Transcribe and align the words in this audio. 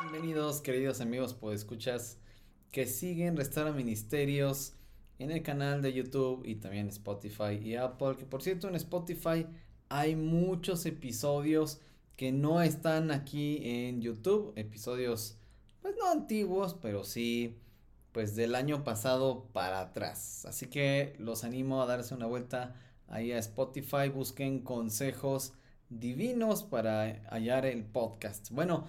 Bienvenidos 0.00 0.60
queridos 0.60 1.00
amigos 1.00 1.32
pues 1.32 1.60
escuchas 1.60 2.18
que 2.72 2.86
siguen 2.86 3.36
Restaura 3.36 3.70
Ministerios 3.70 4.72
en 5.20 5.30
el 5.30 5.44
canal 5.44 5.80
de 5.80 5.92
YouTube 5.92 6.42
y 6.44 6.56
también 6.56 6.88
Spotify 6.88 7.52
y 7.62 7.76
Apple, 7.76 8.16
que 8.16 8.24
por 8.24 8.42
cierto 8.42 8.66
en 8.68 8.74
Spotify 8.74 9.46
hay 9.88 10.16
muchos 10.16 10.86
episodios 10.86 11.80
que 12.16 12.32
no 12.32 12.60
están 12.60 13.12
aquí 13.12 13.60
en 13.62 14.00
YouTube, 14.00 14.52
episodios 14.56 15.38
pues 15.82 15.94
no 15.96 16.10
antiguos, 16.10 16.74
pero 16.74 17.04
sí 17.04 17.60
pues 18.10 18.34
del 18.34 18.56
año 18.56 18.82
pasado 18.82 19.44
para 19.52 19.78
atrás. 19.80 20.44
Así 20.46 20.66
que 20.66 21.14
los 21.18 21.44
animo 21.44 21.80
a 21.80 21.86
darse 21.86 22.12
una 22.12 22.26
vuelta 22.26 22.74
ahí 23.06 23.30
a 23.30 23.38
Spotify, 23.38 24.08
busquen 24.12 24.62
consejos 24.62 25.52
divinos 25.88 26.62
para 26.62 27.22
hallar 27.30 27.66
el 27.66 27.84
podcast. 27.84 28.50
Bueno, 28.50 28.86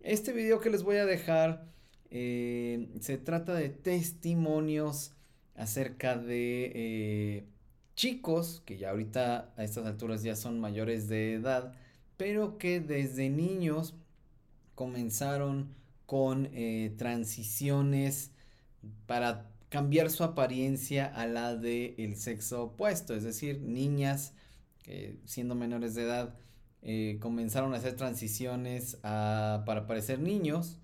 este 0.00 0.32
video 0.32 0.60
que 0.60 0.70
les 0.70 0.82
voy 0.82 0.96
a 0.96 1.06
dejar 1.06 1.70
eh, 2.10 2.88
se 3.00 3.18
trata 3.18 3.54
de 3.54 3.68
testimonios 3.68 5.12
acerca 5.54 6.16
de 6.16 6.72
eh, 6.74 7.44
chicos 7.94 8.62
que 8.64 8.78
ya 8.78 8.90
ahorita 8.90 9.52
a 9.56 9.64
estas 9.64 9.86
alturas 9.86 10.22
ya 10.22 10.34
son 10.34 10.58
mayores 10.58 11.08
de 11.08 11.34
edad, 11.34 11.74
pero 12.16 12.58
que 12.58 12.80
desde 12.80 13.30
niños 13.30 13.94
comenzaron 14.74 15.74
con 16.06 16.48
eh, 16.52 16.94
transiciones 16.96 18.32
para 19.06 19.50
cambiar 19.68 20.10
su 20.10 20.24
apariencia 20.24 21.06
a 21.06 21.26
la 21.26 21.54
del 21.54 21.94
el 21.98 22.16
sexo 22.16 22.64
opuesto, 22.64 23.14
es 23.14 23.22
decir, 23.22 23.60
niñas 23.60 24.32
que 24.90 25.20
siendo 25.24 25.54
menores 25.54 25.94
de 25.94 26.02
edad 26.02 26.34
eh, 26.82 27.18
comenzaron 27.20 27.74
a 27.74 27.76
hacer 27.76 27.94
transiciones 27.94 28.96
para 28.96 29.86
parecer 29.86 30.18
niños 30.18 30.78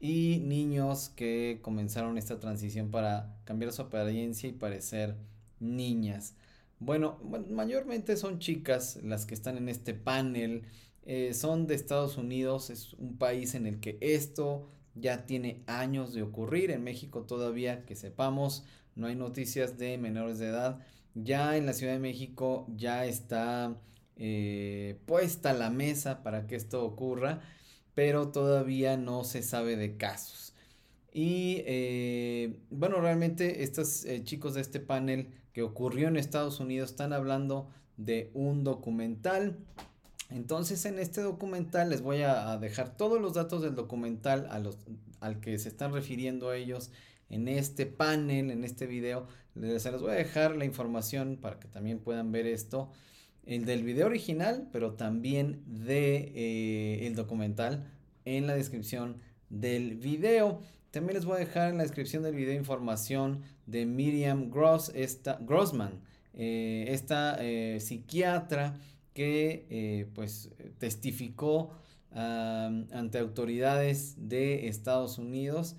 y 0.00 0.40
niños 0.42 1.10
que 1.10 1.58
comenzaron 1.60 2.16
esta 2.16 2.40
transición 2.40 2.90
para 2.90 3.36
cambiar 3.44 3.72
su 3.72 3.82
apariencia 3.82 4.48
y 4.48 4.52
parecer 4.52 5.16
niñas. 5.60 6.36
Bueno, 6.78 7.18
mayormente 7.50 8.16
son 8.16 8.38
chicas 8.38 8.98
las 9.02 9.26
que 9.26 9.34
están 9.34 9.58
en 9.58 9.68
este 9.68 9.92
panel, 9.92 10.62
eh, 11.04 11.34
son 11.34 11.66
de 11.66 11.74
Estados 11.74 12.16
Unidos, 12.16 12.70
es 12.70 12.94
un 12.94 13.18
país 13.18 13.54
en 13.54 13.66
el 13.66 13.78
que 13.78 13.98
esto 14.00 14.70
ya 14.94 15.26
tiene 15.26 15.62
años 15.66 16.14
de 16.14 16.22
ocurrir. 16.22 16.70
En 16.70 16.82
México 16.82 17.24
todavía 17.24 17.84
que 17.84 17.94
sepamos 17.94 18.64
no 18.94 19.06
hay 19.06 19.16
noticias 19.16 19.76
de 19.76 19.98
menores 19.98 20.38
de 20.38 20.46
edad. 20.46 20.80
Ya 21.14 21.56
en 21.56 21.66
la 21.66 21.72
Ciudad 21.72 21.92
de 21.92 21.98
México 21.98 22.66
ya 22.76 23.04
está 23.06 23.76
eh, 24.16 24.98
puesta 25.06 25.52
la 25.52 25.70
mesa 25.70 26.22
para 26.22 26.46
que 26.46 26.56
esto 26.56 26.84
ocurra, 26.84 27.40
pero 27.94 28.28
todavía 28.28 28.96
no 28.96 29.24
se 29.24 29.42
sabe 29.42 29.76
de 29.76 29.96
casos. 29.96 30.54
Y 31.12 31.62
eh, 31.66 32.58
bueno, 32.70 33.00
realmente 33.00 33.62
estos 33.62 34.04
eh, 34.04 34.24
chicos 34.24 34.54
de 34.54 34.60
este 34.60 34.80
panel 34.80 35.28
que 35.52 35.62
ocurrió 35.62 36.08
en 36.08 36.16
Estados 36.16 36.58
Unidos 36.58 36.90
están 36.90 37.12
hablando 37.12 37.68
de 37.96 38.30
un 38.34 38.64
documental 38.64 39.56
entonces 40.30 40.84
en 40.84 40.98
este 40.98 41.20
documental 41.20 41.90
les 41.90 42.02
voy 42.02 42.22
a, 42.22 42.56
dejar 42.58 42.96
todos 42.96 43.20
los 43.20 43.34
datos 43.34 43.62
del 43.62 43.74
documental 43.74 44.48
al 45.20 45.40
que 45.40 45.58
se 45.58 45.68
están 45.68 45.92
refiriendo 45.92 46.52
ellos 46.52 46.90
en 47.34 47.48
este 47.48 47.84
panel, 47.84 48.50
en 48.52 48.62
este 48.62 48.86
video. 48.86 49.26
Les, 49.56 49.84
les 49.84 50.00
voy 50.00 50.12
a 50.12 50.14
dejar 50.14 50.56
la 50.56 50.64
información 50.64 51.36
para 51.36 51.58
que 51.58 51.66
también 51.66 51.98
puedan 51.98 52.30
ver 52.30 52.46
esto. 52.46 52.90
El 53.44 53.64
del 53.64 53.82
video 53.82 54.06
original, 54.06 54.68
pero 54.72 54.92
también 54.92 55.62
de 55.66 56.32
eh, 56.34 57.06
el 57.06 57.16
documental 57.16 57.90
en 58.24 58.46
la 58.46 58.54
descripción 58.54 59.16
del 59.50 59.96
video. 59.96 60.60
También 60.92 61.16
les 61.16 61.24
voy 61.24 61.36
a 61.36 61.40
dejar 61.40 61.70
en 61.70 61.78
la 61.78 61.82
descripción 61.82 62.22
del 62.22 62.36
video 62.36 62.54
información 62.54 63.42
de 63.66 63.84
Miriam 63.84 64.48
Gross, 64.48 64.92
esta, 64.94 65.36
Grossman, 65.40 66.00
eh, 66.34 66.86
esta 66.88 67.36
eh, 67.40 67.80
psiquiatra 67.80 68.78
que 69.12 70.08
pues 70.14 70.50
testificó 70.78 71.70
ante 72.10 73.18
autoridades 73.18 74.14
de 74.28 74.66
Estados 74.68 75.18
Unidos 75.18 75.76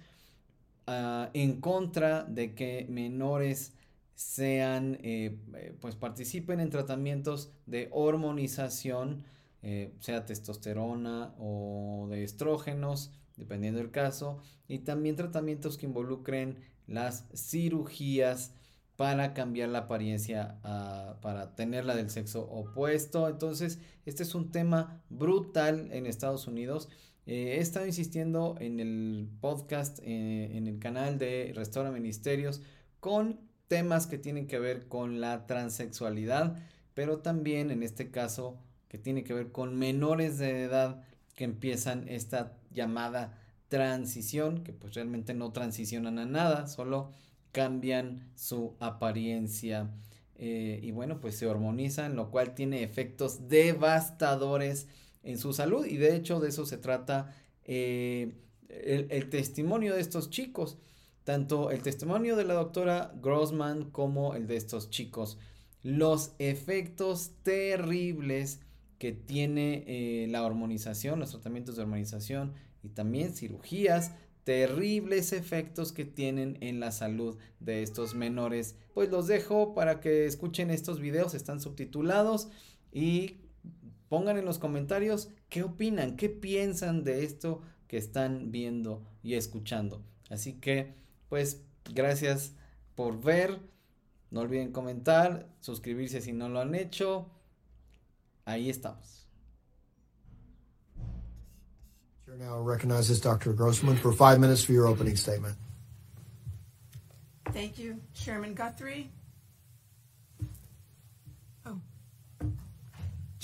ah, 0.87 1.29
en 1.33 1.61
contra 1.61 2.23
de 2.23 2.55
que 2.55 2.85
menores 2.89 3.73
sean 4.15 4.97
eh, 5.01 5.37
pues 5.81 5.95
participen 5.95 6.59
en 6.59 6.69
tratamientos 6.69 7.51
de 7.65 7.89
hormonización 7.91 9.23
eh, 9.61 9.93
sea 9.99 10.25
testosterona 10.25 11.33
o 11.37 12.07
de 12.09 12.23
estrógenos 12.23 13.11
dependiendo 13.35 13.79
del 13.79 13.91
caso 13.91 14.39
y 14.67 14.79
también 14.79 15.15
tratamientos 15.15 15.77
que 15.77 15.85
involucren 15.85 16.59
las 16.87 17.27
cirugías 17.33 18.53
para 18.95 19.33
cambiar 19.33 19.69
la 19.69 19.79
apariencia, 19.79 20.57
uh, 20.63 21.19
para 21.19 21.55
tenerla 21.55 21.95
del 21.95 22.09
sexo 22.09 22.43
opuesto. 22.49 23.27
Entonces, 23.27 23.79
este 24.05 24.23
es 24.23 24.35
un 24.35 24.51
tema 24.51 25.03
brutal 25.09 25.89
en 25.91 26.05
Estados 26.05 26.47
Unidos. 26.47 26.89
Eh, 27.25 27.55
he 27.57 27.59
estado 27.59 27.85
insistiendo 27.85 28.55
en 28.59 28.79
el 28.79 29.27
podcast, 29.41 29.99
eh, 30.03 30.57
en 30.57 30.67
el 30.67 30.79
canal 30.79 31.17
de 31.17 31.51
Restaura 31.55 31.91
Ministerios, 31.91 32.61
con 32.99 33.39
temas 33.67 34.07
que 34.07 34.17
tienen 34.17 34.47
que 34.47 34.59
ver 34.59 34.87
con 34.87 35.21
la 35.21 35.47
transexualidad, 35.47 36.57
pero 36.93 37.19
también 37.19 37.71
en 37.71 37.83
este 37.83 38.11
caso 38.11 38.59
que 38.87 38.97
tiene 38.97 39.23
que 39.23 39.33
ver 39.33 39.51
con 39.51 39.75
menores 39.75 40.37
de 40.37 40.63
edad 40.63 41.03
que 41.35 41.43
empiezan 41.43 42.07
esta 42.07 42.57
llamada 42.71 43.39
transición, 43.67 44.63
que 44.63 44.73
pues 44.73 44.93
realmente 44.93 45.33
no 45.33 45.51
transicionan 45.51 46.19
a 46.19 46.25
nada, 46.25 46.67
solo 46.67 47.11
cambian 47.51 48.29
su 48.35 48.75
apariencia 48.79 49.89
eh, 50.37 50.79
y 50.83 50.91
bueno, 50.91 51.19
pues 51.21 51.37
se 51.37 51.47
hormonizan, 51.47 52.15
lo 52.15 52.29
cual 52.29 52.53
tiene 52.53 52.83
efectos 52.83 53.47
devastadores 53.47 54.87
en 55.25 55.37
su 55.37 55.51
salud 55.51 55.85
y 55.85 55.97
de 55.97 56.15
hecho 56.15 56.39
de 56.39 56.49
eso 56.49 56.65
se 56.65 56.77
trata 56.77 57.35
eh, 57.65 58.35
el, 58.69 59.29
testimonio 59.29 59.95
de 59.95 60.01
estos 60.01 60.29
chicos, 60.29 60.77
tanto 61.23 61.71
el 61.71 61.81
testimonio 61.81 62.35
de 62.35 62.45
la 62.45 62.53
doctora 62.53 63.13
Grossman 63.21 63.91
como 63.91 64.35
el 64.35 64.47
de 64.47 64.55
estos 64.55 64.89
chicos, 64.89 65.37
los 65.83 66.33
efectos 66.39 67.31
terribles 67.43 68.61
que 68.99 69.11
tiene 69.11 69.83
eh, 69.87 70.27
la 70.29 70.43
hormonización, 70.43 71.19
los 71.19 71.31
tratamientos 71.31 71.75
de 71.75 71.81
hormonización 71.81 72.53
y 72.83 72.89
también 72.89 73.33
cirugías 73.33 74.13
terribles 74.43 75.33
efectos 75.33 75.91
que 75.91 76.05
tienen 76.05 76.57
en 76.61 76.79
la 76.79 76.91
salud 76.91 77.37
de 77.59 77.81
estos 77.81 78.13
menores. 78.13 78.75
Pues 78.93 79.09
los 79.09 79.25
dejo 79.25 79.73
para 79.73 79.99
que 79.99 80.27
escuchen 80.27 80.69
estos 80.69 80.99
videos, 80.99 81.33
están 81.33 81.59
subtitulados 81.59 82.49
y 82.91 83.44
pongan 84.15 84.37
en 84.37 84.45
los 84.45 84.59
comentarios 84.59 85.27
qué 85.49 85.63
opinan, 85.63 86.15
qué 86.15 86.29
piensan 86.29 87.03
de 87.03 87.25
esto 87.25 87.61
que 87.85 87.97
están 87.97 88.49
viendo 88.49 89.03
y 89.21 89.33
escuchando. 89.33 90.05
Así 90.29 90.53
que, 90.53 90.95
pues, 91.27 91.65
gracias 91.93 92.53
por 92.95 93.21
ver. 93.21 93.59
No 94.31 94.39
olviden 94.39 94.71
comentar, 94.71 95.49
suscribirse 95.59 96.21
si 96.21 96.31
no 96.31 96.47
lo 96.47 96.61
han 96.61 96.75
hecho. 96.75 97.29
Ahí 98.45 98.69
estamos. 98.69 99.27
now 102.37 102.57
recognizes 102.57 103.19
Dr. 103.19 103.51
Grossman 103.51 103.97
for 103.97 104.13
five 104.13 104.39
minutes 104.39 104.63
for 104.63 104.71
your 104.71 104.87
opening 104.87 105.17
statement. 105.17 105.57
Thank 107.51 107.77
you, 107.77 107.99
Chairman 108.13 108.53
Guthrie. 108.53 109.11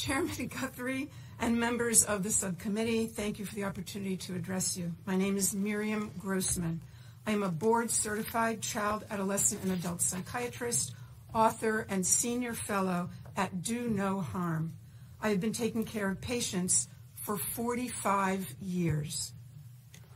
Chairman 0.01 0.47
Guthrie 0.47 1.09
and 1.39 1.59
members 1.59 2.03
of 2.03 2.23
the 2.23 2.31
subcommittee, 2.31 3.05
thank 3.05 3.37
you 3.37 3.45
for 3.45 3.53
the 3.53 3.65
opportunity 3.65 4.17
to 4.17 4.33
address 4.33 4.75
you. 4.75 4.93
My 5.05 5.15
name 5.15 5.37
is 5.37 5.53
Miriam 5.53 6.09
Grossman. 6.17 6.81
I 7.27 7.33
am 7.33 7.43
a 7.43 7.49
board 7.49 7.91
certified 7.91 8.61
child, 8.61 9.05
adolescent, 9.11 9.61
and 9.61 9.71
adult 9.71 10.01
psychiatrist, 10.01 10.95
author, 11.35 11.85
and 11.87 12.03
senior 12.03 12.55
fellow 12.55 13.11
at 13.37 13.61
Do 13.61 13.89
No 13.89 14.21
Harm. 14.21 14.73
I 15.21 15.29
have 15.29 15.39
been 15.39 15.53
taking 15.53 15.83
care 15.83 16.09
of 16.09 16.19
patients 16.19 16.87
for 17.13 17.37
45 17.37 18.55
years. 18.59 19.33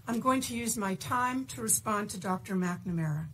I'm 0.07 0.19
going 0.19 0.41
to 0.41 0.57
use 0.57 0.77
my 0.77 0.95
time 0.95 1.45
to 1.45 1.61
respond 1.61 2.09
to 2.09 2.19
Dr. 2.19 2.55
McNamara. 2.55 3.27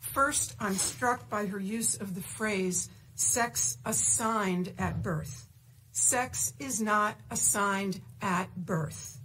First, 0.00 0.56
I'm 0.58 0.74
struck 0.74 1.30
by 1.30 1.46
her 1.46 1.60
use 1.60 1.94
of 1.94 2.16
the 2.16 2.22
phrase 2.22 2.88
sex 3.14 3.78
assigned 3.84 4.72
at 4.80 5.00
birth. 5.00 5.46
Sex 5.92 6.54
is 6.58 6.80
not 6.80 7.16
assigned 7.30 8.00
at 8.20 8.54
birth. 8.56 9.18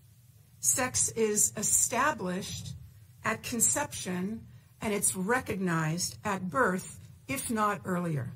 Sex 0.59 1.09
is 1.11 1.53
established 1.55 2.73
at 3.23 3.41
conception 3.41 4.41
and 4.81 4.93
it's 4.93 5.15
recognized 5.15 6.17
at 6.23 6.49
birth, 6.49 6.99
if 7.27 7.49
not 7.49 7.81
earlier. 7.85 8.31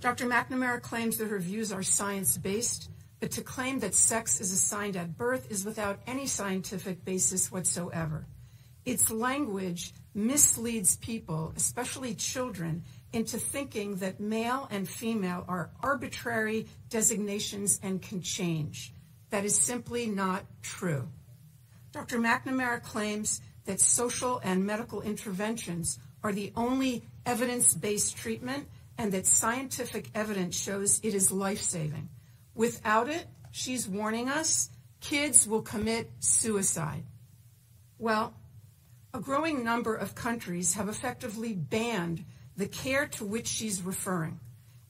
Dr. 0.00 0.26
McNamara 0.26 0.82
claims 0.82 1.16
that 1.16 1.28
her 1.28 1.38
views 1.38 1.72
are 1.72 1.82
science 1.82 2.36
based 2.36 2.90
but 3.24 3.30
to 3.30 3.40
claim 3.40 3.78
that 3.78 3.94
sex 3.94 4.38
is 4.38 4.52
assigned 4.52 4.96
at 4.96 5.16
birth 5.16 5.50
is 5.50 5.64
without 5.64 5.98
any 6.06 6.26
scientific 6.26 7.02
basis 7.06 7.50
whatsoever. 7.50 8.26
Its 8.84 9.10
language 9.10 9.94
misleads 10.14 10.96
people, 10.98 11.54
especially 11.56 12.14
children, 12.14 12.82
into 13.14 13.38
thinking 13.38 13.96
that 13.96 14.18
male 14.18 14.66
and 14.70 14.88
female 14.88 15.44
are 15.46 15.70
arbitrary 15.82 16.66
designations 16.90 17.78
and 17.82 18.02
can 18.02 18.20
change. 18.20 18.92
That 19.30 19.44
is 19.44 19.56
simply 19.56 20.06
not 20.06 20.44
true. 20.62 21.08
Dr. 21.92 22.18
McNamara 22.18 22.82
claims 22.82 23.40
that 23.66 23.80
social 23.80 24.40
and 24.42 24.66
medical 24.66 25.00
interventions 25.00 25.98
are 26.24 26.32
the 26.32 26.52
only 26.56 27.04
evidence 27.24 27.72
based 27.72 28.16
treatment 28.16 28.68
and 28.98 29.12
that 29.12 29.26
scientific 29.26 30.10
evidence 30.14 30.60
shows 30.60 31.00
it 31.04 31.14
is 31.14 31.30
life 31.30 31.60
saving. 31.60 32.08
Without 32.54 33.08
it, 33.08 33.26
she's 33.52 33.88
warning 33.88 34.28
us, 34.28 34.70
kids 35.00 35.46
will 35.46 35.62
commit 35.62 36.10
suicide. 36.18 37.04
Well, 37.98 38.34
a 39.12 39.20
growing 39.20 39.62
number 39.62 39.94
of 39.94 40.16
countries 40.16 40.74
have 40.74 40.88
effectively 40.88 41.52
banned 41.52 42.24
the 42.56 42.66
care 42.66 43.06
to 43.06 43.24
which 43.24 43.46
she's 43.46 43.82
referring. 43.82 44.40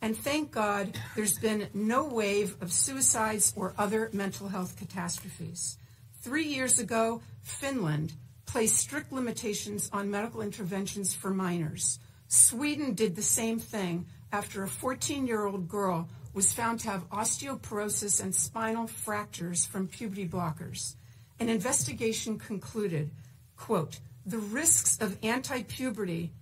And 0.02 0.16
thank 0.16 0.50
God 0.50 0.98
there's 1.16 1.38
been 1.38 1.68
no 1.72 2.04
wave 2.04 2.56
of 2.60 2.72
suicides 2.72 3.54
or 3.56 3.74
other 3.78 4.10
mental 4.12 4.48
health 4.48 4.76
catastrophes. 4.76 5.78
Three 6.20 6.44
years 6.44 6.78
ago, 6.78 7.22
Finland 7.42 8.12
placed 8.44 8.76
strict 8.76 9.12
limitations 9.12 9.88
on 9.92 10.10
medical 10.10 10.42
interventions 10.42 11.14
for 11.14 11.30
minors. 11.30 11.98
Sweden 12.28 12.94
did 12.94 13.16
the 13.16 13.22
same 13.22 13.58
thing 13.58 14.06
after 14.32 14.62
a 14.62 14.68
14 14.68 15.26
year 15.26 15.46
old 15.46 15.68
girl 15.68 16.08
was 16.34 16.52
found 16.52 16.80
to 16.80 16.90
have 16.90 17.08
osteoporosis 17.10 18.22
and 18.22 18.34
spinal 18.34 18.86
fractures 18.86 19.64
from 19.64 19.86
puberty 19.86 20.28
blockers. 20.28 20.96
An 21.40 21.48
investigation 21.48 22.38
concluded, 22.38 23.10
quote, 23.56 24.00
the 24.26 24.38
risks 24.38 25.00
of 25.00 25.18
anti-puberty 25.22 26.32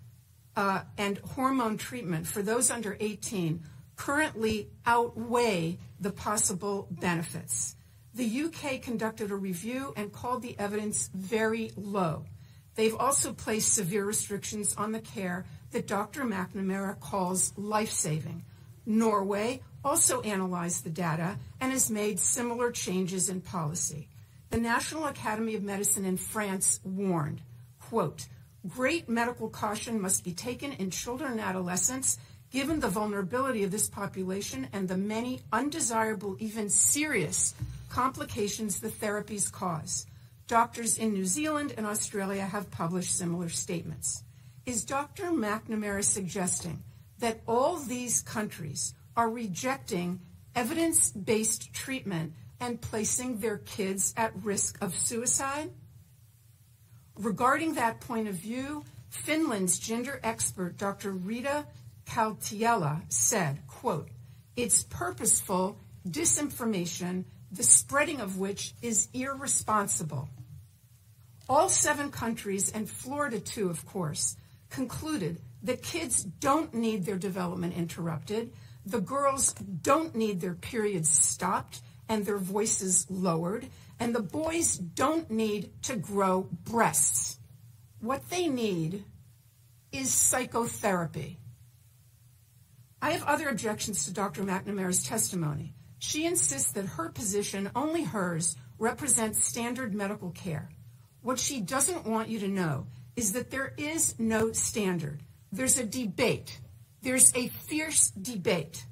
uh, 0.56 0.82
and 0.98 1.18
hormone 1.18 1.78
treatment 1.78 2.26
for 2.26 2.42
those 2.42 2.70
under 2.70 2.96
18 3.00 3.62
currently 3.96 4.68
outweigh 4.84 5.78
the 6.00 6.10
possible 6.10 6.88
benefits. 6.90 7.76
The 8.14 8.44
UK 8.44 8.82
conducted 8.82 9.30
a 9.30 9.36
review 9.36 9.92
and 9.96 10.12
called 10.12 10.42
the 10.42 10.58
evidence 10.58 11.08
very 11.14 11.70
low. 11.76 12.24
They've 12.74 12.96
also 12.96 13.32
placed 13.32 13.74
severe 13.74 14.04
restrictions 14.04 14.74
on 14.76 14.92
the 14.92 15.00
care 15.00 15.44
that 15.70 15.86
Dr. 15.86 16.24
McNamara 16.24 16.98
calls 17.00 17.56
life 17.56 17.90
saving. 17.90 18.44
Norway 18.84 19.62
also 19.84 20.20
analyzed 20.22 20.84
the 20.84 20.90
data 20.90 21.38
and 21.60 21.72
has 21.72 21.90
made 21.90 22.18
similar 22.18 22.70
changes 22.70 23.28
in 23.28 23.40
policy. 23.40 24.08
The 24.50 24.58
National 24.58 25.06
Academy 25.06 25.54
of 25.54 25.62
Medicine 25.62 26.04
in 26.04 26.16
France 26.16 26.80
warned, 26.84 27.40
quote, 27.80 28.26
great 28.68 29.08
medical 29.08 29.48
caution 29.48 30.00
must 30.00 30.24
be 30.24 30.32
taken 30.32 30.72
in 30.72 30.90
children 30.90 31.32
and 31.32 31.40
adolescents 31.40 32.18
given 32.50 32.80
the 32.80 32.88
vulnerability 32.88 33.64
of 33.64 33.70
this 33.70 33.88
population 33.88 34.68
and 34.72 34.86
the 34.86 34.96
many 34.96 35.40
undesirable, 35.52 36.36
even 36.38 36.68
serious 36.68 37.54
complications 37.88 38.80
the 38.80 38.88
therapies 38.88 39.50
cause. 39.50 40.06
Doctors 40.46 40.98
in 40.98 41.12
New 41.14 41.24
Zealand 41.24 41.72
and 41.76 41.86
Australia 41.86 42.44
have 42.44 42.70
published 42.70 43.16
similar 43.16 43.48
statements. 43.48 44.22
Is 44.66 44.84
Dr. 44.84 45.30
McNamara 45.30 46.04
suggesting 46.04 46.82
that 47.18 47.40
all 47.48 47.76
these 47.76 48.20
countries 48.20 48.94
are 49.16 49.30
rejecting 49.30 50.20
evidence 50.54 51.10
based 51.10 51.72
treatment 51.72 52.34
and 52.60 52.80
placing 52.80 53.38
their 53.38 53.58
kids 53.58 54.12
at 54.16 54.32
risk 54.44 54.76
of 54.82 54.94
suicide? 54.94 55.70
Regarding 57.22 57.74
that 57.74 58.00
point 58.00 58.26
of 58.26 58.34
view, 58.34 58.82
Finland's 59.08 59.78
gender 59.78 60.18
expert, 60.24 60.76
Dr. 60.76 61.12
Rita 61.12 61.64
Kaltiala, 62.04 63.02
said, 63.12 63.60
quote, 63.68 64.08
it's 64.56 64.82
purposeful 64.82 65.78
disinformation 66.08 67.24
the 67.52 67.62
spreading 67.62 68.20
of 68.20 68.38
which 68.38 68.74
is 68.82 69.06
irresponsible. 69.14 70.28
All 71.48 71.68
seven 71.68 72.10
countries, 72.10 72.72
and 72.72 72.90
Florida 72.90 73.38
too, 73.38 73.70
of 73.70 73.86
course, 73.86 74.36
concluded 74.68 75.40
that 75.62 75.80
kids 75.80 76.24
don't 76.24 76.74
need 76.74 77.04
their 77.04 77.18
development 77.18 77.76
interrupted, 77.76 78.52
the 78.84 79.00
girls 79.00 79.52
don't 79.52 80.16
need 80.16 80.40
their 80.40 80.54
periods 80.54 81.08
stopped 81.08 81.82
and 82.12 82.26
their 82.26 82.36
voices 82.36 83.06
lowered, 83.08 83.66
and 83.98 84.14
the 84.14 84.20
boys 84.20 84.76
don't 84.76 85.30
need 85.30 85.70
to 85.80 85.96
grow 85.96 86.46
breasts. 86.64 87.38
What 88.00 88.28
they 88.28 88.48
need 88.48 89.04
is 89.92 90.12
psychotherapy. 90.12 91.38
I 93.00 93.12
have 93.12 93.24
other 93.24 93.48
objections 93.48 94.04
to 94.04 94.12
Dr. 94.12 94.42
McNamara's 94.42 95.02
testimony. 95.02 95.72
She 96.00 96.26
insists 96.26 96.72
that 96.72 96.84
her 96.84 97.08
position, 97.08 97.70
only 97.74 98.04
hers, 98.04 98.56
represents 98.78 99.46
standard 99.46 99.94
medical 99.94 100.32
care. 100.32 100.68
What 101.22 101.38
she 101.38 101.62
doesn't 101.62 102.04
want 102.04 102.28
you 102.28 102.40
to 102.40 102.48
know 102.48 102.88
is 103.16 103.32
that 103.32 103.50
there 103.50 103.72
is 103.78 104.18
no 104.18 104.52
standard. 104.52 105.22
There's 105.50 105.78
a 105.78 105.86
debate. 105.86 106.60
There's 107.00 107.34
a 107.34 107.48
fierce 107.48 108.10
debate. 108.10 108.84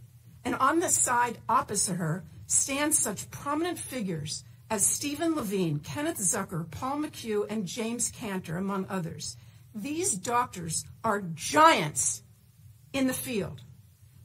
And 0.42 0.54
on 0.54 0.80
the 0.80 0.88
side 0.88 1.36
opposite 1.50 1.96
her 1.96 2.24
stand 2.50 2.94
such 2.94 3.30
prominent 3.30 3.78
figures 3.78 4.44
as 4.68 4.84
Stephen 4.84 5.34
Levine, 5.34 5.78
Kenneth 5.78 6.18
Zucker, 6.18 6.68
Paul 6.70 6.98
McHugh, 6.98 7.46
and 7.48 7.66
James 7.66 8.10
Cantor, 8.10 8.56
among 8.56 8.86
others. 8.88 9.36
These 9.74 10.14
doctors 10.14 10.84
are 11.04 11.22
giants 11.34 12.22
in 12.92 13.06
the 13.06 13.12
field. 13.12 13.62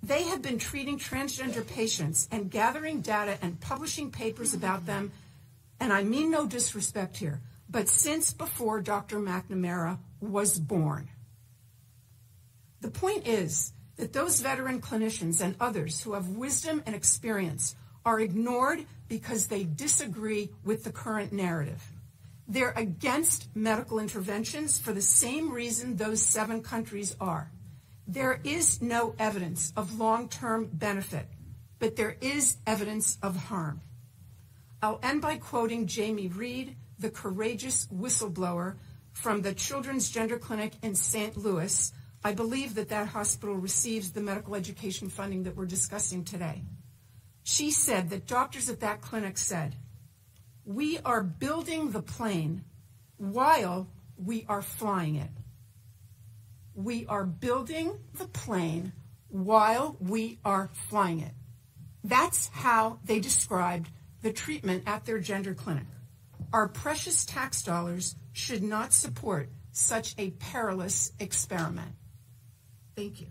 They 0.02 0.24
have 0.24 0.42
been 0.42 0.58
treating 0.58 0.98
transgender 0.98 1.66
patients 1.68 2.28
and 2.32 2.50
gathering 2.50 3.02
data 3.02 3.38
and 3.42 3.60
publishing 3.60 4.12
papers 4.12 4.54
about 4.54 4.86
them, 4.86 5.12
and 5.80 5.94
I 5.94 6.04
mean 6.04 6.32
no 6.32 6.48
disrespect 6.48 7.18
here, 7.18 7.42
but 7.70 7.90
since 7.90 8.34
before 8.34 8.82
Dr. 8.82 9.20
McNamara 9.20 10.00
was 10.20 10.60
born. 10.60 11.10
The 12.82 12.92
point 12.92 13.28
is 13.28 13.74
that 13.98 14.14
those 14.14 14.42
veteran 14.42 14.82
clinicians 14.82 15.44
and 15.44 15.56
others 15.60 16.02
who 16.02 16.14
have 16.14 16.30
wisdom 16.30 16.84
and 16.86 16.96
experience 16.96 17.76
are 18.06 18.20
ignored 18.20 18.86
because 19.08 19.48
they 19.48 19.64
disagree 19.64 20.50
with 20.64 20.84
the 20.84 20.92
current 20.92 21.34
narrative. 21.34 21.84
They're 22.48 22.74
against 22.76 23.54
medical 23.56 24.00
interventions 24.00 24.80
for 24.80 24.94
the 24.94 25.02
same 25.02 25.52
reason 25.52 25.96
those 25.96 26.22
seven 26.22 26.62
countries 26.62 27.16
are. 27.20 27.52
There 28.08 28.40
is 28.44 28.82
no 28.84 29.16
evidence 29.18 29.74
of 29.76 30.00
long 30.00 30.30
term 30.30 30.70
benefit, 30.72 31.26
but 31.80 31.96
there 31.96 32.18
is 32.22 32.58
evidence 32.68 33.18
of 33.24 33.36
harm. 33.36 33.82
I'll 34.82 35.00
end 35.02 35.22
by 35.22 35.38
quoting 35.38 35.88
Jamie 35.88 36.28
Reed, 36.28 36.76
the 37.00 37.10
courageous 37.10 37.88
whistleblower 37.88 38.76
from 39.12 39.42
the 39.42 39.54
Children's 39.54 40.12
Gender 40.12 40.38
Clinic 40.38 40.74
in 40.84 40.94
St. 40.94 41.36
Louis. 41.36 41.92
I 42.24 42.34
believe 42.34 42.76
that 42.76 42.90
that 42.90 43.08
hospital 43.08 43.56
receives 43.56 44.12
the 44.12 44.22
medical 44.22 44.54
education 44.54 45.10
funding 45.10 45.44
that 45.44 45.56
we're 45.56 45.66
discussing 45.66 46.24
today. 46.24 46.62
She 47.46 47.72
said 47.72 48.10
that 48.10 48.28
doctors 48.28 48.70
at 48.70 48.82
that 48.82 49.00
clinic 49.00 49.38
said, 49.38 49.78
We 50.66 51.00
are 51.00 51.24
building 51.24 51.92
the 51.92 52.02
plane 52.02 52.66
while 53.16 53.88
we 54.18 54.46
are 54.50 54.62
flying 54.62 55.16
it 55.16 55.30
we 56.76 57.06
are 57.08 57.26
building 57.26 57.98
the 58.16 58.28
plane 58.28 58.92
while 59.30 59.96
we 60.00 60.40
are 60.44 60.70
flying 60.90 61.22
it. 61.22 61.32
That's 62.04 62.48
how 62.50 63.00
they 63.06 63.20
described 63.20 63.90
the 64.22 64.34
treatment 64.34 64.84
at 64.86 65.06
their 65.06 65.20
gender 65.20 65.54
clinic. 65.54 65.86
Our 66.54 66.68
precious 66.68 67.26
tax 67.26 67.64
dollars 67.64 68.16
should 68.34 68.62
not 68.62 68.94
support 68.94 69.50
such 69.72 70.14
a 70.18 70.32
perilous 70.32 71.12
experiment. 71.20 71.94
Thank 72.96 73.22
you. 73.22 73.28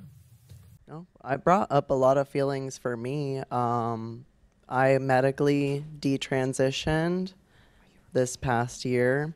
No, 0.86 1.06
I 1.22 1.36
brought 1.36 1.72
up 1.72 1.88
a 1.88 1.94
lot 1.94 2.18
of 2.18 2.28
feelings 2.28 2.76
for 2.76 2.94
me. 2.94 3.42
Um, 3.50 4.26
I 4.68 4.98
medically 4.98 5.82
detransitioned 5.98 7.32
this 8.12 8.36
past 8.36 8.84
year, 8.84 9.34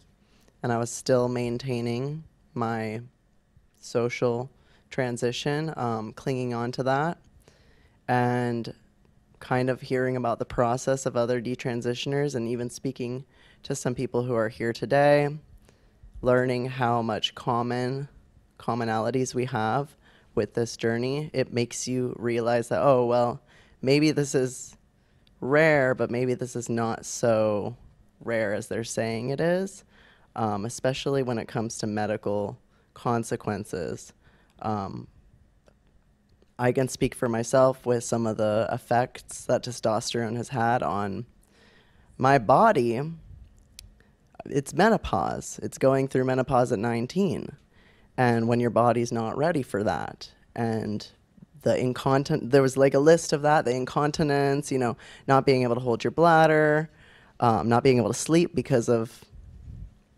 and 0.63 0.71
I 0.71 0.77
was 0.77 0.91
still 0.91 1.27
maintaining 1.27 2.25
my 2.53 3.01
social 3.81 4.51
transition, 4.91 5.73
um, 5.77 6.13
clinging 6.13 6.53
on 6.53 6.71
to 6.73 6.83
that, 6.83 7.17
and 8.07 8.75
kind 9.41 9.71
of 9.71 9.81
hearing 9.81 10.17
about 10.17 10.39
the 10.39 10.45
process 10.45 11.07
of 11.07 11.17
other 11.17 11.41
detransitioners 11.41 12.35
and 12.35 12.47
even 12.47 12.69
speaking 12.69 13.25
to 13.63 13.75
some 13.75 13.95
people 13.95 14.23
who 14.23 14.35
are 14.35 14.51
here 14.51 14.75
today, 14.75 15.31
learning 16.21 16.67
how 16.67 17.01
much 17.01 17.35
common 17.35 18.09
commonalities 18.59 19.35
we 19.35 19.47
have 19.47 19.97
with 20.39 20.55
this 20.55 20.77
journey, 20.77 21.31
it 21.33 21.53
makes 21.53 21.89
you 21.89 22.15
realize 22.17 22.69
that, 22.69 22.81
oh, 22.81 23.05
well, 23.07 23.43
maybe 23.83 24.13
this 24.13 24.37
is 24.37 24.77
rare, 25.41 25.97
but 25.97 26.13
maybe 26.13 26.35
this 26.35 26.55
is 26.55 26.69
not 26.69 27.05
so 27.05 27.77
rare 28.21 28.55
as 28.55 28.69
they're 28.69 28.85
saying 28.85 29.31
it 29.31 29.41
is, 29.41 29.83
um, 30.37 30.65
especially 30.65 31.25
when 31.25 31.39
it 31.39 31.49
comes 31.49 31.77
to 31.79 31.89
medical 31.89 32.57
consequences. 32.95 34.13
Um, 34.63 35.09
I 36.57 36.71
can 36.71 36.87
speak 36.87 37.17
for 37.17 37.29
myself 37.29 37.85
with 37.85 38.05
some 38.05 38.25
of 38.25 38.37
the 38.37 38.69
effects 38.71 39.45
that 39.47 39.65
testosterone 39.65 40.37
has 40.37 40.51
had 40.51 40.85
on 40.85 41.27
my 42.17 42.39
body. 42.39 43.01
It's 44.47 44.73
menopause. 44.73 45.59
It's 45.65 45.79
going 45.79 46.07
through 46.07 46.27
menopause 46.27 46.71
at 46.71 46.79
19. 46.79 47.57
And 48.19 48.49
when 48.49 48.59
your 48.59 48.71
body's 48.71 49.13
not 49.13 49.39
ready 49.39 49.63
for 49.63 49.85
that, 49.85 50.33
and 50.57 51.07
the 51.63 51.79
incontinent, 51.79 52.51
there 52.51 52.63
was 52.63 52.77
like 52.77 52.93
a 52.93 52.99
list 52.99 53.33
of 53.33 53.43
that 53.43 53.65
the 53.65 53.71
incontinence, 53.71 54.73
you 54.73 54.79
know, 54.79 54.97
not 55.29 55.47
being 55.47 55.63
able 55.63 55.77
to 55.77 55.81
hold 55.81 56.03
your 56.03 56.11
bladder, 56.11 56.91
um, 57.39 57.69
not 57.69 57.85
being 57.85 57.99
able 57.99 58.09
to 58.09 58.19
sleep 58.19 58.57
because 58.57 58.89
of 58.89 59.25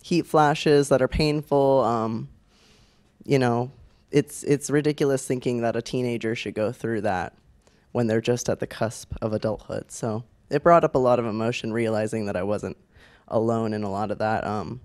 heat 0.02 0.26
flashes 0.26 0.88
that 0.88 1.02
are 1.02 1.09
painful. 1.09 1.85
Um, 1.85 2.30
you 3.26 3.38
know, 3.38 3.71
it's 4.11 4.45
it's 4.45 4.71
ridiculous 4.71 5.26
thinking 5.26 5.61
that 5.61 5.76
a 5.76 5.83
teenager 5.83 6.35
should 6.35 6.54
go 6.54 6.73
through 6.73 7.02
that 7.02 7.35
when 7.92 8.07
they're 8.07 8.23
just 8.23 8.49
at 8.49 8.61
the 8.61 8.66
cusp 8.66 9.12
of 9.21 9.35
adulthood. 9.35 9.92
So 9.92 10.25
it 10.49 10.62
brought 10.62 10.85
up 10.85 10.95
a 10.95 10.99
lot 10.99 11.19
of 11.19 11.26
emotion 11.26 11.71
realizing 11.71 12.25
that 12.26 12.37
I 12.37 12.45
wasn't 12.45 12.78
alone 13.28 13.75
in 13.75 13.83
a 13.83 13.90
lot 13.90 14.11
of 14.11 14.19
that. 14.19 14.47
Um, 14.47 14.80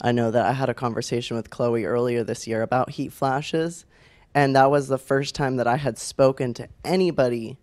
I 0.00 0.12
know 0.12 0.30
that 0.30 0.44
I 0.44 0.52
had 0.52 0.68
a 0.68 0.74
conversation 0.74 1.36
with 1.36 1.50
Chloe 1.50 1.84
earlier 1.84 2.22
this 2.22 2.46
year 2.46 2.62
about 2.62 2.90
heat 2.90 3.12
flashes, 3.12 3.86
and 4.34 4.54
that 4.54 4.70
was 4.70 4.88
the 4.88 4.98
first 4.98 5.34
time 5.34 5.56
that 5.56 5.66
I 5.66 5.76
had 5.76 5.98
spoken 5.98 6.52
to 6.54 6.68
anybody 6.84 7.58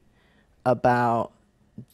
about 0.66 1.32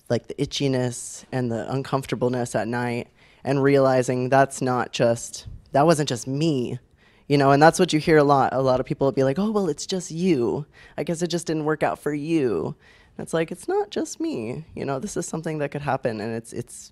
like 0.09 0.27
the 0.27 0.33
itchiness 0.35 1.25
and 1.31 1.51
the 1.51 1.71
uncomfortableness 1.71 2.55
at 2.55 2.67
night 2.67 3.07
and 3.43 3.61
realizing 3.63 4.29
that's 4.29 4.61
not 4.61 4.91
just 4.91 5.47
that 5.71 5.85
wasn't 5.85 6.09
just 6.09 6.27
me 6.27 6.79
you 7.27 7.37
know 7.37 7.51
and 7.51 7.61
that's 7.61 7.79
what 7.79 7.93
you 7.93 7.99
hear 7.99 8.17
a 8.17 8.23
lot. 8.23 8.53
A 8.53 8.61
lot 8.61 8.79
of 8.79 8.85
people 8.85 9.05
will 9.05 9.11
be 9.11 9.23
like 9.23 9.37
oh 9.37 9.51
well 9.51 9.69
it's 9.69 9.85
just 9.85 10.11
you. 10.11 10.65
I 10.97 11.03
guess 11.03 11.21
it 11.21 11.27
just 11.27 11.47
didn't 11.47 11.65
work 11.65 11.83
out 11.83 11.99
for 11.99 12.13
you. 12.13 12.75
And 13.17 13.23
it's 13.23 13.33
like 13.33 13.51
it's 13.51 13.67
not 13.67 13.91
just 13.91 14.19
me 14.19 14.65
you 14.75 14.85
know 14.85 14.99
this 14.99 15.15
is 15.15 15.27
something 15.27 15.59
that 15.59 15.71
could 15.71 15.81
happen 15.81 16.19
and 16.21 16.33
it's 16.35 16.53
it's 16.53 16.91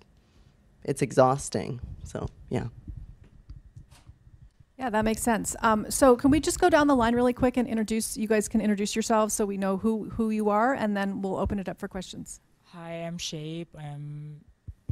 it's 0.84 1.02
exhausting. 1.02 1.80
So 2.04 2.28
yeah 2.50 2.68
Yeah, 4.78 4.90
that 4.90 5.04
makes 5.04 5.22
sense. 5.22 5.56
Um, 5.60 5.90
so 5.90 6.14
can 6.14 6.30
we 6.30 6.38
just 6.38 6.60
go 6.60 6.70
down 6.70 6.86
the 6.86 6.94
line 6.94 7.14
really 7.14 7.32
quick 7.32 7.56
and 7.56 7.66
introduce, 7.66 8.16
you 8.16 8.28
guys 8.28 8.46
can 8.46 8.60
introduce 8.60 8.94
yourselves 8.94 9.34
so 9.34 9.44
we 9.44 9.56
know 9.56 9.76
who, 9.76 10.08
who 10.10 10.30
you 10.30 10.50
are, 10.50 10.72
and 10.72 10.96
then 10.96 11.20
we'll 11.20 11.36
open 11.36 11.58
it 11.58 11.68
up 11.68 11.80
for 11.80 11.88
questions. 11.88 12.40
Hi, 12.66 12.92
I'm 13.04 13.18
Shape. 13.18 13.76
I'm 13.76 14.40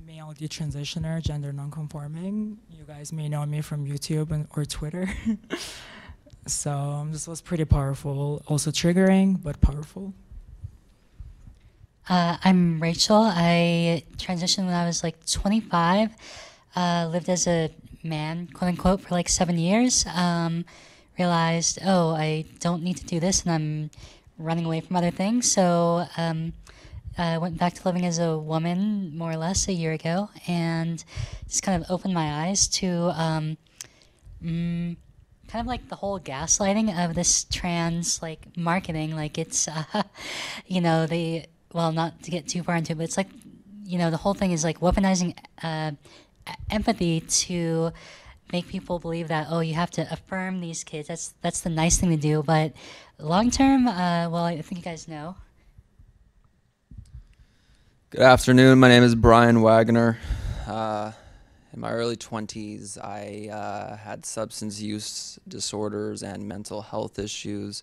male 0.05 0.35
detransitioner, 0.37 1.23
gender 1.23 1.53
nonconforming. 1.53 2.59
You 2.69 2.85
guys 2.85 3.13
may 3.13 3.29
know 3.29 3.47
me 3.47 3.61
from 3.61 3.87
YouTube 3.87 4.33
and, 4.33 4.49
or 4.57 4.65
Twitter. 4.65 5.09
so 6.47 6.73
um, 6.73 7.13
this 7.13 7.29
was 7.29 7.41
pretty 7.41 7.65
powerful, 7.65 8.43
also 8.49 8.73
triggering, 8.73 9.41
but 9.41 9.61
powerful. 9.61 10.15
Uh, 12.09 12.39
I'm 12.43 12.83
Rachel. 12.83 13.23
I 13.23 14.03
transitioned 14.17 14.67
when 14.67 14.75
I 14.75 14.87
was 14.87 15.05
like 15.05 15.25
25. 15.27 16.11
Uh, 16.75 17.09
lived 17.11 17.29
as 17.29 17.47
a 17.47 17.71
man, 18.09 18.49
quote 18.53 18.69
unquote, 18.69 19.01
for 19.03 19.15
like 19.15 19.29
seven 19.29 19.59
years. 19.59 20.07
Um, 20.15 20.65
realized, 21.19 21.79
oh, 21.85 22.11
I 22.11 22.45
don't 22.61 22.83
need 22.83 22.97
to 22.99 23.05
do 23.05 23.21
this, 23.21 23.43
and 23.43 23.53
I'm 23.53 23.91
running 24.39 24.67
away 24.67 24.81
from 24.81 24.97
other 24.97 25.11
things. 25.11 25.51
So 25.51 26.05
um, 26.17 26.53
I 27.17 27.39
went 27.39 27.59
back 27.59 27.75
to 27.75 27.85
living 27.85 28.05
as 28.05 28.19
a 28.19 28.39
woman 28.39 29.17
more 29.17 29.33
or 29.33 29.37
less 29.37 29.69
a 29.69 29.73
year 29.73 29.93
ago, 29.93 30.31
and 30.47 31.03
just 31.49 31.63
kind 31.63 31.83
of 31.83 31.91
opened 31.91 32.15
my 32.15 32.47
eyes 32.47 32.69
to 32.69 33.13
um, 33.15 33.57
mm, 34.43 34.97
kind 35.49 35.61
of 35.61 35.67
like 35.67 35.89
the 35.89 35.97
whole 35.97 36.21
gaslighting 36.21 37.05
of 37.05 37.15
this 37.15 37.45
trans 37.45 38.21
like 38.21 38.57
marketing. 38.57 39.15
Like 39.15 39.39
it's, 39.39 39.69
uh, 39.95 40.03
you 40.67 40.81
know, 40.81 41.07
the 41.07 41.47
well, 41.73 41.93
not 41.93 42.23
to 42.23 42.31
get 42.31 42.49
too 42.49 42.63
far 42.63 42.77
into 42.77 42.93
it, 42.93 42.99
but 42.99 43.05
it's 43.05 43.17
like, 43.17 43.29
you 43.85 43.99
know, 43.99 44.11
the 44.11 44.17
whole 44.17 44.35
thing 44.35 44.53
is 44.53 44.65
like 44.65 44.81
weaponizing 44.81 45.37
uh, 45.63 45.93
empathy 46.71 47.21
to 47.21 47.93
make 48.53 48.69
people 48.69 48.99
believe 48.99 49.29
that 49.29 49.49
oh 49.51 49.61
you 49.61 49.75
have 49.75 49.91
to 49.91 50.07
affirm 50.13 50.61
these 50.61 50.85
kids 50.85 51.09
that's 51.09 51.35
that's 51.41 51.61
the 51.61 51.71
nice 51.71 51.99
thing 51.99 52.11
to 52.11 52.17
do 52.17 52.43
but 52.43 52.73
long 53.19 53.51
term 53.51 53.89
uh, 53.89 54.29
well 54.29 54.45
i 54.45 54.61
think 54.63 54.79
you 54.79 54.85
guys 54.85 55.09
know 55.09 55.35
Good 58.11 58.21
afternoon. 58.21 58.79
My 58.79 58.89
name 58.89 59.03
is 59.03 59.17
Brian 59.17 59.63
Wagner. 59.63 60.17
Uh, 60.65 61.11
in 61.75 61.81
my 61.81 61.91
early 61.91 62.17
20s, 62.17 62.97
I 62.97 63.51
uh, 63.53 63.97
had 63.97 64.25
substance 64.25 64.81
use 64.81 65.41
disorders 65.47 66.23
and 66.23 66.47
mental 66.47 66.83
health 66.83 67.19
issues. 67.19 67.83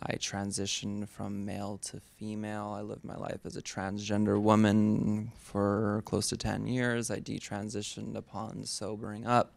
I 0.00 0.14
transitioned 0.14 1.08
from 1.08 1.44
male 1.44 1.78
to 1.84 2.00
female. 2.18 2.74
I 2.76 2.82
lived 2.82 3.04
my 3.04 3.16
life 3.16 3.40
as 3.44 3.56
a 3.56 3.62
transgender 3.62 4.40
woman 4.40 5.32
for 5.36 6.02
close 6.04 6.28
to 6.28 6.36
10 6.36 6.66
years. 6.68 7.10
I 7.10 7.18
detransitioned 7.18 8.14
upon 8.14 8.64
sobering 8.64 9.26
up 9.26 9.54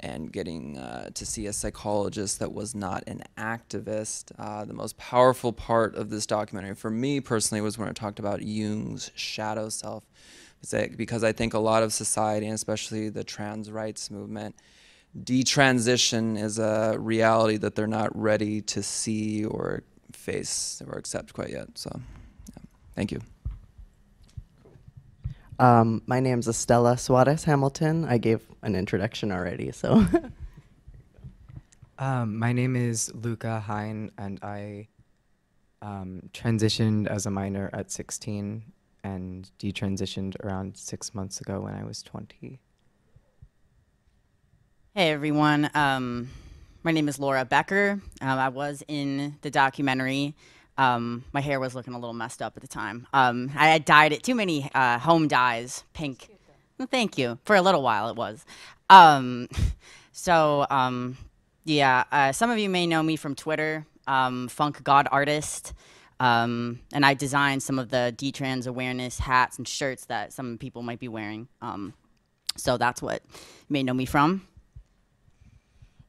and 0.00 0.30
getting 0.30 0.78
uh, 0.78 1.10
to 1.14 1.26
see 1.26 1.46
a 1.46 1.52
psychologist 1.52 2.38
that 2.38 2.52
was 2.52 2.74
not 2.74 3.04
an 3.06 3.22
activist. 3.36 4.32
Uh, 4.38 4.64
the 4.64 4.74
most 4.74 4.96
powerful 4.98 5.52
part 5.52 5.94
of 5.94 6.10
this 6.10 6.26
documentary 6.26 6.74
for 6.74 6.90
me 6.90 7.20
personally 7.20 7.60
was 7.60 7.78
when 7.78 7.88
it 7.88 7.96
talked 7.96 8.18
about 8.18 8.42
Jung's 8.42 9.10
shadow 9.14 9.68
self. 9.68 10.04
Because 10.96 11.24
I 11.24 11.32
think 11.32 11.54
a 11.54 11.58
lot 11.58 11.82
of 11.82 11.92
society, 11.92 12.46
and 12.46 12.54
especially 12.54 13.08
the 13.08 13.24
trans 13.24 13.70
rights 13.70 14.10
movement, 14.10 14.56
detransition 15.16 16.38
is 16.40 16.58
a 16.58 16.96
reality 16.98 17.56
that 17.58 17.74
they're 17.74 17.86
not 17.86 18.16
ready 18.16 18.60
to 18.62 18.82
see 18.82 19.44
or 19.44 19.82
face 20.12 20.82
or 20.86 20.96
accept 20.98 21.32
quite 21.32 21.50
yet. 21.50 21.68
So, 21.76 21.90
yeah. 21.94 22.62
thank 22.94 23.12
you. 23.12 23.20
um, 25.58 26.02
my 26.06 26.20
name's 26.20 26.46
estella 26.46 26.96
suarez 26.96 27.42
hamilton 27.44 28.04
i 28.04 28.16
gave 28.16 28.40
an 28.62 28.76
introduction 28.76 29.32
already 29.32 29.72
so 29.72 30.04
Um, 31.98 32.38
my 32.38 32.52
name 32.52 32.76
is 32.76 33.12
Luka 33.12 33.58
Hein, 33.58 34.12
and 34.16 34.38
I 34.42 34.86
um, 35.82 36.22
transitioned 36.32 37.08
as 37.08 37.26
a 37.26 37.30
minor 37.30 37.70
at 37.72 37.90
16 37.90 38.62
and 39.02 39.50
detransitioned 39.58 40.36
around 40.44 40.76
six 40.76 41.12
months 41.12 41.40
ago 41.40 41.60
when 41.60 41.74
I 41.74 41.82
was 41.84 42.02
20. 42.04 42.60
Hey 44.98 45.12
everyone, 45.12 45.70
um, 45.74 46.28
my 46.82 46.90
name 46.90 47.08
is 47.08 47.20
Laura 47.20 47.44
Becker. 47.44 48.00
Um, 48.20 48.38
I 48.40 48.48
was 48.48 48.82
in 48.88 49.36
the 49.42 49.48
documentary. 49.48 50.34
Um, 50.76 51.22
my 51.32 51.40
hair 51.40 51.60
was 51.60 51.76
looking 51.76 51.94
a 51.94 52.00
little 52.00 52.14
messed 52.14 52.42
up 52.42 52.54
at 52.56 52.62
the 52.62 52.66
time. 52.66 53.06
Um, 53.12 53.52
I 53.56 53.68
had 53.68 53.84
dyed 53.84 54.10
it 54.10 54.24
too 54.24 54.34
many 54.34 54.68
uh, 54.74 54.98
home 54.98 55.28
dyes, 55.28 55.84
pink. 55.92 56.28
Well, 56.78 56.88
thank 56.90 57.16
you. 57.16 57.38
For 57.44 57.54
a 57.54 57.62
little 57.62 57.80
while, 57.80 58.08
it 58.08 58.16
was. 58.16 58.44
Um, 58.90 59.46
so 60.10 60.66
um, 60.68 61.16
yeah, 61.64 62.02
uh, 62.10 62.32
some 62.32 62.50
of 62.50 62.58
you 62.58 62.68
may 62.68 62.84
know 62.84 63.04
me 63.04 63.14
from 63.14 63.36
Twitter, 63.36 63.86
um, 64.08 64.48
Funk 64.48 64.82
God 64.82 65.06
Artist. 65.12 65.74
Um, 66.18 66.80
and 66.92 67.06
I 67.06 67.14
designed 67.14 67.62
some 67.62 67.78
of 67.78 67.90
the 67.90 68.12
D-trans 68.16 68.66
awareness 68.66 69.20
hats 69.20 69.58
and 69.58 69.68
shirts 69.68 70.06
that 70.06 70.32
some 70.32 70.58
people 70.58 70.82
might 70.82 70.98
be 70.98 71.06
wearing. 71.06 71.46
Um, 71.62 71.94
so 72.56 72.76
that's 72.76 73.00
what 73.00 73.22
you 73.30 73.38
may 73.68 73.84
know 73.84 73.94
me 73.94 74.04
from. 74.04 74.47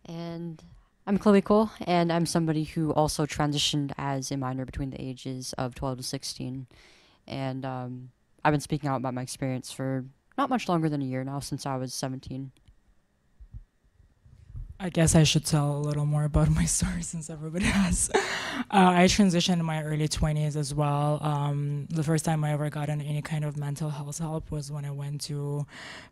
And 0.10 0.64
I'm 1.06 1.20
Chloe 1.20 1.40
Cole, 1.40 1.70
and 1.82 2.12
I'm 2.12 2.26
somebody 2.26 2.64
who 2.64 2.92
also 2.94 3.28
transitioned 3.28 3.92
as 3.96 4.32
a 4.32 4.38
minor 4.38 4.66
between 4.66 4.90
the 4.90 5.00
ages 5.00 5.54
of 5.54 5.76
12 5.76 6.00
to 6.00 6.04
16. 6.04 6.66
And 7.28 7.64
um, 7.64 8.10
I've 8.44 8.52
been 8.52 8.60
speaking 8.60 8.90
out 8.90 8.96
about 8.96 9.14
my 9.14 9.22
experience 9.22 9.72
for 9.72 10.06
not 10.36 10.50
much 10.50 10.68
longer 10.68 10.90
than 10.90 11.04
a 11.04 11.06
year 11.06 11.24
now, 11.24 11.40
since 11.40 11.68
I 11.68 11.76
was 11.76 11.94
17. 11.94 12.52
I 14.82 14.88
guess 14.88 15.14
I 15.14 15.24
should 15.24 15.44
tell 15.44 15.76
a 15.76 15.78
little 15.78 16.06
more 16.06 16.24
about 16.24 16.50
my 16.56 16.64
story 16.64 17.02
since 17.02 17.30
everybody 17.30 17.66
has. 17.66 18.10
Uh, 18.14 18.62
I 18.72 19.06
transitioned 19.06 19.60
in 19.60 19.66
my 19.66 19.84
early 19.84 20.08
20s 20.08 20.56
as 20.56 20.74
well. 20.74 21.20
Um, 21.22 21.88
the 21.90 22.04
first 22.04 22.24
time 22.24 22.46
I 22.46 22.54
ever 22.54 22.70
got 22.70 22.88
any 22.88 23.22
kind 23.22 23.44
of 23.44 23.58
mental 23.58 23.90
health 23.90 24.20
help 24.20 24.50
was 24.52 24.72
when 24.72 24.86
I 24.86 24.92
went 24.92 25.20
to 25.22 25.66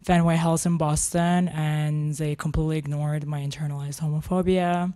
Fenway 0.03 0.36
Health 0.36 0.65
in 0.65 0.75
Boston, 0.77 1.47
and 1.47 2.13
they 2.15 2.36
completely 2.36 2.77
ignored 2.77 3.25
my 3.25 3.39
internalized 3.39 4.01
homophobia. 4.01 4.93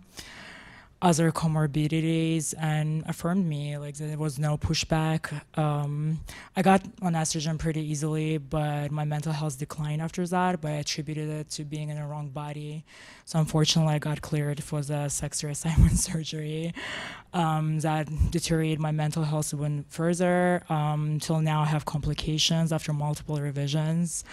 Other 1.02 1.32
comorbidities 1.32 2.54
and 2.60 3.02
affirmed 3.08 3.44
me 3.44 3.76
like 3.76 3.96
there 3.96 4.16
was 4.16 4.38
no 4.38 4.56
pushback. 4.56 5.42
Um, 5.58 6.20
i 6.56 6.62
got 6.62 6.82
on 7.02 7.14
estrogen 7.14 7.58
pretty 7.58 7.82
easily 7.82 8.38
but 8.38 8.92
my 8.92 9.04
mental 9.04 9.32
health 9.32 9.58
declined 9.58 10.00
after 10.00 10.24
that 10.28 10.60
but 10.60 10.68
i 10.68 10.74
attributed 10.74 11.28
it 11.28 11.50
to 11.50 11.64
being 11.64 11.88
in 11.90 11.96
the 11.96 12.06
wrong 12.06 12.28
body. 12.28 12.84
So 13.24 13.40
unfortunately 13.40 13.94
i 13.94 13.98
got 13.98 14.22
cleared 14.22 14.62
for 14.62 14.80
the 14.80 15.08
sex 15.08 15.42
reassignment 15.42 15.96
surgery. 16.08 16.72
Um, 17.34 17.80
that 17.80 18.08
deteriorated 18.30 18.78
my 18.78 18.92
mental 18.92 19.24
health 19.24 19.52
even 19.54 19.84
further. 19.88 20.62
Um, 20.68 21.18
till 21.18 21.40
now 21.40 21.62
i 21.62 21.66
have 21.66 21.84
complications 21.84 22.72
after 22.72 22.92
multiple 22.92 23.38
revisions 23.40 24.24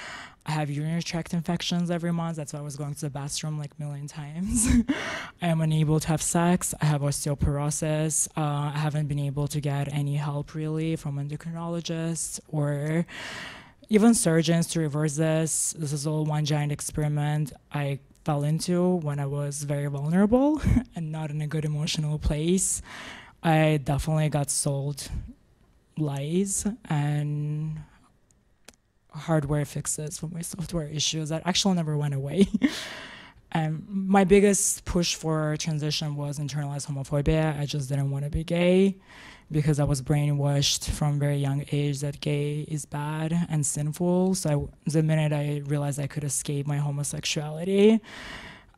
I 0.49 0.53
have 0.53 0.71
urinary 0.71 1.03
tract 1.03 1.35
infections 1.35 1.91
every 1.91 2.11
month. 2.11 2.35
That's 2.35 2.53
why 2.53 2.59
I 2.59 2.63
was 2.63 2.75
going 2.75 2.95
to 2.95 3.01
the 3.01 3.11
bathroom 3.11 3.59
like 3.59 3.69
a 3.79 3.83
million 3.83 4.07
times. 4.07 4.67
I 5.43 5.47
am 5.47 5.61
unable 5.61 5.99
to 5.99 6.07
have 6.07 6.23
sex. 6.23 6.73
I 6.81 6.85
have 6.85 7.01
osteoporosis. 7.01 8.27
Uh, 8.35 8.71
I 8.73 8.79
haven't 8.79 9.05
been 9.05 9.19
able 9.19 9.47
to 9.47 9.61
get 9.61 9.93
any 9.93 10.15
help 10.15 10.55
really 10.55 10.95
from 10.95 11.17
endocrinologists 11.17 12.39
or 12.47 13.05
even 13.89 14.15
surgeons 14.15 14.65
to 14.69 14.79
reverse 14.79 15.17
this. 15.17 15.75
This 15.77 15.93
is 15.93 16.07
all 16.07 16.25
one 16.25 16.45
giant 16.45 16.71
experiment 16.71 17.53
I 17.71 17.99
fell 18.25 18.43
into 18.43 18.95
when 19.03 19.19
I 19.19 19.27
was 19.27 19.61
very 19.61 19.85
vulnerable 19.85 20.59
and 20.95 21.11
not 21.11 21.29
in 21.29 21.41
a 21.41 21.47
good 21.47 21.63
emotional 21.63 22.17
place. 22.17 22.81
I 23.43 23.79
definitely 23.83 24.29
got 24.29 24.49
sold 24.49 25.11
lies 25.95 26.65
and 26.85 27.83
hardware 29.11 29.65
fixes 29.65 30.17
for 30.17 30.27
my 30.27 30.41
software 30.53 30.87
issues 30.87 31.29
that 31.29 31.43
actually 31.45 31.75
never 31.75 31.97
went 31.97 32.13
away. 32.13 32.47
um, 33.53 33.85
my 33.89 34.23
biggest 34.23 34.85
push 34.85 35.15
for 35.15 35.55
transition 35.57 36.15
was 36.15 36.39
internalized 36.39 36.87
homophobia. 36.87 37.59
I 37.59 37.65
just 37.65 37.89
didn't 37.89 38.11
want 38.11 38.25
to 38.25 38.31
be 38.31 38.43
gay 38.43 38.97
because 39.51 39.79
I 39.79 39.83
was 39.83 40.01
brainwashed 40.01 40.89
from 40.89 41.19
very 41.19 41.37
young 41.37 41.65
age 41.71 42.01
that 42.01 42.21
gay 42.21 42.61
is 42.67 42.85
bad 42.85 43.33
and 43.49 43.65
sinful. 43.65 44.35
So 44.35 44.69
I, 44.85 44.89
the 44.89 45.03
minute 45.03 45.33
I 45.33 45.63
realized 45.65 45.99
I 45.99 46.07
could 46.07 46.23
escape 46.23 46.67
my 46.67 46.77
homosexuality, 46.77 47.99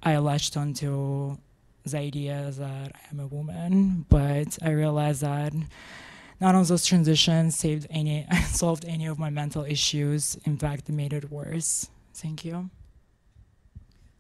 I 0.02 0.18
latched 0.18 0.56
onto 0.56 1.38
the 1.86 1.98
idea 1.98 2.52
that 2.52 2.92
I 2.96 3.00
am 3.12 3.20
a 3.20 3.28
woman. 3.28 4.06
But 4.08 4.58
I 4.62 4.72
realized 4.72 5.22
that 5.22 5.54
none 6.41 6.55
of 6.55 6.67
those 6.67 6.86
transitions 6.86 7.55
saved 7.55 7.88
any 7.89 8.25
solved 8.48 8.83
any 8.86 9.05
of 9.05 9.19
my 9.19 9.29
mental 9.29 9.63
issues. 9.63 10.38
In 10.43 10.57
fact, 10.57 10.89
it 10.89 10.93
made 10.93 11.13
it 11.13 11.31
worse. 11.31 11.89
Thank 12.15 12.43
you. 12.43 12.69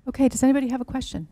Okay, 0.07 0.29
does 0.29 0.41
anybody 0.43 0.69
have 0.69 0.81
a 0.81 0.85
question? 0.85 1.27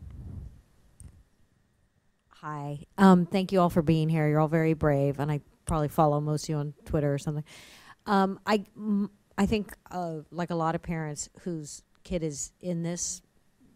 Hi. 2.42 2.80
Um, 2.98 3.26
thank 3.26 3.52
you 3.52 3.60
all 3.60 3.70
for 3.70 3.82
being 3.82 4.10
here. 4.10 4.28
You're 4.28 4.40
all 4.40 4.48
very 4.48 4.74
brave, 4.74 5.20
and 5.20 5.32
I 5.32 5.42
probably 5.66 5.88
follow 5.90 6.20
most 6.20 6.46
of 6.46 6.50
you 6.50 6.56
on 6.56 6.74
Twitter 6.86 7.14
or 7.14 7.18
something. 7.18 7.44
Um, 8.06 8.40
I, 8.46 8.64
m- 8.78 9.12
I 9.38 9.46
think, 9.46 9.74
uh, 9.92 10.20
like 10.32 10.50
a 10.50 10.56
lot 10.56 10.74
of 10.74 10.82
parents 10.82 11.30
whose 11.42 11.84
kid 12.04 12.24
is 12.24 12.52
in 12.62 12.82
this 12.82 13.22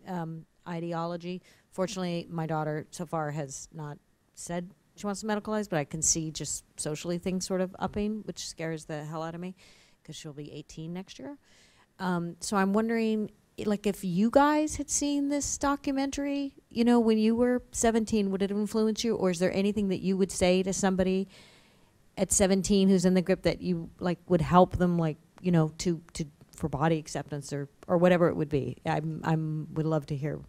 um, 0.08 0.46
ideology, 0.68 1.42
fortunately, 1.72 2.26
my 2.30 2.46
daughter 2.46 2.88
so 2.92 3.06
far 3.06 3.32
has 3.32 3.68
not 3.74 3.98
said 4.34 4.72
she 4.96 5.06
wants 5.06 5.22
to 5.22 5.28
medicalize, 5.28 5.70
but 5.70 5.80
I 5.80 5.84
can 5.84 6.02
see 6.02 6.32
just 6.32 6.64
socially 6.78 7.18
things 7.18 7.46
sort 7.46 7.62
of 7.62 7.76
upping, 7.80 8.22
which 8.26 8.48
scares 8.48 8.86
the 8.86 9.04
hell 9.04 9.24
out 9.24 9.34
of 9.34 9.42
me 9.42 9.56
because 10.02 10.16
she'll 10.16 10.34
be 10.34 10.52
18 10.52 10.94
next 10.94 11.18
year. 11.18 11.38
Um, 12.00 12.36
so 12.40 12.58
I'm 12.58 12.74
wondering, 12.74 13.32
like, 13.66 13.88
if 13.88 14.04
you 14.04 14.30
guys 14.30 14.76
had 14.76 14.90
seen 14.90 15.30
this 15.30 15.58
documentary, 15.58 16.54
you 16.70 16.84
know, 16.84 17.00
when 17.00 17.18
you 17.18 17.36
were 17.36 17.64
17, 17.72 18.30
would 18.32 18.42
it 18.42 18.52
influence 18.52 19.04
you, 19.04 19.16
or 19.16 19.32
is 19.32 19.40
there 19.40 19.54
anything 19.54 19.90
that 19.90 20.02
you 20.02 20.18
would 20.18 20.32
say 20.32 20.62
to 20.64 20.74
somebody 20.74 21.28
at 22.18 22.32
17 22.32 22.90
who's 22.90 23.06
in 23.06 23.16
the 23.16 23.22
grip 23.22 23.44
that 23.44 23.62
you 23.62 23.90
like 24.00 24.20
would 24.28 24.42
help 24.42 24.78
them, 24.78 24.98
like, 24.98 25.18
you 25.42 25.52
know, 25.52 25.72
to 25.80 26.02
to 26.14 26.26
for 26.56 26.70
body 26.70 27.00
acceptance 27.00 27.52
or 27.52 27.68
or 27.88 27.98
whatever 27.98 28.28
it 28.28 28.36
would 28.36 28.50
be? 28.50 28.78
I'm 28.86 29.22
I'm 29.24 29.68
would 29.74 29.86
love 29.86 30.06
to 30.08 30.16
hear. 30.16 30.40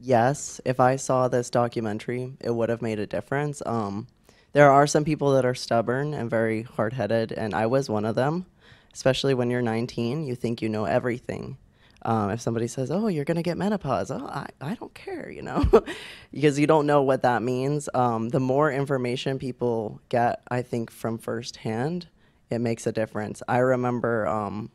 Yes, 0.00 0.60
if 0.64 0.80
I 0.80 0.96
saw 0.96 1.28
this 1.28 1.50
documentary, 1.50 2.34
it 2.40 2.50
would 2.50 2.68
have 2.68 2.82
made 2.82 2.98
a 2.98 3.06
difference. 3.06 3.62
Um, 3.66 4.06
there 4.52 4.70
are 4.70 4.86
some 4.86 5.04
people 5.04 5.32
that 5.32 5.44
are 5.44 5.54
stubborn 5.54 6.14
and 6.14 6.28
very 6.28 6.62
hard 6.62 6.92
headed, 6.92 7.32
and 7.32 7.54
I 7.54 7.66
was 7.66 7.88
one 7.88 8.04
of 8.04 8.14
them. 8.14 8.46
Especially 8.92 9.34
when 9.34 9.50
you're 9.50 9.62
19, 9.62 10.24
you 10.24 10.34
think 10.34 10.60
you 10.60 10.68
know 10.68 10.84
everything. 10.84 11.58
Um, 12.02 12.30
if 12.30 12.40
somebody 12.40 12.66
says, 12.66 12.90
"Oh, 12.90 13.06
you're 13.08 13.24
gonna 13.24 13.42
get 13.42 13.56
menopause," 13.56 14.10
oh, 14.10 14.26
I, 14.26 14.48
I 14.60 14.74
don't 14.74 14.94
care, 14.94 15.30
you 15.30 15.42
know, 15.42 15.64
because 16.32 16.58
you 16.58 16.66
don't 16.66 16.86
know 16.86 17.02
what 17.02 17.22
that 17.22 17.42
means. 17.42 17.88
Um, 17.94 18.30
the 18.30 18.40
more 18.40 18.72
information 18.72 19.38
people 19.38 20.00
get, 20.08 20.40
I 20.50 20.62
think, 20.62 20.90
from 20.90 21.18
firsthand, 21.18 22.08
it 22.48 22.60
makes 22.60 22.86
a 22.86 22.92
difference. 22.92 23.42
I 23.46 23.58
remember, 23.58 24.26
um, 24.26 24.70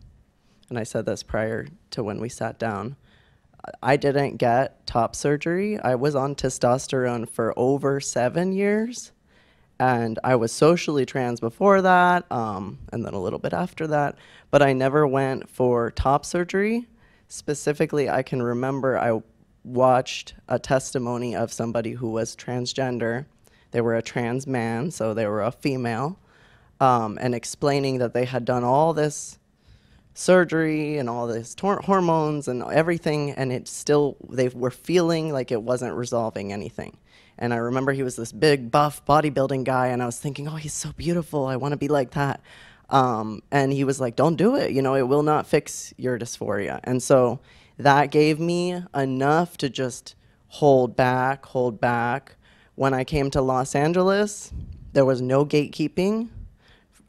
and 0.69 0.77
I 0.77 0.83
said 0.83 1.05
this 1.05 1.23
prior 1.23 1.67
to 1.91 2.03
when 2.03 2.21
we 2.21 2.29
sat 2.29 2.59
down. 2.59 2.95
I 3.81 3.97
didn't 3.97 4.37
get 4.37 4.85
top 4.85 5.15
surgery. 5.15 5.79
I 5.79 5.95
was 5.95 6.15
on 6.15 6.35
testosterone 6.35 7.27
for 7.29 7.53
over 7.57 7.99
seven 7.99 8.51
years. 8.51 9.11
And 9.77 10.19
I 10.23 10.35
was 10.35 10.53
socially 10.53 11.05
trans 11.05 11.41
before 11.41 11.81
that, 11.81 12.31
um, 12.31 12.79
and 12.93 13.05
then 13.05 13.13
a 13.13 13.21
little 13.21 13.39
bit 13.39 13.51
after 13.51 13.87
that. 13.87 14.15
But 14.49 14.61
I 14.61 14.71
never 14.71 15.05
went 15.05 15.49
for 15.49 15.91
top 15.91 16.25
surgery. 16.25 16.87
Specifically, 17.27 18.09
I 18.09 18.23
can 18.23 18.41
remember 18.41 18.97
I 18.97 19.21
watched 19.65 20.35
a 20.47 20.59
testimony 20.59 21.35
of 21.35 21.51
somebody 21.51 21.91
who 21.91 22.09
was 22.09 22.35
transgender. 22.37 23.25
They 23.71 23.81
were 23.81 23.95
a 23.95 24.01
trans 24.01 24.47
man, 24.47 24.91
so 24.91 25.13
they 25.13 25.27
were 25.27 25.41
a 25.41 25.51
female, 25.51 26.19
um, 26.79 27.17
and 27.19 27.35
explaining 27.35 27.97
that 27.97 28.13
they 28.13 28.25
had 28.25 28.45
done 28.45 28.63
all 28.63 28.93
this 28.93 29.39
surgery 30.15 30.97
and 30.97 31.09
all 31.09 31.27
this 31.27 31.53
tor- 31.53 31.81
hormones 31.81 32.47
and 32.47 32.63
everything 32.63 33.31
and 33.31 33.51
it 33.51 33.67
still 33.67 34.15
they 34.29 34.47
were 34.47 34.71
feeling 34.71 35.31
like 35.31 35.51
it 35.51 35.61
wasn't 35.61 35.93
resolving 35.93 36.53
anything. 36.53 36.97
And 37.37 37.53
i 37.53 37.57
remember 37.57 37.91
he 37.91 38.01
was 38.01 38.15
this 38.15 38.31
big 38.31 38.71
buff 38.71 39.05
bodybuilding 39.05 39.65
guy 39.65 39.87
and 39.87 40.01
i 40.01 40.05
was 40.05 40.17
thinking 40.17 40.47
oh 40.47 40.55
he's 40.55 40.73
so 40.73 40.93
beautiful. 40.93 41.45
I 41.45 41.57
want 41.57 41.73
to 41.73 41.77
be 41.77 41.89
like 41.89 42.11
that. 42.11 42.41
Um, 42.89 43.41
and 43.51 43.73
he 43.73 43.83
was 43.83 43.99
like 43.99 44.15
don't 44.15 44.37
do 44.37 44.55
it. 44.55 44.71
You 44.71 44.81
know 44.81 44.95
it 44.95 45.07
will 45.07 45.23
not 45.23 45.47
fix 45.47 45.93
your 45.97 46.17
dysphoria. 46.17 46.79
And 46.85 47.03
so 47.03 47.41
that 47.77 48.09
gave 48.09 48.39
me 48.39 48.81
enough 48.95 49.57
to 49.57 49.69
just 49.69 50.15
hold 50.47 50.95
back 50.95 51.45
hold 51.45 51.81
back. 51.81 52.37
When 52.75 52.93
i 52.93 53.03
came 53.03 53.29
to 53.31 53.41
los 53.41 53.75
angeles 53.75 54.53
there 54.93 55.05
was 55.05 55.21
no 55.21 55.45
gatekeeping 55.45 56.29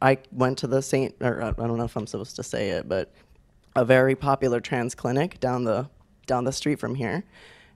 I 0.07 0.19
went 0.31 0.59
to 0.59 0.69
the 0.69 0.83
Saint, 0.83 1.17
or 1.21 1.43
I 1.43 1.51
don't 1.51 1.77
know 1.77 1.85
if 1.85 1.97
I'm 1.97 2.07
supposed 2.07 2.37
to 2.37 2.45
say 2.45 2.71
it, 2.71 2.89
but 2.89 3.13
a 3.75 3.85
very 3.85 4.15
popular 4.15 4.61
trans 4.61 4.95
clinic 4.95 5.41
down 5.41 5.65
the 5.65 5.89
down 6.27 6.45
the 6.45 6.53
street 6.53 6.79
from 6.79 6.95
here, 6.95 7.25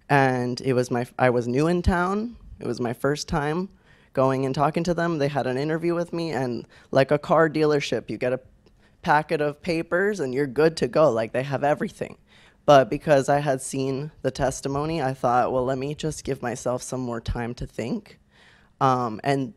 and 0.08 0.60
it 0.60 0.74
was 0.74 0.92
my 0.92 1.06
I 1.18 1.30
was 1.30 1.48
new 1.48 1.66
in 1.66 1.82
town. 1.82 2.36
It 2.60 2.68
was 2.68 2.80
my 2.80 2.92
first 2.92 3.26
time 3.26 3.68
going 4.12 4.46
and 4.46 4.54
talking 4.54 4.84
to 4.84 4.94
them. 4.94 5.18
They 5.18 5.26
had 5.26 5.48
an 5.48 5.58
interview 5.58 5.92
with 5.96 6.12
me, 6.12 6.30
and 6.30 6.68
like 6.92 7.10
a 7.10 7.18
car 7.18 7.50
dealership, 7.50 8.08
you 8.08 8.16
get 8.16 8.32
a 8.32 8.40
packet 9.02 9.40
of 9.40 9.60
papers 9.60 10.20
and 10.20 10.32
you're 10.32 10.46
good 10.46 10.76
to 10.76 10.86
go. 10.86 11.10
Like 11.10 11.32
they 11.32 11.42
have 11.42 11.64
everything. 11.64 12.16
But 12.64 12.88
because 12.88 13.28
I 13.28 13.40
had 13.40 13.60
seen 13.60 14.12
the 14.22 14.30
testimony, 14.30 15.02
I 15.02 15.14
thought, 15.14 15.50
well, 15.50 15.64
let 15.64 15.78
me 15.78 15.96
just 15.96 16.22
give 16.22 16.42
myself 16.42 16.80
some 16.82 17.00
more 17.00 17.20
time 17.20 17.54
to 17.54 17.66
think. 17.66 18.20
Um, 18.80 19.20
and 19.24 19.54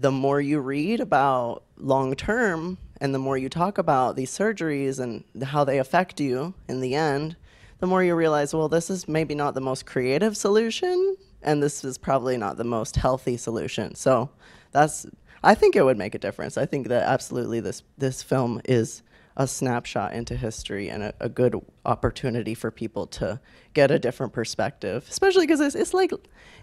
the 0.00 0.10
more 0.10 0.40
you 0.40 0.60
read 0.60 0.98
about 1.00 1.62
long 1.76 2.14
term 2.14 2.78
and 3.00 3.14
the 3.14 3.18
more 3.18 3.36
you 3.36 3.48
talk 3.48 3.76
about 3.78 4.16
these 4.16 4.30
surgeries 4.30 4.98
and 4.98 5.24
how 5.44 5.62
they 5.62 5.78
affect 5.78 6.20
you 6.20 6.54
in 6.68 6.80
the 6.80 6.94
end, 6.94 7.36
the 7.80 7.86
more 7.86 8.02
you 8.02 8.14
realize, 8.14 8.54
well, 8.54 8.68
this 8.68 8.88
is 8.90 9.06
maybe 9.08 9.34
not 9.34 9.54
the 9.54 9.60
most 9.60 9.84
creative 9.86 10.36
solution 10.36 11.16
and 11.42 11.62
this 11.62 11.84
is 11.84 11.98
probably 11.98 12.36
not 12.36 12.56
the 12.56 12.64
most 12.64 12.96
healthy 12.96 13.36
solution. 13.36 13.94
So 13.94 14.30
that's 14.72 15.06
I 15.42 15.54
think 15.54 15.74
it 15.74 15.84
would 15.84 15.96
make 15.98 16.14
a 16.14 16.18
difference. 16.18 16.58
I 16.58 16.66
think 16.66 16.88
that 16.88 17.02
absolutely 17.02 17.60
this 17.60 17.82
this 17.98 18.22
film 18.22 18.60
is 18.64 19.02
a 19.36 19.46
snapshot 19.46 20.12
into 20.12 20.36
history 20.36 20.90
and 20.90 21.02
a, 21.02 21.14
a 21.20 21.28
good 21.28 21.54
opportunity 21.84 22.54
for 22.54 22.70
people 22.70 23.06
to 23.06 23.40
get 23.74 23.90
a 23.90 23.98
different 23.98 24.32
perspective, 24.32 25.06
especially 25.08 25.46
because 25.46 25.60
it's, 25.60 25.74
it's 25.74 25.94
like 25.94 26.12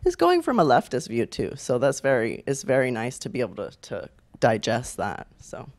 it's 0.06 0.15
going 0.15 0.41
from 0.41 0.60
a 0.60 0.65
leftist 0.65 1.08
view 1.08 1.25
too. 1.25 1.53
So 1.56 1.77
that's 1.77 2.01
very 2.01 2.43
it's 2.45 2.63
very 2.63 2.91
nice 2.91 3.17
to 3.19 3.30
be 3.30 3.41
able 3.41 3.56
to, 3.56 3.71
to 3.89 4.10
digest 4.39 4.97
that. 4.97 5.27
So 5.39 5.69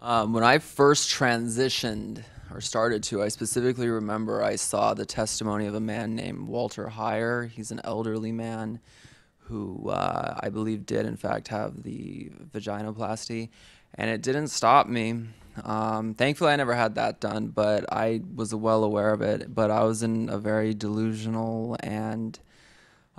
Um, 0.00 0.32
when 0.32 0.44
I 0.44 0.58
first 0.58 1.10
transitioned 1.10 2.22
or 2.52 2.60
started 2.60 3.02
to, 3.04 3.22
I 3.22 3.28
specifically 3.28 3.88
remember 3.88 4.42
I 4.42 4.56
saw 4.56 4.94
the 4.94 5.04
testimony 5.04 5.66
of 5.66 5.74
a 5.74 5.80
man 5.80 6.16
named 6.16 6.48
Walter 6.48 6.86
Heyer. 6.86 7.50
He's 7.50 7.70
an 7.70 7.80
elderly 7.84 8.32
man 8.32 8.80
who 9.36 9.90
uh, 9.90 10.38
I 10.40 10.48
believe 10.48 10.86
did, 10.86 11.04
in 11.06 11.16
fact, 11.16 11.48
have 11.48 11.82
the 11.82 12.30
vaginoplasty. 12.50 13.50
And 13.94 14.10
it 14.10 14.22
didn't 14.22 14.48
stop 14.48 14.86
me. 14.86 15.24
Um, 15.64 16.14
thankfully, 16.14 16.52
I 16.52 16.56
never 16.56 16.74
had 16.74 16.94
that 16.94 17.20
done, 17.20 17.48
but 17.48 17.84
I 17.92 18.22
was 18.34 18.54
well 18.54 18.84
aware 18.84 19.12
of 19.12 19.20
it. 19.20 19.54
But 19.54 19.70
I 19.70 19.84
was 19.84 20.02
in 20.02 20.28
a 20.28 20.38
very 20.38 20.74
delusional 20.74 21.76
and, 21.80 22.38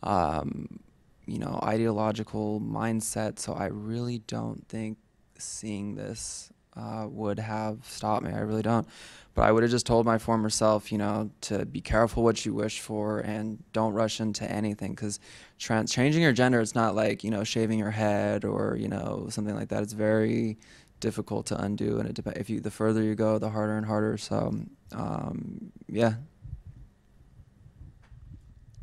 um, 0.01 0.79
you 1.25 1.39
know, 1.39 1.59
ideological 1.61 2.61
mindset. 2.61 3.37
So 3.37 3.53
I 3.53 3.67
really 3.67 4.19
don't 4.19 4.67
think 4.67 4.97
seeing 5.37 5.95
this 5.95 6.51
uh, 6.75 7.07
would 7.09 7.39
have 7.39 7.85
stopped 7.85 8.25
me. 8.25 8.31
I 8.31 8.39
really 8.39 8.61
don't. 8.61 8.87
But 9.33 9.43
I 9.43 9.51
would 9.51 9.63
have 9.63 9.71
just 9.71 9.85
told 9.85 10.05
my 10.05 10.17
former 10.17 10.49
self, 10.49 10.91
you 10.91 10.97
know, 10.97 11.31
to 11.41 11.65
be 11.65 11.79
careful 11.79 12.21
what 12.23 12.45
you 12.45 12.53
wish 12.53 12.81
for 12.81 13.19
and 13.19 13.63
don't 13.71 13.93
rush 13.93 14.19
into 14.19 14.49
anything 14.49 14.91
because 14.91 15.19
trans- 15.57 15.91
changing 15.91 16.21
your 16.21 16.33
gender, 16.33 16.59
it's 16.59 16.75
not 16.75 16.95
like, 16.95 17.23
you 17.23 17.31
know, 17.31 17.43
shaving 17.45 17.79
your 17.79 17.91
head 17.91 18.43
or, 18.43 18.75
you 18.77 18.89
know, 18.89 19.27
something 19.29 19.55
like 19.55 19.69
that. 19.69 19.83
It's 19.83 19.93
very 19.93 20.57
difficult 20.99 21.45
to 21.47 21.61
undo. 21.61 21.97
And 21.99 22.09
it 22.09 22.15
dep- 22.15 22.37
if 22.37 22.49
you, 22.49 22.59
the 22.59 22.71
further 22.71 23.01
you 23.03 23.15
go, 23.15 23.37
the 23.37 23.49
harder 23.49 23.77
and 23.77 23.85
harder. 23.85 24.17
So, 24.17 24.53
um, 24.91 25.71
yeah. 25.87 26.15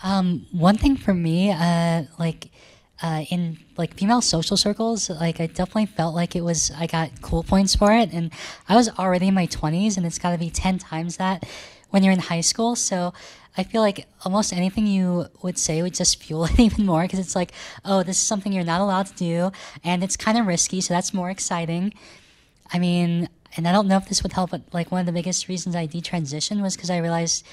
Um, 0.03 0.47
one 0.53 0.79
thing 0.79 0.97
for 0.97 1.13
me, 1.13 1.51
uh, 1.53 2.05
like, 2.19 2.51
uh, 3.03 3.25
in 3.31 3.59
like 3.77 3.95
female 3.95 4.21
social 4.21 4.57
circles, 4.57 5.09
like 5.09 5.41
I 5.41 5.47
definitely 5.47 5.87
felt 5.87 6.15
like 6.15 6.35
it 6.35 6.43
was 6.43 6.73
I 6.77 6.87
got 6.87 7.23
cool 7.23 7.43
points 7.43 7.75
for 7.75 7.93
it, 7.93 8.13
and 8.13 8.33
I 8.69 8.77
was 8.77 8.89
already 8.99 9.29
in 9.29 9.35
my 9.35 9.47
twenties, 9.47 9.97
and 9.97 10.05
it's 10.05 10.19
got 10.19 10.33
to 10.33 10.39
be 10.39 10.51
ten 10.51 10.79
times 10.79 11.17
that 11.19 11.47
when 11.91 12.03
you're 12.03 12.13
in 12.13 12.19
high 12.19 12.41
school. 12.41 12.75
So 12.77 13.13
I 13.57 13.63
feel 13.63 13.83
like 13.83 14.07
almost 14.25 14.53
anything 14.53 14.87
you 14.87 15.27
would 15.43 15.59
say 15.59 15.83
would 15.83 15.95
just 15.95 16.23
fuel 16.23 16.45
it 16.47 16.59
even 16.59 16.87
more 16.87 17.03
because 17.03 17.21
it's 17.21 17.37
like, 17.37 17.53
oh, 17.85 18.03
this 18.03 18.17
is 18.17 18.23
something 18.23 18.53
you're 18.53 18.65
not 18.65 18.81
allowed 18.81 19.07
to 19.07 19.15
do, 19.15 19.53
and 19.85 20.03
it's 20.03 20.17
kind 20.17 20.37
of 20.37 20.47
risky, 20.47 20.81
so 20.81 20.93
that's 20.95 21.15
more 21.15 21.31
exciting. 21.31 21.95
I 22.73 22.79
mean, 22.79 23.29
and 23.57 23.67
I 23.67 23.73
don't 23.73 23.89
know 23.89 23.97
if 23.97 24.09
this 24.09 24.23
would 24.23 24.33
help, 24.33 24.51
but 24.51 24.63
like 24.73 24.91
one 24.91 25.01
of 25.01 25.07
the 25.07 25.13
biggest 25.13 25.49
reasons 25.49 25.75
I 25.75 25.87
detransitioned 25.87 26.63
was 26.63 26.77
because 26.77 26.91
I 26.91 26.99
realized, 26.99 27.47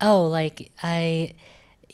oh, 0.00 0.26
like 0.26 0.70
I 0.82 1.34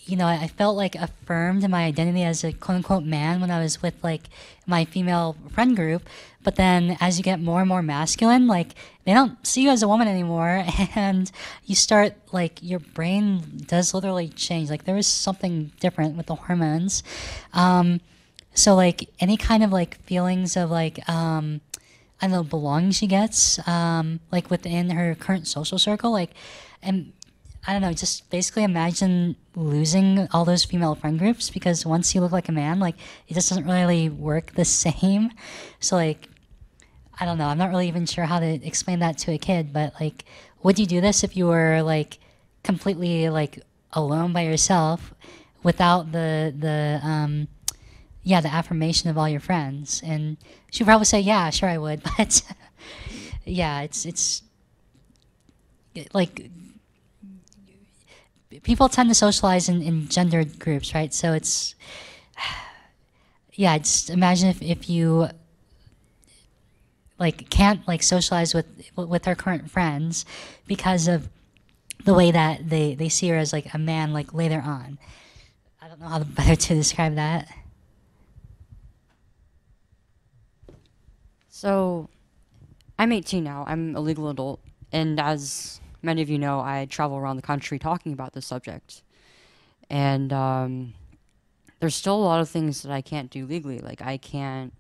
you 0.07 0.17
know, 0.17 0.27
I 0.27 0.49
felt 0.49 0.77
like 0.77 0.95
affirmed 0.95 1.63
in 1.63 1.71
my 1.71 1.85
identity 1.85 2.23
as 2.25 2.43
a 2.43 2.53
quote 2.53 2.77
unquote 2.77 3.05
man 3.05 3.41
when 3.41 3.51
I 3.51 3.61
was 3.61 3.83
with 3.83 3.95
like 4.03 4.23
my 4.67 4.85
female 4.85 5.37
friend 5.53 5.77
group. 5.77 6.09
But 6.43 6.57
then 6.57 6.97
as 7.01 7.19
you 7.19 7.25
get 7.25 7.41
more 7.41 7.61
and 7.61 7.69
more 7.69 7.83
masculine, 7.83 8.47
like 8.47 8.75
they 9.05 9.13
don't 9.13 9.47
see 9.47 9.63
you 9.63 9.71
as 9.71 9.83
a 9.83 9.89
woman 9.89 10.09
anymore. 10.09 10.65
And 10.95 11.31
you 11.65 11.75
start 11.75 12.15
like 12.33 12.59
your 12.63 12.81
brain 12.81 13.65
does 13.67 13.95
literally 13.95 14.29
change. 14.29 14.71
Like 14.71 14.85
there 14.85 14.97
is 14.97 15.07
something 15.07 15.73
different 15.81 16.17
with 16.17 16.27
the 16.27 16.35
hormones. 16.35 17.03
Um, 17.53 18.01
so 18.55 18.75
like 18.75 19.09
any 19.21 19.37
kind 19.37 19.63
of 19.63 19.71
like 19.71 20.03
feelings 20.05 20.57
of 20.57 20.71
like, 20.71 21.09
um, 21.09 21.61
I 22.21 22.27
don't 22.27 22.33
know, 22.33 22.43
belonging 22.43 22.91
she 22.91 23.07
gets, 23.07 23.67
um, 23.69 24.21
like 24.33 24.51
within 24.51 24.91
her 24.91 25.15
current 25.15 25.47
social 25.47 25.79
circle, 25.79 26.11
like, 26.11 26.31
and 26.83 27.13
I 27.67 27.73
don't 27.73 27.83
know, 27.83 27.93
just 27.93 28.31
basically 28.31 28.65
imagine 28.65 29.37
losing 29.55 30.29
all 30.33 30.45
those 30.45 30.65
female 30.65 30.95
friend 30.95 31.19
groups 31.19 31.51
because 31.51 31.85
once 31.85 32.15
you 32.15 32.21
look 32.21 32.33
like 32.33 32.49
a 32.49 32.53
man, 32.53 32.81
like 32.81 32.95
it 33.29 33.35
just 33.35 33.51
doesn't 33.51 33.67
really 33.67 34.09
work 34.09 34.53
the 34.55 34.65
same. 34.85 35.31
So 35.79 35.97
like 35.97 36.29
I 37.19 37.27
don't 37.27 37.37
know, 37.37 37.47
I'm 37.47 37.59
not 37.59 37.69
really 37.69 37.89
even 37.89 38.07
sure 38.07 38.25
how 38.25 38.41
to 38.41 38.47
explain 38.67 39.01
that 39.01 39.19
to 39.19 39.33
a 39.33 39.39
kid, 39.39 39.73
but 39.73 39.95
like 40.01 40.25
would 40.63 40.79
you 40.79 40.87
do 40.87 41.01
this 41.01 41.23
if 41.23 41.37
you 41.37 41.47
were 41.47 41.83
like 41.83 42.19
completely 42.63 43.29
like 43.29 43.61
alone 43.93 44.33
by 44.33 44.43
yourself 44.43 45.15
without 45.63 46.13
the 46.13 46.55
the 46.59 47.01
um 47.03 47.49
yeah, 48.23 48.41
the 48.41 48.53
affirmation 48.53 49.11
of 49.11 49.19
all 49.19 49.29
your 49.29 49.41
friends? 49.41 50.03
And 50.05 50.37
she'd 50.71 50.85
probably 50.85 51.07
say, 51.07 51.21
"Yeah, 51.21 51.51
sure 51.51 51.69
I 51.69 51.79
would." 51.79 52.03
But 52.17 52.43
yeah, 53.45 53.81
it's 53.81 54.05
it's 54.07 54.43
like 56.13 56.51
people 58.63 58.89
tend 58.89 59.09
to 59.09 59.15
socialize 59.15 59.69
in, 59.69 59.81
in 59.83 60.09
gendered 60.09 60.59
groups, 60.59 60.95
right? 60.95 61.15
So 61.15 61.33
it's 61.33 61.75
yeah, 63.53 63.79
just 63.79 64.11
imagine 64.11 64.49
if, 64.49 64.63
if 64.63 64.89
you 64.89 65.29
like 67.19 67.51
can't 67.51 67.87
like 67.87 68.03
socialize 68.03 68.55
with 68.55 68.67
with 68.97 69.25
her 69.27 69.35
current 69.35 69.71
friends 69.71 70.25
because 70.67 71.07
of 71.07 71.29
the 72.05 72.15
way 72.15 72.31
that 72.31 72.69
they 72.69 72.95
they 72.95 73.09
see 73.09 73.29
her 73.29 73.37
as 73.37 73.53
like 73.53 73.73
a 73.75 73.79
man 73.79 74.13
like 74.13 74.33
later 74.33 74.63
on. 74.65 74.99
I 75.81 75.89
don't 75.89 76.01
know 76.01 76.09
how 76.09 76.19
better 76.25 76.57
to 76.57 76.75
describe 76.75 77.15
that. 77.15 77.49
So, 81.49 82.09
I'm 82.99 83.13
18 83.13 83.45
now. 83.45 83.65
I'm 83.69 83.95
a 83.95 84.01
legal 84.01 84.31
adult, 84.31 84.61
and 84.93 85.21
as 85.21 85.81
many 86.03 86.23
of 86.23 86.31
you 86.31 86.39
know, 86.39 86.61
I 86.61 86.87
travel 86.89 87.17
around 87.17 87.37
the 87.37 87.43
country 87.43 87.79
talking 87.79 88.13
about 88.13 88.33
this 88.33 88.47
subject. 88.47 89.03
And 89.89 90.33
um, 90.33 90.95
there's 91.81 91.95
still 91.95 92.17
a 92.17 92.25
lot 92.25 92.41
of 92.41 92.49
things 92.49 92.83
that 92.83 92.93
I 92.93 93.01
can't 93.01 93.31
do 93.31 93.47
legally. 93.47 93.81
Like, 93.81 94.03
I 94.03 94.17
can't, 94.17 94.73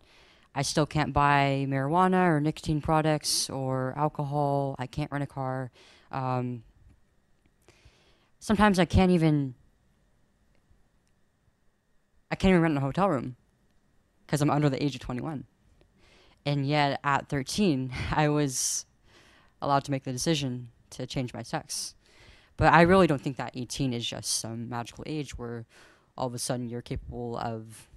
I 0.54 0.62
still 0.62 0.87
can't 0.87 1.12
buy 1.12 1.66
marijuana 1.68 2.28
or 2.28 2.40
nicotine 2.40 2.80
products 2.80 3.50
or 3.50 3.94
alcohol. 3.96 4.76
I 4.78 4.87
can't 4.87 5.11
rent 5.11 5.24
a 5.24 5.26
car. 5.26 5.70
Um, 6.12 6.62
sometimes 8.38 8.78
I 8.78 8.85
can't 8.85 9.11
even, 9.11 9.54
I 12.30 12.37
can't 12.37 12.50
even 12.50 12.62
rent 12.62 12.76
a 12.76 12.80
hotel 12.80 13.09
room 13.09 13.37
because 14.26 14.40
I'm 14.40 14.50
under 14.50 14.68
the 14.68 14.83
age 14.83 14.94
of 14.94 15.00
21. 15.00 15.44
And 16.46 16.66
yet 16.66 17.00
at 17.04 17.28
13, 17.28 17.92
I 18.12 18.28
was 18.28 18.87
allowed 19.62 19.85
to 19.85 19.90
make 19.90 20.04
the 20.04 20.12
decision 20.12 20.68
to 20.90 21.07
change 21.07 21.35
my 21.35 21.42
sex. 21.42 21.94
But 22.57 22.72
I 22.72 22.83
really 22.83 23.07
don't 23.07 23.20
think 23.20 23.37
that 23.38 23.53
18 23.55 23.92
is 23.92 24.07
just 24.07 24.38
some 24.38 24.68
magical 24.68 25.05
age 25.07 25.38
where 25.38 25.66
all 26.16 26.26
of 26.26 26.35
a 26.35 26.38
sudden 26.38 26.68
you're 26.68 26.83
capable 26.83 27.38
of 27.38 27.88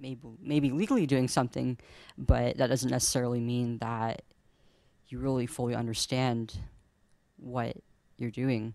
maybe 0.00 0.20
maybe 0.40 0.70
legally 0.70 1.06
doing 1.06 1.28
something, 1.28 1.78
but 2.16 2.56
that 2.56 2.68
doesn't 2.68 2.90
necessarily 2.90 3.40
mean 3.40 3.78
that 3.78 4.22
you 5.08 5.18
really 5.18 5.46
fully 5.46 5.74
understand 5.74 6.58
what 7.36 7.76
you're 8.16 8.30
doing. 8.30 8.74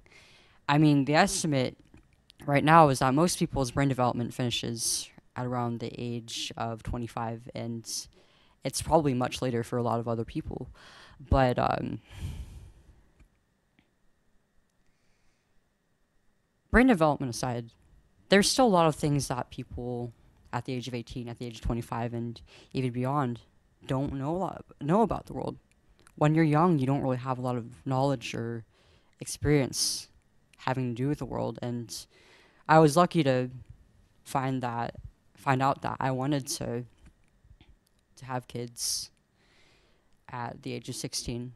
I 0.67 0.77
mean, 0.77 1.05
the 1.05 1.15
estimate 1.15 1.77
right 2.45 2.63
now 2.63 2.89
is 2.89 2.99
that 2.99 3.13
most 3.13 3.39
people's 3.39 3.71
brain 3.71 3.89
development 3.89 4.33
finishes 4.33 5.09
at 5.35 5.45
around 5.45 5.79
the 5.79 5.91
age 5.97 6.51
of 6.57 6.83
25 6.83 7.49
and 7.53 8.07
it's 8.63 8.81
probably 8.81 9.13
much 9.13 9.41
later 9.41 9.63
for 9.63 9.77
a 9.77 9.83
lot 9.83 9.99
of 9.99 10.07
other 10.07 10.23
people. 10.23 10.69
But 11.19 11.59
um, 11.59 11.99
brain 16.73 16.87
development 16.87 17.29
aside, 17.29 17.69
there's 18.29 18.49
still 18.49 18.65
a 18.65 18.67
lot 18.67 18.87
of 18.87 18.95
things 18.95 19.27
that 19.27 19.51
people 19.51 20.11
at 20.51 20.65
the 20.65 20.73
age 20.73 20.87
of 20.87 20.95
18, 20.95 21.29
at 21.29 21.37
the 21.37 21.45
age 21.45 21.57
of 21.57 21.61
25, 21.61 22.15
and 22.15 22.41
even 22.73 22.91
beyond 22.91 23.41
don't 23.85 24.11
know 24.13 24.35
a 24.35 24.37
lot, 24.37 24.65
know 24.81 25.03
about 25.03 25.27
the 25.27 25.33
world. 25.33 25.55
When 26.15 26.33
you're 26.33 26.43
young, 26.43 26.79
you 26.79 26.87
don't 26.87 27.03
really 27.03 27.17
have 27.17 27.37
a 27.37 27.41
lot 27.41 27.57
of 27.57 27.85
knowledge 27.85 28.33
or 28.33 28.65
experience 29.19 30.07
having 30.57 30.89
to 30.89 30.95
do 30.95 31.07
with 31.07 31.19
the 31.19 31.25
world, 31.25 31.59
and 31.61 31.95
I 32.67 32.79
was 32.79 32.97
lucky 32.97 33.21
to 33.21 33.51
find 34.23 34.63
that, 34.63 34.95
find 35.35 35.61
out 35.61 35.83
that 35.83 35.97
I 35.99 36.09
wanted 36.09 36.47
to 36.47 36.85
to 38.15 38.25
have 38.25 38.47
kids 38.47 39.11
at 40.29 40.63
the 40.63 40.73
age 40.73 40.89
of 40.89 40.95
16 40.95 41.53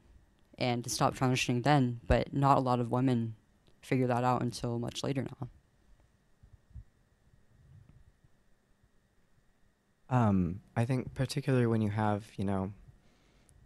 and 0.60 0.84
to 0.84 0.90
stop 0.92 1.16
transitioning 1.16 1.64
then, 1.64 2.02
but 2.06 2.34
not 2.34 2.58
a 2.58 2.62
lot 2.62 2.80
of 2.80 2.92
women 2.92 3.34
figure 3.88 4.08
that 4.08 4.24
out 4.24 4.42
until 4.42 4.78
much 4.80 5.02
later 5.02 5.24
now. 5.24 5.48
Um, 10.10 10.62
I 10.76 10.86
think 10.86 11.14
particularly 11.14 11.68
when 11.68 11.82
you 11.82 11.90
have, 11.90 12.26
you 12.38 12.44
know, 12.44 12.74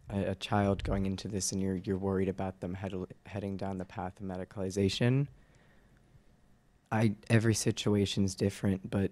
a, 0.10 0.32
a 0.32 0.36
child 0.36 0.84
going 0.84 1.06
into 1.06 1.28
this 1.28 1.52
and 1.52 1.62
you're 1.62 1.76
you're 1.76 1.98
worried 1.98 2.30
about 2.30 2.60
them 2.60 2.74
head, 2.76 2.94
heading 3.26 3.58
down 3.58 3.78
the 3.80 3.86
path 3.86 4.14
of 4.20 4.26
medicalization. 4.26 5.28
I 6.92 7.16
every 7.30 7.54
situation's 7.54 8.36
different, 8.36 8.90
but 8.90 9.12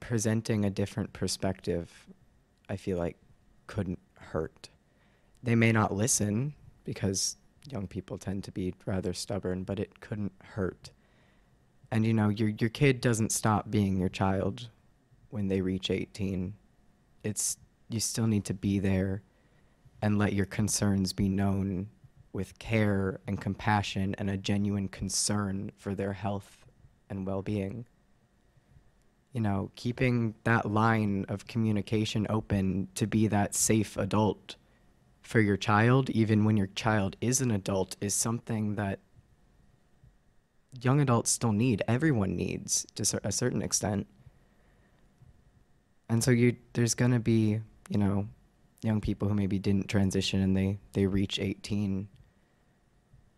presenting 0.00 0.64
a 0.64 0.70
different 0.70 1.12
perspective, 1.12 1.90
I 2.68 2.76
feel 2.76 2.98
like 2.98 3.16
couldn't 3.66 4.00
hurt. 4.14 4.68
They 5.42 5.54
may 5.54 5.72
not 5.72 5.94
listen 5.94 6.54
because 6.84 7.36
young 7.70 7.86
people 7.86 8.18
tend 8.18 8.44
to 8.44 8.52
be 8.52 8.74
rather 8.84 9.12
stubborn, 9.12 9.64
but 9.64 9.78
it 9.78 10.00
couldn't 10.00 10.32
hurt. 10.42 10.90
And 11.90 12.04
you 12.04 12.12
know, 12.12 12.28
your 12.28 12.48
your 12.48 12.70
kid 12.70 13.00
doesn't 13.00 13.32
stop 13.32 13.70
being 13.70 13.96
your 13.96 14.08
child 14.08 14.68
when 15.30 15.48
they 15.48 15.60
reach 15.60 15.90
18. 15.90 16.54
It's 17.22 17.56
you 17.88 18.00
still 18.00 18.26
need 18.26 18.44
to 18.46 18.54
be 18.54 18.78
there 18.78 19.22
and 20.02 20.18
let 20.18 20.32
your 20.32 20.46
concerns 20.46 21.12
be 21.12 21.28
known 21.28 21.88
with 22.32 22.58
care 22.58 23.20
and 23.26 23.40
compassion 23.40 24.14
and 24.18 24.28
a 24.28 24.36
genuine 24.36 24.88
concern 24.88 25.72
for 25.76 25.94
their 25.94 26.12
health 26.12 26.66
and 27.08 27.26
well-being. 27.26 27.86
You 29.32 29.40
know, 29.40 29.70
keeping 29.76 30.34
that 30.44 30.70
line 30.70 31.24
of 31.28 31.46
communication 31.46 32.26
open 32.28 32.88
to 32.94 33.06
be 33.06 33.26
that 33.28 33.54
safe 33.54 33.96
adult 33.96 34.56
for 35.26 35.40
your 35.40 35.56
child, 35.56 36.08
even 36.10 36.44
when 36.44 36.56
your 36.56 36.68
child 36.68 37.16
is 37.20 37.40
an 37.40 37.50
adult, 37.50 37.96
is 38.00 38.14
something 38.14 38.76
that 38.76 39.00
young 40.80 41.00
adults 41.00 41.30
still 41.30 41.52
need. 41.52 41.82
Everyone 41.88 42.36
needs 42.36 42.86
to 42.94 43.20
a 43.24 43.32
certain 43.32 43.60
extent. 43.60 44.06
And 46.08 46.22
so 46.22 46.30
you 46.30 46.56
there's 46.74 46.94
going 46.94 47.10
to 47.10 47.18
be, 47.18 47.60
you 47.88 47.98
know, 47.98 48.28
young 48.82 49.00
people 49.00 49.26
who 49.26 49.34
maybe 49.34 49.58
didn't 49.58 49.88
transition 49.88 50.40
and 50.40 50.56
they 50.56 50.78
they 50.92 51.06
reach 51.06 51.40
18 51.40 52.06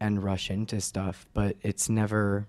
and 0.01 0.22
rush 0.22 0.51
into 0.51 0.81
stuff, 0.83 1.27
but 1.33 1.57
it's 1.62 1.88
never 1.88 2.46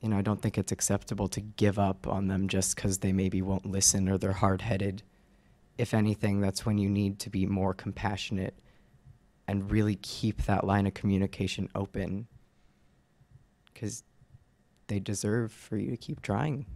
you 0.00 0.08
know, 0.08 0.16
I 0.16 0.22
don't 0.22 0.40
think 0.40 0.56
it's 0.56 0.72
acceptable 0.72 1.28
to 1.28 1.40
give 1.40 1.78
up 1.78 2.06
on 2.06 2.28
them 2.28 2.48
just 2.48 2.76
cuz 2.76 2.98
they 2.98 3.12
maybe 3.12 3.42
won't 3.42 3.66
listen 3.66 4.08
or 4.08 4.16
they're 4.18 4.32
hard-headed. 4.32 5.02
If 5.78 5.94
anything, 5.94 6.40
that's 6.40 6.66
when 6.66 6.78
you 6.78 6.88
need 6.90 7.18
to 7.20 7.30
be 7.30 7.46
more 7.46 7.72
compassionate 7.72 8.54
and 9.48 9.70
really 9.70 9.96
keep 9.96 10.42
that 10.42 10.64
line 10.64 10.86
of 10.86 10.94
communication 10.94 11.68
open 11.74 12.28
cuz 13.74 14.04
they 14.88 15.00
deserve 15.00 15.52
for 15.52 15.76
you 15.76 15.90
to 15.90 15.96
keep 15.96 16.20
trying. 16.22 16.66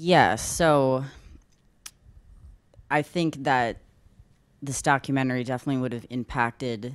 Yeah, 0.00 0.36
so 0.36 1.04
I 2.88 3.02
think 3.02 3.42
that 3.42 3.78
this 4.62 4.80
documentary 4.80 5.42
definitely 5.42 5.82
would 5.82 5.92
have 5.92 6.06
impacted 6.08 6.94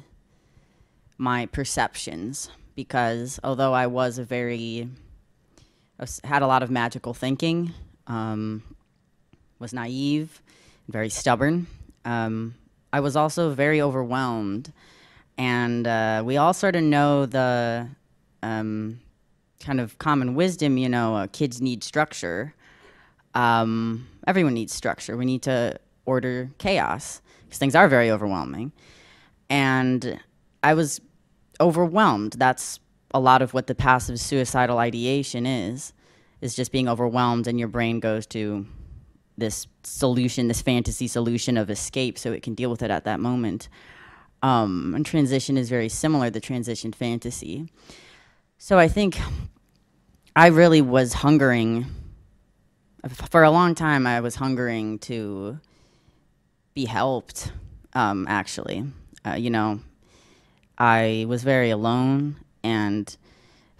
my 1.17 1.45
perceptions 1.47 2.49
because 2.75 3.41
although 3.43 3.73
I 3.73 3.87
was 3.87 4.17
a 4.17 4.23
very 4.23 4.89
had 6.23 6.41
a 6.41 6.47
lot 6.47 6.63
of 6.63 6.71
magical 6.71 7.13
thinking, 7.13 7.71
um, 8.07 8.63
was 9.59 9.73
naive, 9.73 10.41
very 10.87 11.09
stubborn. 11.09 11.67
Um, 12.05 12.55
I 12.91 12.99
was 12.99 13.15
also 13.15 13.51
very 13.51 13.81
overwhelmed, 13.81 14.71
and 15.37 15.87
uh, 15.87 16.21
we 16.25 16.37
all 16.37 16.53
sort 16.53 16.75
of 16.75 16.83
know 16.83 17.25
the 17.25 17.87
um, 18.41 18.99
kind 19.59 19.79
of 19.79 19.97
common 19.97 20.35
wisdom. 20.35 20.77
You 20.77 20.89
know, 20.89 21.15
uh, 21.15 21.27
kids 21.27 21.61
need 21.61 21.83
structure. 21.83 22.53
Um, 23.33 24.07
everyone 24.27 24.53
needs 24.53 24.73
structure. 24.73 25.17
We 25.17 25.25
need 25.25 25.41
to 25.43 25.79
order 26.05 26.51
chaos 26.57 27.21
because 27.45 27.57
things 27.57 27.75
are 27.75 27.87
very 27.87 28.11
overwhelming, 28.11 28.73
and 29.49 30.19
I 30.61 30.73
was 30.73 31.01
overwhelmed. 31.59 32.33
That's 32.33 32.79
a 33.13 33.19
lot 33.19 33.41
of 33.41 33.53
what 33.53 33.67
the 33.67 33.75
passive 33.75 34.19
suicidal 34.19 34.79
ideation 34.79 35.45
is, 35.45 35.93
is 36.41 36.55
just 36.55 36.71
being 36.71 36.89
overwhelmed 36.89 37.47
and 37.47 37.59
your 37.59 37.67
brain 37.67 37.99
goes 37.99 38.25
to 38.27 38.65
this 39.37 39.67
solution, 39.83 40.47
this 40.47 40.61
fantasy 40.61 41.07
solution 41.07 41.57
of 41.57 41.69
escape 41.69 42.17
so 42.17 42.31
it 42.31 42.43
can 42.43 42.53
deal 42.53 42.69
with 42.69 42.81
it 42.81 42.91
at 42.91 43.05
that 43.05 43.19
moment. 43.19 43.69
Um, 44.41 44.93
and 44.95 45.05
transition 45.05 45.57
is 45.57 45.69
very 45.69 45.89
similar, 45.89 46.29
the 46.29 46.41
transition 46.41 46.91
fantasy. 46.91 47.69
So 48.57 48.77
I 48.77 48.87
think 48.87 49.17
I 50.35 50.47
really 50.47 50.81
was 50.81 51.13
hungering, 51.13 51.85
for 53.29 53.43
a 53.43 53.51
long 53.51 53.75
time, 53.75 54.05
I 54.05 54.19
was 54.19 54.35
hungering 54.35 54.99
to 54.99 55.59
be 56.73 56.85
helped, 56.85 57.51
um, 57.93 58.25
actually. 58.27 58.85
Uh, 59.25 59.35
you 59.35 59.49
know, 59.49 59.79
I 60.77 61.25
was 61.27 61.43
very 61.43 61.69
alone 61.69 62.35
and 62.63 63.15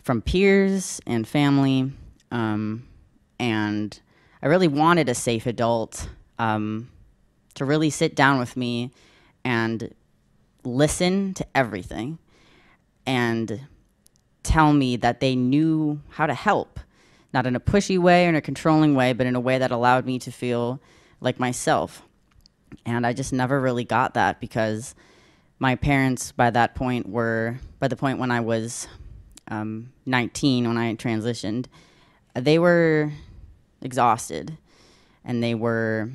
from 0.02 0.22
peers 0.22 1.00
and 1.06 1.28
family. 1.28 1.92
Um, 2.32 2.88
and 3.40 4.00
I 4.42 4.48
really 4.48 4.68
wanted 4.68 5.10
a 5.10 5.16
safe 5.16 5.46
adult 5.46 6.10
um, 6.38 6.90
to 7.56 7.66
really 7.66 7.90
sit 7.90 8.16
down 8.16 8.40
with 8.40 8.58
me 8.58 8.92
and 9.46 9.94
listen 10.64 11.34
to 11.36 11.46
everything 11.56 12.20
and 13.06 13.62
tell 14.44 14.74
me 14.74 14.98
that 14.98 15.20
they 15.20 15.36
knew 15.36 16.02
how 16.10 16.26
to 16.26 16.34
help, 16.34 16.80
not 17.34 17.46
in 17.46 17.56
a 17.56 17.60
pushy 17.60 17.98
way 17.98 18.26
or 18.26 18.30
in 18.30 18.36
a 18.36 18.42
controlling 18.42 18.96
way, 18.96 19.14
but 19.14 19.26
in 19.26 19.36
a 19.36 19.40
way 19.40 19.58
that 19.58 19.72
allowed 19.72 20.06
me 20.06 20.20
to 20.20 20.32
feel 20.32 20.82
like 21.22 21.40
myself. 21.40 22.04
And 22.86 23.06
I 23.06 23.14
just 23.14 23.34
never 23.34 23.60
really 23.60 23.84
got 23.84 24.14
that 24.16 24.40
because 24.40 24.96
my 25.60 25.76
parents 25.76 26.32
by 26.32 26.50
that 26.50 26.76
point 26.76 27.08
were 27.08 27.60
by 27.80 27.88
the 27.88 27.96
point 27.96 28.20
when 28.20 28.32
I 28.32 28.40
was 28.40 28.88
um, 29.48 29.92
19 30.06 30.68
when 30.68 30.78
I 30.78 30.96
transitioned, 30.96 31.66
they 32.34 32.60
were 32.60 33.12
exhausted 33.82 34.58
and 35.24 35.44
they 35.44 35.56
were 35.56 36.10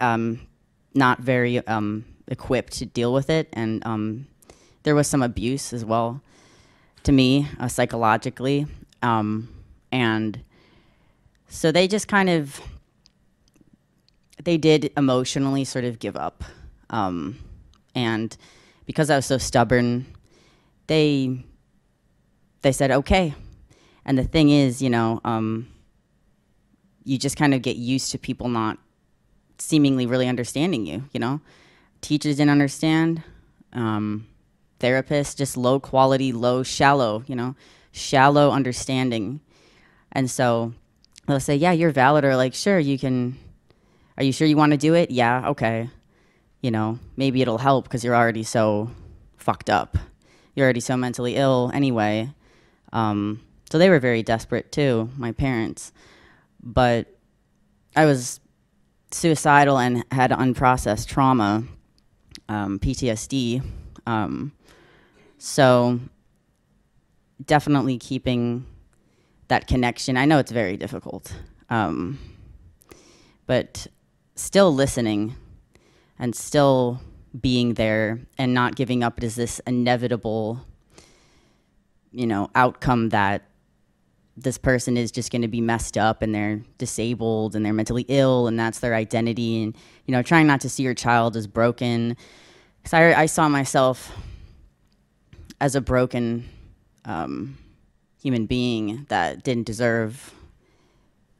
um, 0.00 0.46
not 0.94 1.20
very 1.20 1.66
um, 1.66 2.04
equipped 2.26 2.74
to 2.74 2.86
deal 2.86 3.12
with 3.12 3.30
it. 3.30 3.48
And 3.52 3.84
um, 3.86 4.26
there 4.82 4.94
was 4.94 5.06
some 5.06 5.22
abuse 5.22 5.72
as 5.72 5.84
well 5.84 6.20
to 7.04 7.12
me 7.12 7.48
uh, 7.58 7.68
psychologically. 7.68 8.66
Um, 9.02 9.48
and 9.90 10.42
so 11.48 11.72
they 11.72 11.88
just 11.88 12.08
kind 12.08 12.28
of 12.28 12.60
they 14.44 14.56
did 14.56 14.92
emotionally 14.96 15.64
sort 15.64 15.84
of 15.84 15.98
give 15.98 16.16
up. 16.16 16.44
Um, 16.90 17.38
and 17.98 18.36
because 18.86 19.10
I 19.10 19.16
was 19.16 19.26
so 19.26 19.38
stubborn, 19.38 20.06
they 20.86 21.44
they 22.62 22.72
said 22.72 22.90
okay. 22.90 23.34
And 24.04 24.16
the 24.16 24.24
thing 24.24 24.50
is, 24.50 24.80
you 24.80 24.88
know, 24.88 25.20
um, 25.24 25.68
you 27.04 27.18
just 27.18 27.36
kind 27.36 27.52
of 27.52 27.60
get 27.60 27.76
used 27.76 28.10
to 28.12 28.18
people 28.18 28.48
not 28.48 28.78
seemingly 29.58 30.06
really 30.06 30.28
understanding 30.28 30.86
you. 30.86 31.04
You 31.12 31.20
know, 31.20 31.40
teachers 32.00 32.36
didn't 32.36 32.50
understand. 32.50 33.22
Um, 33.72 34.26
therapists 34.80 35.36
just 35.36 35.56
low 35.56 35.80
quality, 35.80 36.32
low, 36.32 36.62
shallow. 36.62 37.24
You 37.26 37.36
know, 37.36 37.56
shallow 37.92 38.52
understanding. 38.52 39.40
And 40.12 40.30
so 40.30 40.72
they'll 41.26 41.40
say, 41.40 41.56
"Yeah, 41.56 41.72
you're 41.72 41.90
valid," 41.90 42.24
or 42.24 42.36
like, 42.36 42.54
"Sure, 42.54 42.78
you 42.78 42.98
can." 42.98 43.38
Are 44.16 44.24
you 44.24 44.32
sure 44.32 44.48
you 44.48 44.56
want 44.56 44.72
to 44.72 44.78
do 44.78 44.94
it? 44.94 45.10
Yeah, 45.10 45.48
okay 45.50 45.90
you 46.60 46.70
know, 46.70 46.98
maybe 47.16 47.42
it'll 47.42 47.58
help 47.58 47.84
because 47.84 48.04
you're 48.04 48.16
already 48.16 48.42
so 48.42 48.90
fucked 49.36 49.70
up. 49.70 49.96
You're 50.54 50.64
already 50.64 50.80
so 50.80 50.96
mentally 50.96 51.36
ill 51.36 51.70
anyway. 51.72 52.32
Um, 52.92 53.40
so 53.70 53.78
they 53.78 53.90
were 53.90 54.00
very 54.00 54.22
desperate 54.22 54.72
too, 54.72 55.10
my 55.16 55.32
parents. 55.32 55.92
But 56.62 57.06
I 57.94 58.06
was 58.06 58.40
suicidal 59.10 59.78
and 59.78 60.04
had 60.10 60.30
unprocessed 60.30 61.06
trauma, 61.06 61.64
um, 62.48 62.78
PTSD. 62.78 63.62
Um, 64.06 64.52
so 65.38 66.00
definitely 67.44 67.98
keeping 67.98 68.66
that 69.46 69.66
connection. 69.66 70.16
I 70.16 70.24
know 70.24 70.38
it's 70.38 70.52
very 70.52 70.76
difficult, 70.76 71.32
um, 71.70 72.18
but 73.46 73.86
still 74.34 74.74
listening 74.74 75.36
and 76.18 76.34
still 76.34 77.00
being 77.38 77.74
there 77.74 78.20
and 78.38 78.54
not 78.54 78.74
giving 78.74 79.02
up 79.02 79.22
is 79.22 79.36
this 79.36 79.60
inevitable 79.66 80.64
you 82.12 82.26
know 82.26 82.50
outcome 82.54 83.10
that 83.10 83.48
this 84.42 84.58
person 84.58 84.96
is 84.96 85.10
just 85.10 85.32
going 85.32 85.42
to 85.42 85.48
be 85.48 85.60
messed 85.60 85.98
up 85.98 86.22
and 86.22 86.34
they're 86.34 86.60
disabled 86.78 87.56
and 87.56 87.64
they're 87.64 87.72
mentally 87.72 88.04
ill 88.08 88.46
and 88.46 88.58
that's 88.58 88.78
their 88.78 88.94
identity. 88.94 89.62
And 89.62 89.76
you 90.06 90.12
know 90.12 90.22
trying 90.22 90.46
not 90.46 90.60
to 90.62 90.68
see 90.68 90.82
your 90.82 90.94
child 90.94 91.36
as 91.36 91.46
broken. 91.46 92.16
Because 92.78 92.94
I, 92.94 93.22
I 93.22 93.26
saw 93.26 93.48
myself 93.48 94.12
as 95.60 95.74
a 95.74 95.80
broken 95.80 96.48
um, 97.04 97.58
human 98.22 98.46
being 98.46 99.06
that 99.08 99.42
didn't 99.42 99.66
deserve 99.66 100.32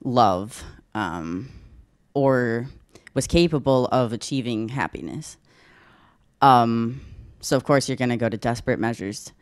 love 0.02 0.64
um, 0.94 1.50
or 2.14 2.66
was 3.18 3.26
capable 3.26 3.86
of 3.86 4.12
achieving 4.12 4.68
happiness. 4.68 5.38
Um, 6.40 7.00
so, 7.40 7.56
of 7.56 7.64
course, 7.64 7.88
you're 7.88 7.96
going 7.96 8.10
to 8.10 8.16
go 8.16 8.28
to 8.28 8.36
desperate 8.36 8.78
measures 8.78 9.32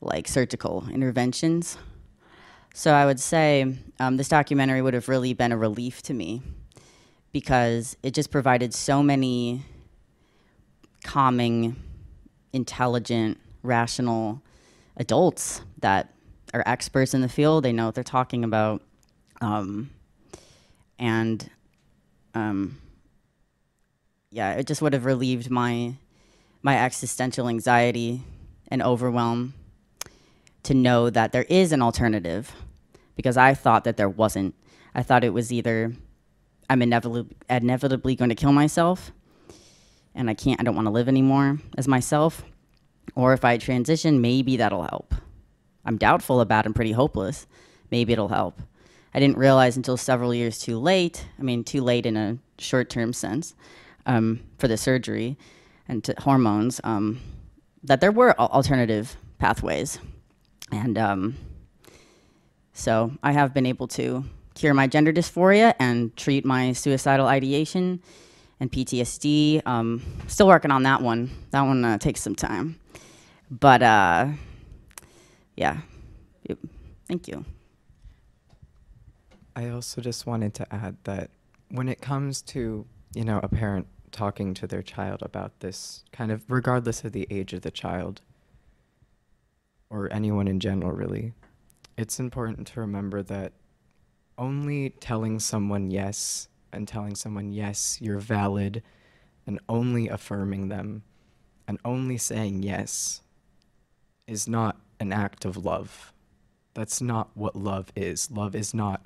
like 0.00 0.26
surgical 0.26 0.88
interventions. 0.90 1.76
So, 2.72 2.94
I 2.94 3.04
would 3.04 3.20
say 3.20 3.76
um, 3.98 4.16
this 4.16 4.30
documentary 4.30 4.80
would 4.80 4.94
have 4.94 5.06
really 5.10 5.34
been 5.34 5.52
a 5.52 5.58
relief 5.58 6.00
to 6.04 6.14
me 6.14 6.40
because 7.30 7.94
it 8.02 8.14
just 8.14 8.30
provided 8.30 8.72
so 8.72 9.02
many 9.02 9.66
calming, 11.04 11.76
intelligent, 12.54 13.36
rational 13.62 14.40
adults 14.96 15.60
that 15.80 16.14
are 16.54 16.62
experts 16.64 17.12
in 17.12 17.20
the 17.20 17.28
field. 17.28 17.64
They 17.64 17.72
know 17.72 17.84
what 17.84 17.94
they're 17.94 18.02
talking 18.02 18.44
about. 18.44 18.80
Um, 19.42 19.90
and 20.98 21.50
um, 22.32 22.78
yeah, 24.30 24.52
it 24.52 24.66
just 24.66 24.82
would 24.82 24.92
have 24.92 25.04
relieved 25.04 25.50
my 25.50 25.94
my 26.62 26.78
existential 26.84 27.48
anxiety 27.48 28.22
and 28.68 28.82
overwhelm 28.82 29.54
to 30.62 30.74
know 30.74 31.08
that 31.08 31.32
there 31.32 31.46
is 31.48 31.72
an 31.72 31.80
alternative 31.80 32.52
because 33.16 33.36
I 33.36 33.54
thought 33.54 33.84
that 33.84 33.96
there 33.96 34.08
wasn't. 34.08 34.54
I 34.94 35.02
thought 35.02 35.24
it 35.24 35.32
was 35.32 35.52
either 35.52 35.92
I'm 36.68 36.82
inevitably, 36.82 37.26
inevitably 37.48 38.14
going 38.14 38.28
to 38.28 38.34
kill 38.34 38.52
myself 38.52 39.10
and 40.14 40.28
I 40.28 40.34
can't, 40.34 40.60
I 40.60 40.64
don't 40.64 40.74
want 40.74 40.86
to 40.86 40.92
live 40.92 41.08
anymore 41.08 41.58
as 41.76 41.88
myself. 41.88 42.44
Or 43.14 43.32
if 43.32 43.44
I 43.44 43.56
transition, 43.58 44.20
maybe 44.20 44.56
that'll 44.56 44.82
help. 44.82 45.14
I'm 45.84 45.96
doubtful 45.96 46.40
about 46.40 46.66
I'm 46.66 46.74
pretty 46.74 46.92
hopeless. 46.92 47.46
Maybe 47.90 48.12
it'll 48.12 48.28
help. 48.28 48.60
I 49.12 49.18
didn't 49.18 49.38
realize 49.38 49.76
until 49.76 49.96
several 49.96 50.32
years 50.32 50.60
too 50.60 50.78
late, 50.78 51.26
I 51.38 51.42
mean, 51.42 51.64
too 51.64 51.82
late 51.82 52.06
in 52.06 52.16
a 52.16 52.38
short 52.58 52.90
term 52.90 53.12
sense, 53.12 53.54
um, 54.10 54.40
for 54.58 54.66
the 54.66 54.76
surgery 54.76 55.38
and 55.86 56.02
to 56.02 56.14
hormones, 56.18 56.80
um, 56.82 57.20
that 57.84 58.00
there 58.00 58.10
were 58.10 58.38
alternative 58.38 59.16
pathways. 59.38 60.00
And 60.72 60.98
um, 60.98 61.36
so 62.72 63.12
I 63.22 63.32
have 63.32 63.54
been 63.54 63.66
able 63.66 63.86
to 63.88 64.24
cure 64.54 64.74
my 64.74 64.88
gender 64.88 65.12
dysphoria 65.12 65.74
and 65.78 66.14
treat 66.16 66.44
my 66.44 66.72
suicidal 66.72 67.26
ideation 67.26 68.02
and 68.58 68.70
PTSD. 68.70 69.62
Um, 69.64 70.02
still 70.26 70.48
working 70.48 70.72
on 70.72 70.82
that 70.82 71.02
one. 71.02 71.30
That 71.52 71.62
one 71.62 71.84
uh, 71.84 71.98
takes 71.98 72.20
some 72.20 72.34
time. 72.34 72.80
But 73.48 73.82
uh, 73.82 74.28
yeah, 75.56 75.78
thank 77.06 77.28
you. 77.28 77.44
I 79.54 79.68
also 79.68 80.00
just 80.00 80.26
wanted 80.26 80.54
to 80.54 80.74
add 80.74 80.96
that 81.04 81.30
when 81.68 81.88
it 81.88 82.00
comes 82.00 82.42
to, 82.42 82.84
you 83.14 83.24
know, 83.24 83.40
a 83.42 83.48
parent 83.48 83.86
talking 84.12 84.54
to 84.54 84.66
their 84.66 84.82
child 84.82 85.22
about 85.22 85.60
this, 85.60 86.04
kind 86.12 86.30
of 86.30 86.44
regardless 86.48 87.04
of 87.04 87.12
the 87.12 87.26
age 87.30 87.52
of 87.52 87.62
the 87.62 87.70
child, 87.70 88.20
or 89.88 90.12
anyone 90.12 90.48
in 90.48 90.60
general, 90.60 90.92
really, 90.92 91.32
it's 91.96 92.20
important 92.20 92.66
to 92.68 92.80
remember 92.80 93.22
that 93.22 93.52
only 94.38 94.90
telling 94.90 95.38
someone 95.38 95.90
yes 95.90 96.48
and 96.72 96.86
telling 96.86 97.14
someone, 97.14 97.52
yes, 97.52 97.98
you're 98.00 98.18
valid, 98.18 98.82
and 99.46 99.58
only 99.68 100.08
affirming 100.08 100.68
them 100.68 101.02
and 101.66 101.78
only 101.84 102.16
saying 102.16 102.62
yes 102.62 103.22
is 104.26 104.48
not 104.48 104.80
an 104.98 105.12
act 105.12 105.44
of 105.44 105.56
love. 105.56 106.12
That's 106.74 107.00
not 107.00 107.30
what 107.34 107.56
love 107.56 107.92
is. 107.96 108.30
Love 108.30 108.54
is 108.54 108.72
not 108.72 109.04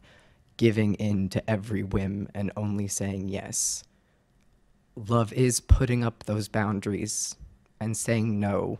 giving 0.56 0.94
in 0.94 1.28
to 1.30 1.50
every 1.50 1.82
whim 1.82 2.28
and 2.34 2.52
only 2.56 2.88
saying 2.88 3.28
yes. 3.28 3.84
Love 4.96 5.32
is 5.32 5.60
putting 5.60 6.04
up 6.04 6.24
those 6.24 6.48
boundaries 6.48 7.36
and 7.80 7.96
saying 7.96 8.38
no 8.38 8.78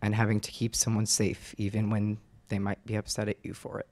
and 0.00 0.14
having 0.14 0.40
to 0.40 0.50
keep 0.50 0.76
someone 0.76 1.06
safe 1.06 1.54
even 1.58 1.90
when 1.90 2.18
they 2.48 2.58
might 2.58 2.84
be 2.86 2.94
upset 2.94 3.28
at 3.28 3.36
you 3.42 3.52
for 3.52 3.80
it. 3.80 3.88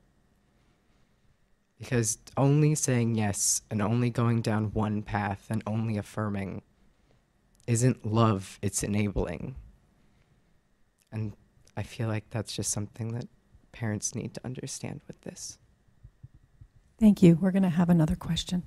Because 1.79 2.19
only 2.37 2.75
saying 2.75 3.17
yes 3.17 3.63
and 3.71 3.83
only 3.83 4.09
going 4.09 4.41
down 4.41 4.73
one 4.73 5.03
path 5.03 5.47
and 5.51 5.63
only 5.67 5.99
affirming 5.99 6.63
isn't 7.67 8.07
love, 8.07 8.59
it's 8.63 8.83
enabling. 8.83 9.57
And 11.13 11.33
I 11.77 11.83
feel 11.83 12.09
like 12.09 12.31
that's 12.31 12.55
just 12.55 12.71
something 12.71 13.13
that 13.13 13.29
parents 13.73 14.15
need 14.15 14.33
to 14.35 14.41
understand 14.45 15.03
with 15.07 15.21
this. 15.23 15.59
Thank 16.99 17.23
you. 17.23 17.37
We're 17.39 17.51
going 17.51 17.63
to 17.63 17.69
have 17.69 17.91
another 17.91 18.17
question. 18.17 18.63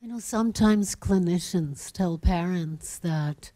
You 0.00 0.06
know, 0.06 0.20
sometimes 0.20 0.94
clinicians 0.94 1.90
tell 1.90 2.18
parents 2.18 3.00
that 3.00 3.50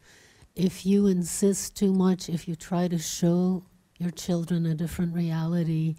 if 0.56 0.84
you 0.84 1.06
insist 1.06 1.76
too 1.76 1.92
much, 1.92 2.28
if 2.28 2.48
you 2.48 2.56
try 2.56 2.88
to 2.88 2.98
show 2.98 3.62
your 3.96 4.10
children 4.10 4.66
a 4.66 4.74
different 4.74 5.14
reality, 5.14 5.94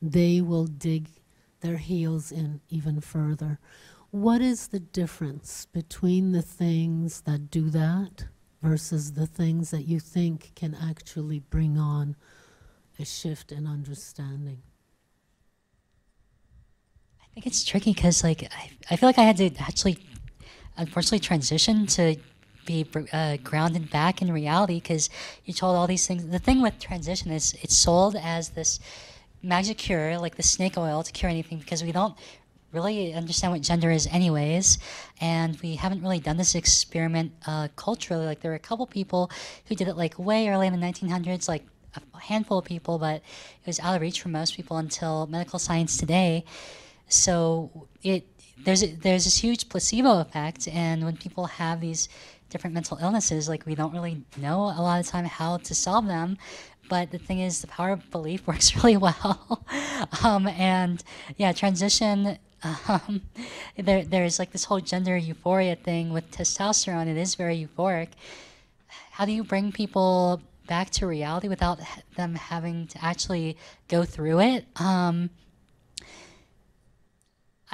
they 0.00 0.40
will 0.40 0.64
dig 0.64 1.10
their 1.60 1.76
heels 1.76 2.32
in 2.32 2.62
even 2.70 3.02
further. 3.02 3.58
What 4.10 4.40
is 4.40 4.68
the 4.68 4.80
difference 4.80 5.66
between 5.66 6.32
the 6.32 6.40
things 6.40 7.20
that 7.26 7.50
do 7.50 7.68
that 7.68 8.24
versus 8.62 9.12
the 9.12 9.26
things 9.26 9.72
that 9.72 9.86
you 9.86 10.00
think 10.00 10.52
can 10.54 10.74
actually 10.74 11.40
bring 11.40 11.76
on 11.76 12.16
a 12.98 13.04
shift 13.04 13.52
in 13.52 13.66
understanding? 13.66 14.62
I 17.32 17.34
think 17.34 17.46
it's 17.46 17.64
tricky 17.64 17.94
because 17.94 18.22
like 18.22 18.44
I, 18.54 18.70
I 18.90 18.96
feel 18.96 19.08
like 19.08 19.18
I 19.18 19.22
had 19.22 19.38
to 19.38 19.50
actually 19.58 19.96
unfortunately 20.76 21.20
transition 21.20 21.86
to 21.86 22.16
be 22.66 22.86
uh, 23.10 23.38
grounded 23.42 23.90
back 23.90 24.20
in 24.20 24.30
reality 24.30 24.74
because 24.74 25.08
you 25.46 25.54
told 25.54 25.74
all 25.74 25.86
these 25.86 26.06
things. 26.06 26.26
The 26.28 26.38
thing 26.38 26.60
with 26.60 26.78
transition 26.78 27.30
is 27.30 27.56
it's 27.62 27.74
sold 27.74 28.16
as 28.16 28.50
this 28.50 28.80
magic 29.42 29.78
cure, 29.78 30.18
like 30.18 30.36
the 30.36 30.42
snake 30.42 30.76
oil 30.76 31.02
to 31.02 31.10
cure 31.10 31.30
anything 31.30 31.58
because 31.58 31.82
we 31.82 31.90
don't 31.90 32.14
really 32.70 33.14
understand 33.14 33.52
what 33.52 33.62
gender 33.62 33.90
is 33.90 34.06
anyways 34.08 34.78
and 35.20 35.58
we 35.60 35.76
haven't 35.76 36.02
really 36.02 36.20
done 36.20 36.36
this 36.36 36.54
experiment 36.54 37.32
uh, 37.46 37.68
culturally 37.76 38.24
like 38.24 38.40
there 38.40 38.50
were 38.50 38.56
a 38.56 38.58
couple 38.58 38.86
people 38.86 39.30
who 39.66 39.74
did 39.74 39.88
it 39.88 39.96
like 39.96 40.18
way 40.18 40.48
early 40.48 40.66
in 40.66 40.72
the 40.72 40.86
1900s 40.86 41.48
like 41.48 41.64
a 41.94 42.18
handful 42.18 42.56
of 42.56 42.64
people 42.64 42.98
but 42.98 43.16
it 43.16 43.66
was 43.66 43.78
out 43.80 43.94
of 43.94 44.00
reach 44.00 44.22
for 44.22 44.30
most 44.30 44.56
people 44.56 44.78
until 44.78 45.26
medical 45.26 45.58
science 45.58 45.98
today 45.98 46.42
so 47.08 47.88
it 48.02 48.26
there's 48.64 48.82
a, 48.82 48.86
there's 48.86 49.24
this 49.24 49.38
huge 49.38 49.68
placebo 49.68 50.20
effect, 50.20 50.68
and 50.68 51.04
when 51.04 51.16
people 51.16 51.46
have 51.46 51.80
these 51.80 52.08
different 52.48 52.74
mental 52.74 52.98
illnesses, 53.00 53.48
like 53.48 53.66
we 53.66 53.74
don't 53.74 53.92
really 53.92 54.22
know 54.36 54.60
a 54.60 54.80
lot 54.80 55.00
of 55.00 55.06
time 55.06 55.24
how 55.24 55.56
to 55.56 55.74
solve 55.74 56.06
them. 56.06 56.36
But 56.88 57.10
the 57.10 57.18
thing 57.18 57.40
is, 57.40 57.60
the 57.60 57.66
power 57.66 57.90
of 57.90 58.10
belief 58.10 58.46
works 58.46 58.76
really 58.76 58.96
well. 58.96 59.64
um, 60.24 60.46
and 60.46 61.02
yeah, 61.36 61.52
transition. 61.52 62.38
Um, 62.86 63.22
there, 63.76 64.04
there's 64.04 64.38
like 64.38 64.52
this 64.52 64.62
whole 64.62 64.78
gender 64.78 65.16
euphoria 65.16 65.74
thing 65.74 66.12
with 66.12 66.30
testosterone. 66.30 67.08
It 67.08 67.16
is 67.16 67.34
very 67.34 67.56
euphoric. 67.56 68.10
How 69.10 69.24
do 69.24 69.32
you 69.32 69.42
bring 69.42 69.72
people 69.72 70.40
back 70.68 70.90
to 70.90 71.08
reality 71.08 71.48
without 71.48 71.80
them 72.16 72.36
having 72.36 72.86
to 72.86 73.04
actually 73.04 73.56
go 73.88 74.04
through 74.04 74.38
it? 74.42 74.66
Um, 74.76 75.30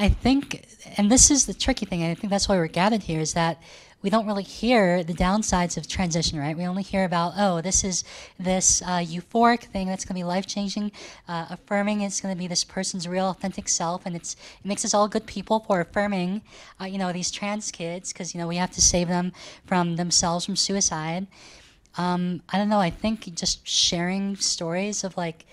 I 0.01 0.09
think, 0.09 0.65
and 0.97 1.11
this 1.11 1.29
is 1.29 1.47
the 1.47 1.55
tricky 1.55 1.85
thing, 1.85 2.03
and 2.03 2.13
I 2.13 2.15
think 2.15 2.31
that's 2.31 2.49
why 2.49 2.57
we're 2.57 2.69
gathered 2.69 3.03
here, 3.03 3.21
is 3.21 3.35
that 3.35 3.61
we 4.01 4.11
don't 4.11 4.29
really 4.29 4.45
hear 4.45 5.03
the 5.03 5.13
downsides 5.13 5.77
of 5.77 5.89
transition, 5.89 6.39
right? 6.39 6.57
We 6.57 6.65
only 6.65 6.85
hear 6.85 7.05
about, 7.05 7.33
oh, 7.37 7.61
this 7.61 7.83
is 7.83 8.05
this 8.39 8.81
uh, 8.83 8.99
euphoric 8.99 9.65
thing 9.65 9.89
that's 9.89 10.05
going 10.05 10.15
to 10.15 10.21
be 10.21 10.25
life 10.25 10.47
changing, 10.47 10.93
uh, 11.27 11.47
affirming 11.51 12.03
it's 12.03 12.21
going 12.21 12.33
to 12.33 12.39
be 12.39 12.47
this 12.47 12.63
person's 12.63 13.09
real 13.09 13.29
authentic 13.29 13.69
self, 13.69 14.07
and 14.07 14.15
it's 14.15 14.35
it 14.35 14.67
makes 14.67 14.85
us 14.85 14.95
all 14.95 15.09
good 15.09 15.27
people 15.27 15.59
for 15.67 15.81
affirming, 15.81 16.43
uh, 16.81 16.85
you 16.85 16.97
know, 16.97 17.13
these 17.13 17.33
trans 17.33 17.73
kids 17.73 18.13
because 18.13 18.33
you 18.33 18.41
know 18.41 18.47
we 18.47 18.57
have 18.57 18.71
to 18.71 18.81
save 18.81 19.09
them 19.09 19.33
from 19.67 19.97
themselves 19.97 20.45
from 20.45 20.55
suicide. 20.55 21.27
Um, 21.97 22.43
I 22.51 22.59
don't 22.59 22.69
know. 22.69 22.79
I 22.79 22.91
think 22.91 23.35
just 23.35 23.67
sharing 23.67 24.37
stories 24.37 25.03
of 25.03 25.17
like. 25.17 25.45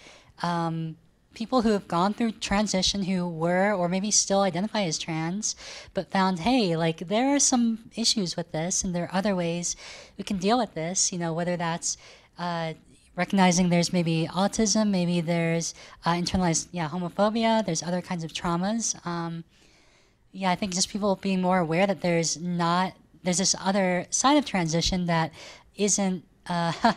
Um, 0.43 0.97
people 1.35 1.61
who 1.61 1.71
have 1.71 1.87
gone 1.87 2.13
through 2.13 2.31
transition 2.31 3.03
who 3.03 3.27
were 3.27 3.73
or 3.73 3.87
maybe 3.89 4.09
still 4.09 4.41
identify 4.41 4.83
as 4.83 4.97
trans 4.97 5.55
but 5.93 6.09
found 6.09 6.39
hey 6.39 6.75
like 6.75 6.99
there 7.07 7.35
are 7.35 7.39
some 7.39 7.89
issues 7.95 8.35
with 8.35 8.51
this 8.51 8.83
and 8.83 8.95
there 8.95 9.03
are 9.03 9.15
other 9.15 9.35
ways 9.35 9.75
we 10.17 10.23
can 10.23 10.37
deal 10.37 10.57
with 10.57 10.73
this 10.73 11.11
you 11.11 11.19
know 11.19 11.33
whether 11.33 11.57
that's 11.57 11.97
uh, 12.39 12.73
recognizing 13.15 13.69
there's 13.69 13.93
maybe 13.93 14.27
autism 14.31 14.89
maybe 14.89 15.21
there's 15.21 15.73
uh, 16.05 16.13
internalized 16.13 16.67
yeah 16.71 16.89
homophobia 16.89 17.63
there's 17.65 17.83
other 17.83 18.01
kinds 18.01 18.23
of 18.23 18.31
traumas. 18.33 18.95
Um, 19.05 19.43
yeah 20.31 20.51
i 20.51 20.55
think 20.55 20.73
just 20.73 20.89
people 20.89 21.15
being 21.17 21.41
more 21.41 21.59
aware 21.59 21.85
that 21.85 22.01
there's 22.01 22.37
not 22.37 22.93
there's 23.23 23.39
this 23.39 23.55
other 23.59 24.05
side 24.09 24.37
of 24.37 24.45
transition 24.45 25.05
that 25.05 25.31
isn't 25.75 26.23
uh, 26.47 26.71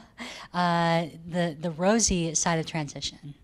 uh 0.55 1.07
the 1.27 1.57
the 1.61 1.71
rosy 1.71 2.35
side 2.35 2.59
of 2.59 2.67
transition 2.67 3.35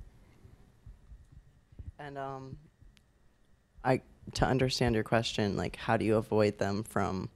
and 2.04 2.18
um, 2.18 2.56
I 3.82 4.02
to 4.34 4.46
understand 4.46 4.94
your 4.94 5.04
question, 5.04 5.56
like 5.56 5.76
how 5.76 5.96
do 5.96 6.04
you 6.04 6.16
avoid 6.16 6.58
them 6.58 6.82
from 6.82 7.30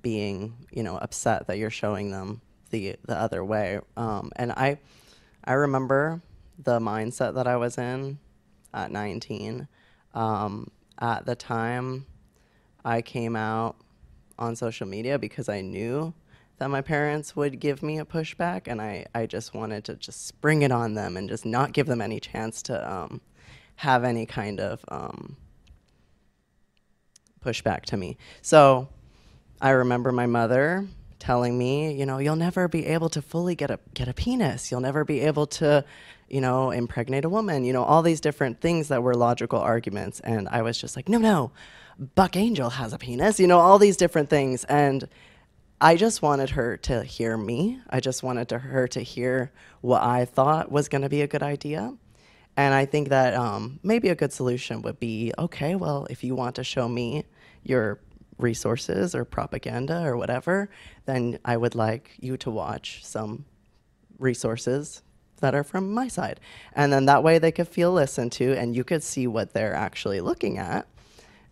being, 0.00 0.54
you 0.70 0.82
know, 0.82 0.96
upset 0.96 1.46
that 1.46 1.58
you're 1.58 1.70
showing 1.70 2.10
them 2.10 2.40
the 2.70 2.96
the 3.04 3.16
other 3.16 3.44
way? 3.44 3.80
Um, 3.96 4.32
and 4.36 4.52
I, 4.52 4.78
I 5.44 5.52
remember 5.52 6.20
the 6.58 6.78
mindset 6.78 7.34
that 7.34 7.46
I 7.46 7.56
was 7.56 7.78
in 7.78 8.18
at 8.72 8.90
19. 8.90 9.68
Um, 10.14 10.70
at 10.98 11.26
the 11.26 11.34
time, 11.34 12.06
I 12.84 13.02
came 13.02 13.36
out 13.36 13.76
on 14.38 14.56
social 14.56 14.86
media 14.86 15.18
because 15.18 15.48
I 15.48 15.60
knew 15.60 16.14
that 16.58 16.68
my 16.68 16.82
parents 16.82 17.34
would 17.36 17.58
give 17.58 17.82
me 17.82 17.98
a 17.98 18.04
pushback, 18.04 18.62
and 18.66 18.82
I, 18.82 19.06
I 19.14 19.24
just 19.24 19.54
wanted 19.54 19.84
to 19.84 19.94
just 19.94 20.26
spring 20.26 20.60
it 20.62 20.70
on 20.70 20.94
them 20.94 21.16
and 21.16 21.28
just 21.28 21.46
not 21.46 21.72
give 21.72 21.86
them 21.86 22.02
any 22.02 22.20
chance 22.20 22.62
to 22.64 22.92
um, 22.92 23.22
have 23.80 24.04
any 24.04 24.26
kind 24.26 24.60
of 24.60 24.84
um, 24.88 25.36
pushback 27.42 27.80
to 27.86 27.96
me. 27.96 28.18
So 28.42 28.90
I 29.58 29.70
remember 29.70 30.12
my 30.12 30.26
mother 30.26 30.86
telling 31.18 31.56
me, 31.56 31.94
you 31.94 32.04
know, 32.04 32.18
you'll 32.18 32.36
never 32.36 32.68
be 32.68 32.84
able 32.84 33.08
to 33.08 33.22
fully 33.22 33.54
get 33.54 33.70
a 33.70 33.78
get 33.94 34.06
a 34.06 34.12
penis. 34.12 34.70
You'll 34.70 34.82
never 34.82 35.02
be 35.02 35.20
able 35.20 35.46
to, 35.46 35.82
you 36.28 36.42
know, 36.42 36.70
impregnate 36.72 37.24
a 37.24 37.30
woman. 37.30 37.64
You 37.64 37.72
know, 37.72 37.82
all 37.82 38.02
these 38.02 38.20
different 38.20 38.60
things 38.60 38.88
that 38.88 39.02
were 39.02 39.14
logical 39.14 39.58
arguments. 39.58 40.20
And 40.20 40.46
I 40.50 40.60
was 40.60 40.76
just 40.76 40.94
like, 40.94 41.08
no, 41.08 41.16
no, 41.16 41.50
Buck 42.14 42.36
Angel 42.36 42.68
has 42.68 42.92
a 42.92 42.98
penis. 42.98 43.40
You 43.40 43.46
know, 43.46 43.60
all 43.60 43.78
these 43.78 43.96
different 43.96 44.28
things. 44.28 44.64
And 44.64 45.08
I 45.80 45.96
just 45.96 46.20
wanted 46.20 46.50
her 46.50 46.76
to 46.76 47.02
hear 47.02 47.38
me. 47.38 47.80
I 47.88 48.00
just 48.00 48.22
wanted 48.22 48.50
to 48.50 48.58
her 48.58 48.86
to 48.88 49.00
hear 49.00 49.52
what 49.80 50.02
I 50.02 50.26
thought 50.26 50.70
was 50.70 50.90
going 50.90 51.00
to 51.00 51.08
be 51.08 51.22
a 51.22 51.26
good 51.26 51.42
idea. 51.42 51.94
And 52.56 52.74
I 52.74 52.84
think 52.84 53.08
that 53.08 53.34
um, 53.34 53.80
maybe 53.82 54.08
a 54.08 54.14
good 54.14 54.32
solution 54.32 54.82
would 54.82 54.98
be 54.98 55.32
okay, 55.38 55.74
well, 55.76 56.06
if 56.10 56.22
you 56.24 56.34
want 56.34 56.56
to 56.56 56.64
show 56.64 56.88
me 56.88 57.24
your 57.62 58.00
resources 58.38 59.14
or 59.14 59.24
propaganda 59.24 60.02
or 60.02 60.16
whatever, 60.16 60.70
then 61.06 61.38
I 61.44 61.56
would 61.56 61.74
like 61.74 62.12
you 62.18 62.36
to 62.38 62.50
watch 62.50 63.04
some 63.04 63.44
resources 64.18 65.02
that 65.40 65.54
are 65.54 65.64
from 65.64 65.92
my 65.92 66.08
side. 66.08 66.40
And 66.74 66.92
then 66.92 67.06
that 67.06 67.22
way 67.22 67.38
they 67.38 67.52
could 67.52 67.68
feel 67.68 67.92
listened 67.92 68.32
to 68.32 68.54
and 68.54 68.76
you 68.76 68.84
could 68.84 69.02
see 69.02 69.26
what 69.26 69.52
they're 69.52 69.74
actually 69.74 70.20
looking 70.20 70.58
at. 70.58 70.86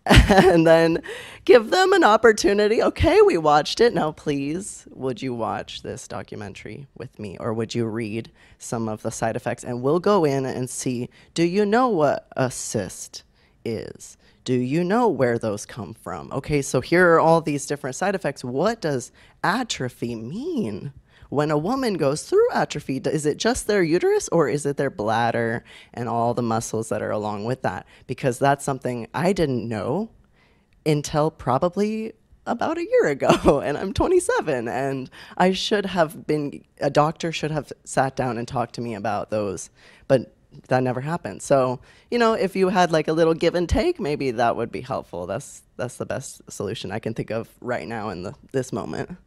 and 0.05 0.65
then 0.65 1.01
give 1.45 1.69
them 1.69 1.93
an 1.93 2.03
opportunity. 2.03 2.81
Okay, 2.81 3.21
we 3.21 3.37
watched 3.37 3.79
it. 3.79 3.93
Now, 3.93 4.11
please, 4.11 4.87
would 4.91 5.21
you 5.21 5.33
watch 5.33 5.81
this 5.81 6.07
documentary 6.07 6.87
with 6.97 7.19
me 7.19 7.37
or 7.39 7.53
would 7.53 7.75
you 7.75 7.85
read 7.85 8.31
some 8.57 8.87
of 8.87 9.01
the 9.01 9.11
side 9.11 9.35
effects? 9.35 9.63
And 9.63 9.81
we'll 9.81 9.99
go 9.99 10.25
in 10.25 10.45
and 10.45 10.69
see 10.69 11.09
do 11.33 11.43
you 11.43 11.65
know 11.65 11.89
what 11.89 12.27
a 12.35 12.49
cyst 12.49 13.23
is? 13.65 14.17
Do 14.45 14.53
you 14.53 14.83
know 14.83 15.07
where 15.07 15.37
those 15.37 15.65
come 15.65 15.93
from? 15.93 16.31
Okay, 16.31 16.61
so 16.61 16.81
here 16.81 17.13
are 17.13 17.19
all 17.19 17.41
these 17.41 17.65
different 17.65 17.95
side 17.95 18.15
effects. 18.15 18.43
What 18.43 18.81
does 18.81 19.11
atrophy 19.43 20.15
mean? 20.15 20.93
When 21.29 21.51
a 21.51 21.57
woman 21.57 21.93
goes 21.93 22.23
through 22.23 22.51
atrophy, 22.53 22.97
is 22.97 23.25
it 23.25 23.37
just 23.37 23.67
their 23.67 23.83
uterus 23.83 24.27
or 24.29 24.49
is 24.49 24.65
it 24.65 24.77
their 24.77 24.89
bladder 24.89 25.63
and 25.93 26.09
all 26.09 26.33
the 26.33 26.41
muscles 26.41 26.89
that 26.89 27.01
are 27.01 27.11
along 27.11 27.45
with 27.45 27.61
that? 27.61 27.85
Because 28.07 28.39
that's 28.39 28.65
something 28.65 29.07
I 29.13 29.33
didn't 29.33 29.67
know 29.67 30.09
until 30.85 31.29
probably 31.29 32.13
about 32.47 32.79
a 32.79 32.83
year 32.83 33.07
ago 33.07 33.59
and 33.63 33.77
I'm 33.77 33.93
27 33.93 34.67
and 34.67 35.09
I 35.37 35.51
should 35.51 35.85
have 35.85 36.25
been 36.25 36.63
a 36.81 36.89
doctor 36.89 37.31
should 37.31 37.51
have 37.51 37.71
sat 37.83 38.15
down 38.15 38.39
and 38.39 38.47
talked 38.47 38.73
to 38.75 38.81
me 38.81 38.95
about 38.95 39.29
those 39.29 39.69
but 40.07 40.33
that 40.67 40.83
never 40.83 41.01
happened. 41.01 41.41
So, 41.41 41.79
you 42.09 42.17
know, 42.17 42.33
if 42.33 42.55
you 42.55 42.69
had 42.69 42.91
like 42.91 43.07
a 43.07 43.13
little 43.13 43.33
give 43.33 43.55
and 43.55 43.67
take, 43.69 43.99
maybe 43.99 44.31
that 44.31 44.55
would 44.55 44.71
be 44.71 44.81
helpful. 44.81 45.27
That's 45.27 45.61
that's 45.77 45.97
the 45.97 46.05
best 46.05 46.41
solution 46.51 46.91
I 46.91 46.99
can 46.99 47.13
think 47.13 47.29
of 47.29 47.49
right 47.61 47.87
now 47.87 48.09
in 48.09 48.23
the 48.23 48.33
this 48.51 48.73
moment. 48.73 49.17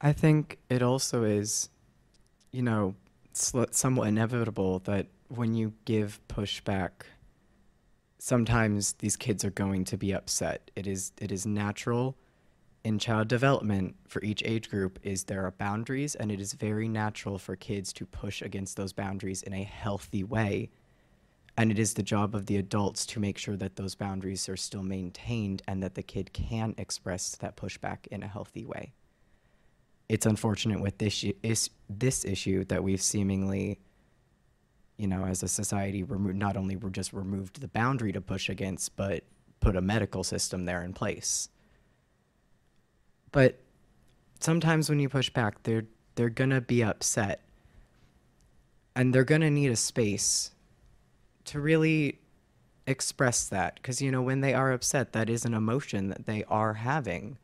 I 0.00 0.12
think 0.12 0.58
it 0.70 0.82
also 0.82 1.24
is, 1.24 1.70
you 2.52 2.62
know, 2.62 2.94
somewhat 3.32 4.08
inevitable 4.08 4.80
that 4.80 5.06
when 5.28 5.54
you 5.54 5.72
give 5.84 6.20
pushback, 6.28 6.90
sometimes 8.18 8.94
these 8.94 9.16
kids 9.16 9.44
are 9.44 9.50
going 9.50 9.84
to 9.86 9.96
be 9.96 10.12
upset. 10.12 10.70
It 10.76 10.86
is 10.86 11.12
it 11.18 11.32
is 11.32 11.46
natural 11.46 12.16
in 12.84 12.98
child 12.98 13.28
development 13.28 13.96
for 14.06 14.22
each 14.22 14.42
age 14.44 14.70
group 14.70 14.98
is 15.02 15.24
there 15.24 15.44
are 15.44 15.50
boundaries 15.50 16.14
and 16.14 16.30
it 16.30 16.40
is 16.40 16.52
very 16.52 16.88
natural 16.88 17.36
for 17.38 17.56
kids 17.56 17.92
to 17.92 18.06
push 18.06 18.40
against 18.40 18.76
those 18.76 18.92
boundaries 18.92 19.42
in 19.42 19.52
a 19.52 19.64
healthy 19.64 20.22
way. 20.22 20.70
And 21.56 21.72
it 21.72 21.78
is 21.78 21.94
the 21.94 22.04
job 22.04 22.36
of 22.36 22.46
the 22.46 22.56
adults 22.56 23.04
to 23.06 23.20
make 23.20 23.36
sure 23.36 23.56
that 23.56 23.74
those 23.74 23.96
boundaries 23.96 24.48
are 24.48 24.56
still 24.56 24.84
maintained 24.84 25.60
and 25.66 25.82
that 25.82 25.96
the 25.96 26.04
kid 26.04 26.32
can 26.32 26.74
express 26.78 27.34
that 27.36 27.56
pushback 27.56 28.06
in 28.06 28.22
a 28.22 28.28
healthy 28.28 28.64
way 28.64 28.92
it's 30.08 30.26
unfortunate 30.26 30.80
with 30.80 30.98
this 30.98 31.24
is 31.42 31.70
this 31.88 32.24
issue 32.24 32.64
that 32.64 32.82
we've 32.82 33.02
seemingly 33.02 33.78
you 34.96 35.06
know 35.06 35.24
as 35.24 35.42
a 35.42 35.48
society 35.48 36.02
remo- 36.02 36.32
not 36.32 36.56
only 36.56 36.76
we're 36.76 36.90
just 36.90 37.12
removed 37.12 37.60
the 37.60 37.68
boundary 37.68 38.12
to 38.12 38.20
push 38.20 38.48
against 38.48 38.96
but 38.96 39.24
put 39.60 39.76
a 39.76 39.80
medical 39.80 40.24
system 40.24 40.64
there 40.64 40.82
in 40.82 40.92
place. 40.92 41.48
But 43.32 43.60
sometimes 44.40 44.88
when 44.88 44.98
you 44.98 45.08
push 45.08 45.30
back 45.30 45.62
they're 45.62 45.84
they're 46.14 46.28
going 46.28 46.50
to 46.50 46.60
be 46.60 46.82
upset. 46.82 47.42
And 48.96 49.14
they're 49.14 49.22
going 49.22 49.42
to 49.42 49.50
need 49.50 49.70
a 49.70 49.76
space 49.76 50.50
to 51.44 51.60
really 51.60 52.18
express 52.88 53.48
that. 53.48 53.76
Because 53.76 54.02
you 54.02 54.10
know 54.10 54.22
when 54.22 54.40
they 54.40 54.54
are 54.54 54.72
upset 54.72 55.12
that 55.12 55.30
is 55.30 55.44
an 55.44 55.54
emotion 55.54 56.08
that 56.08 56.26
they 56.26 56.44
are 56.44 56.74
having 56.74 57.38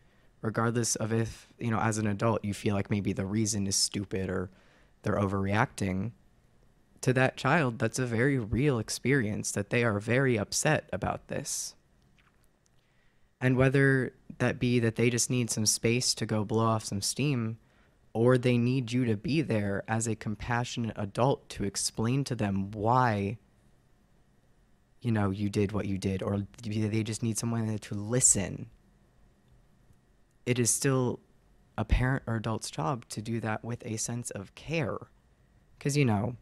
regardless 0.44 0.94
of 0.96 1.10
if, 1.10 1.48
you 1.58 1.70
know, 1.70 1.80
as 1.80 1.96
an 1.96 2.06
adult, 2.06 2.44
you 2.44 2.52
feel 2.52 2.74
like 2.74 2.90
maybe 2.90 3.14
the 3.14 3.24
reason 3.24 3.66
is 3.66 3.74
stupid 3.74 4.28
or 4.28 4.50
they're 5.02 5.16
overreacting. 5.16 6.12
To 7.00 7.14
that 7.14 7.38
child, 7.38 7.78
that's 7.78 7.98
a 7.98 8.04
very 8.04 8.38
real 8.38 8.78
experience 8.78 9.50
that 9.52 9.70
they 9.70 9.82
are 9.84 9.98
very 9.98 10.38
upset 10.38 10.88
about 10.92 11.28
this. 11.28 11.74
And 13.40 13.56
whether 13.56 14.12
that 14.36 14.58
be 14.58 14.78
that 14.80 14.96
they 14.96 15.08
just 15.08 15.30
need 15.30 15.50
some 15.50 15.64
space 15.64 16.12
to 16.14 16.26
go 16.26 16.44
blow 16.44 16.66
off 16.66 16.84
some 16.84 17.00
steam, 17.00 17.56
or 18.12 18.36
they 18.36 18.58
need 18.58 18.92
you 18.92 19.06
to 19.06 19.16
be 19.16 19.40
there 19.40 19.82
as 19.88 20.06
a 20.06 20.14
compassionate 20.14 20.96
adult 20.96 21.48
to 21.48 21.64
explain 21.64 22.22
to 22.24 22.34
them 22.34 22.70
why 22.70 23.38
you 25.00 25.10
know 25.10 25.30
you 25.30 25.50
did 25.50 25.72
what 25.72 25.86
you 25.86 25.98
did 25.98 26.22
or 26.22 26.46
they 26.62 27.02
just 27.02 27.22
need 27.22 27.36
someone 27.36 27.76
to 27.78 27.94
listen 27.94 28.70
it 30.46 30.58
is 30.58 30.70
still 30.70 31.20
a 31.76 31.84
parent 31.84 32.22
or 32.26 32.36
adult's 32.36 32.70
job 32.70 33.04
to 33.08 33.20
do 33.20 33.40
that 33.40 33.64
with 33.64 33.84
a 33.84 33.96
sense 33.96 34.30
of 34.30 34.54
care. 34.54 34.98
Because 35.78 35.96
you 35.96 36.04
know 36.04 36.36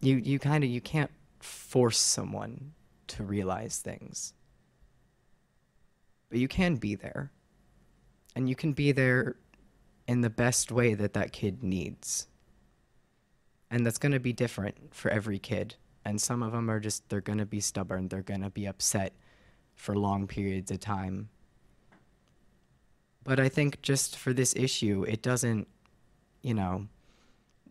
you 0.00 0.16
you 0.16 0.38
kind 0.38 0.64
of 0.64 0.70
you 0.70 0.80
can't 0.80 1.10
force 1.40 1.98
someone 1.98 2.72
to 3.08 3.22
realize 3.22 3.78
things. 3.78 4.34
But 6.30 6.38
you 6.38 6.48
can 6.48 6.76
be 6.76 6.94
there. 6.94 7.30
And 8.36 8.48
you 8.48 8.56
can 8.56 8.72
be 8.72 8.90
there 8.90 9.36
in 10.08 10.20
the 10.20 10.30
best 10.30 10.72
way 10.72 10.94
that 10.94 11.12
that 11.12 11.32
kid 11.32 11.62
needs. 11.62 12.26
And 13.70 13.86
that's 13.86 13.98
going 13.98 14.12
to 14.12 14.20
be 14.20 14.32
different 14.32 14.94
for 14.94 15.10
every 15.10 15.38
kid. 15.38 15.76
And 16.04 16.20
some 16.20 16.42
of 16.42 16.52
them 16.52 16.70
are 16.70 16.80
just 16.80 17.08
they're 17.08 17.20
going 17.20 17.38
to 17.38 17.46
be 17.46 17.60
stubborn. 17.60 18.08
They're 18.08 18.22
going 18.22 18.42
to 18.42 18.50
be 18.50 18.66
upset 18.66 19.14
for 19.74 19.96
long 19.96 20.26
periods 20.26 20.70
of 20.70 20.80
time 20.80 21.28
but 23.24 23.40
I 23.40 23.48
think 23.48 23.80
just 23.82 24.16
for 24.16 24.32
this 24.32 24.54
issue, 24.54 25.04
it 25.08 25.22
doesn't, 25.22 25.66
you 26.42 26.54
know, 26.54 26.86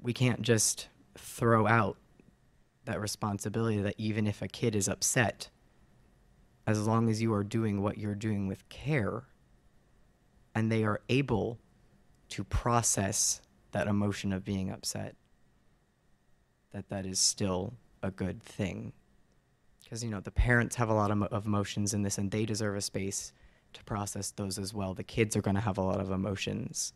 we 0.01 0.11
can't 0.11 0.41
just 0.41 0.89
throw 1.15 1.67
out 1.67 1.97
that 2.85 2.99
responsibility 2.99 3.79
that 3.81 3.95
even 3.97 4.27
if 4.27 4.41
a 4.41 4.47
kid 4.47 4.75
is 4.75 4.89
upset, 4.89 5.49
as 6.65 6.85
long 6.85 7.09
as 7.09 7.21
you 7.21 7.33
are 7.33 7.43
doing 7.43 7.81
what 7.81 7.97
you're 7.97 8.15
doing 8.15 8.47
with 8.47 8.67
care 8.69 9.23
and 10.55 10.71
they 10.71 10.83
are 10.83 11.01
able 11.07 11.59
to 12.29 12.43
process 12.43 13.41
that 13.71 13.87
emotion 13.87 14.33
of 14.33 14.43
being 14.43 14.71
upset, 14.71 15.15
that 16.71 16.89
that 16.89 17.05
is 17.05 17.19
still 17.19 17.73
a 18.01 18.09
good 18.09 18.41
thing. 18.41 18.91
Because, 19.83 20.03
you 20.03 20.09
know, 20.09 20.19
the 20.19 20.31
parents 20.31 20.75
have 20.77 20.89
a 20.89 20.93
lot 20.93 21.11
of, 21.11 21.21
of 21.23 21.45
emotions 21.45 21.93
in 21.93 22.01
this 22.01 22.17
and 22.17 22.31
they 22.31 22.45
deserve 22.45 22.75
a 22.75 22.81
space 22.81 23.33
to 23.73 23.83
process 23.83 24.31
those 24.31 24.57
as 24.57 24.73
well. 24.73 24.93
The 24.93 25.03
kids 25.03 25.35
are 25.35 25.41
going 25.41 25.55
to 25.55 25.61
have 25.61 25.77
a 25.77 25.81
lot 25.81 25.99
of 25.99 26.11
emotions. 26.11 26.93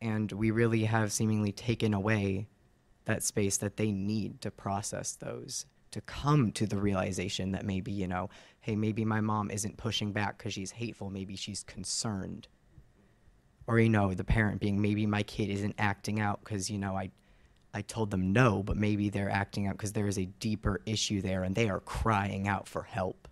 And 0.00 0.30
we 0.32 0.50
really 0.50 0.84
have 0.84 1.12
seemingly 1.12 1.52
taken 1.52 1.94
away 1.94 2.46
that 3.04 3.22
space 3.22 3.56
that 3.58 3.76
they 3.76 3.92
need 3.92 4.40
to 4.42 4.50
process 4.50 5.12
those, 5.12 5.66
to 5.90 6.00
come 6.00 6.52
to 6.52 6.66
the 6.66 6.76
realization 6.76 7.52
that 7.52 7.64
maybe, 7.64 7.92
you 7.92 8.08
know, 8.08 8.28
hey, 8.60 8.76
maybe 8.76 9.04
my 9.04 9.20
mom 9.20 9.50
isn't 9.50 9.76
pushing 9.76 10.12
back 10.12 10.38
because 10.38 10.52
she's 10.52 10.72
hateful, 10.72 11.10
maybe 11.10 11.36
she's 11.36 11.62
concerned. 11.62 12.48
Or, 13.66 13.78
you 13.78 13.88
know, 13.88 14.12
the 14.12 14.24
parent 14.24 14.60
being, 14.60 14.80
maybe 14.80 15.06
my 15.06 15.22
kid 15.22 15.48
isn't 15.48 15.74
acting 15.78 16.20
out 16.20 16.40
because, 16.44 16.70
you 16.70 16.78
know, 16.78 16.96
I, 16.96 17.10
I 17.72 17.82
told 17.82 18.10
them 18.10 18.32
no, 18.32 18.62
but 18.62 18.76
maybe 18.76 19.08
they're 19.08 19.30
acting 19.30 19.66
out 19.66 19.76
because 19.76 19.92
there 19.92 20.06
is 20.06 20.18
a 20.18 20.26
deeper 20.26 20.80
issue 20.86 21.22
there 21.22 21.44
and 21.44 21.54
they 21.54 21.68
are 21.68 21.80
crying 21.80 22.46
out 22.46 22.68
for 22.68 22.82
help. 22.82 23.23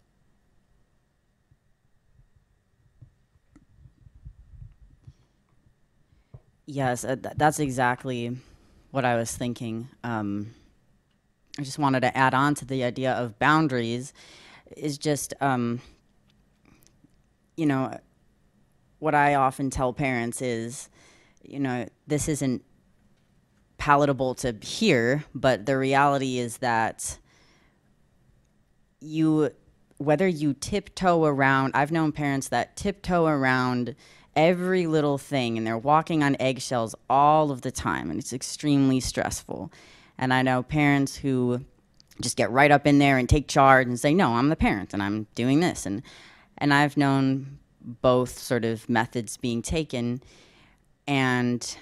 Yes, 6.66 7.04
uh, 7.04 7.16
th- 7.16 7.34
that's 7.36 7.58
exactly 7.58 8.36
what 8.90 9.04
I 9.04 9.16
was 9.16 9.36
thinking. 9.36 9.88
Um, 10.04 10.54
I 11.58 11.62
just 11.62 11.78
wanted 11.78 12.00
to 12.00 12.16
add 12.16 12.34
on 12.34 12.54
to 12.56 12.64
the 12.64 12.84
idea 12.84 13.12
of 13.12 13.38
boundaries. 13.38 14.12
Is 14.76 14.96
just, 14.96 15.34
um, 15.40 15.80
you 17.56 17.66
know, 17.66 17.98
what 19.00 19.14
I 19.14 19.34
often 19.34 19.68
tell 19.68 19.92
parents 19.92 20.40
is, 20.40 20.88
you 21.42 21.58
know, 21.60 21.86
this 22.06 22.28
isn't 22.28 22.62
palatable 23.76 24.34
to 24.36 24.56
hear, 24.62 25.24
but 25.34 25.66
the 25.66 25.76
reality 25.76 26.38
is 26.38 26.58
that 26.58 27.18
you, 29.00 29.50
whether 29.98 30.28
you 30.28 30.54
tiptoe 30.54 31.24
around, 31.24 31.72
I've 31.74 31.92
known 31.92 32.12
parents 32.12 32.48
that 32.48 32.76
tiptoe 32.76 33.26
around 33.26 33.94
every 34.34 34.86
little 34.86 35.18
thing 35.18 35.58
and 35.58 35.66
they're 35.66 35.78
walking 35.78 36.22
on 36.22 36.36
eggshells 36.40 36.94
all 37.08 37.50
of 37.50 37.62
the 37.62 37.70
time 37.70 38.10
and 38.10 38.18
it's 38.18 38.32
extremely 38.32 39.00
stressful. 39.00 39.72
And 40.18 40.32
I 40.32 40.42
know 40.42 40.62
parents 40.62 41.16
who 41.16 41.64
just 42.20 42.36
get 42.36 42.50
right 42.50 42.70
up 42.70 42.86
in 42.86 42.98
there 42.98 43.18
and 43.18 43.28
take 43.28 43.48
charge 43.48 43.86
and 43.86 43.98
say, 43.98 44.14
"No, 44.14 44.34
I'm 44.34 44.48
the 44.48 44.56
parent 44.56 44.92
and 44.92 45.02
I'm 45.02 45.26
doing 45.34 45.60
this." 45.60 45.86
And 45.86 46.02
and 46.58 46.72
I've 46.72 46.96
known 46.96 47.58
both 47.80 48.38
sort 48.38 48.64
of 48.64 48.88
methods 48.88 49.36
being 49.36 49.62
taken 49.62 50.22
and 51.06 51.76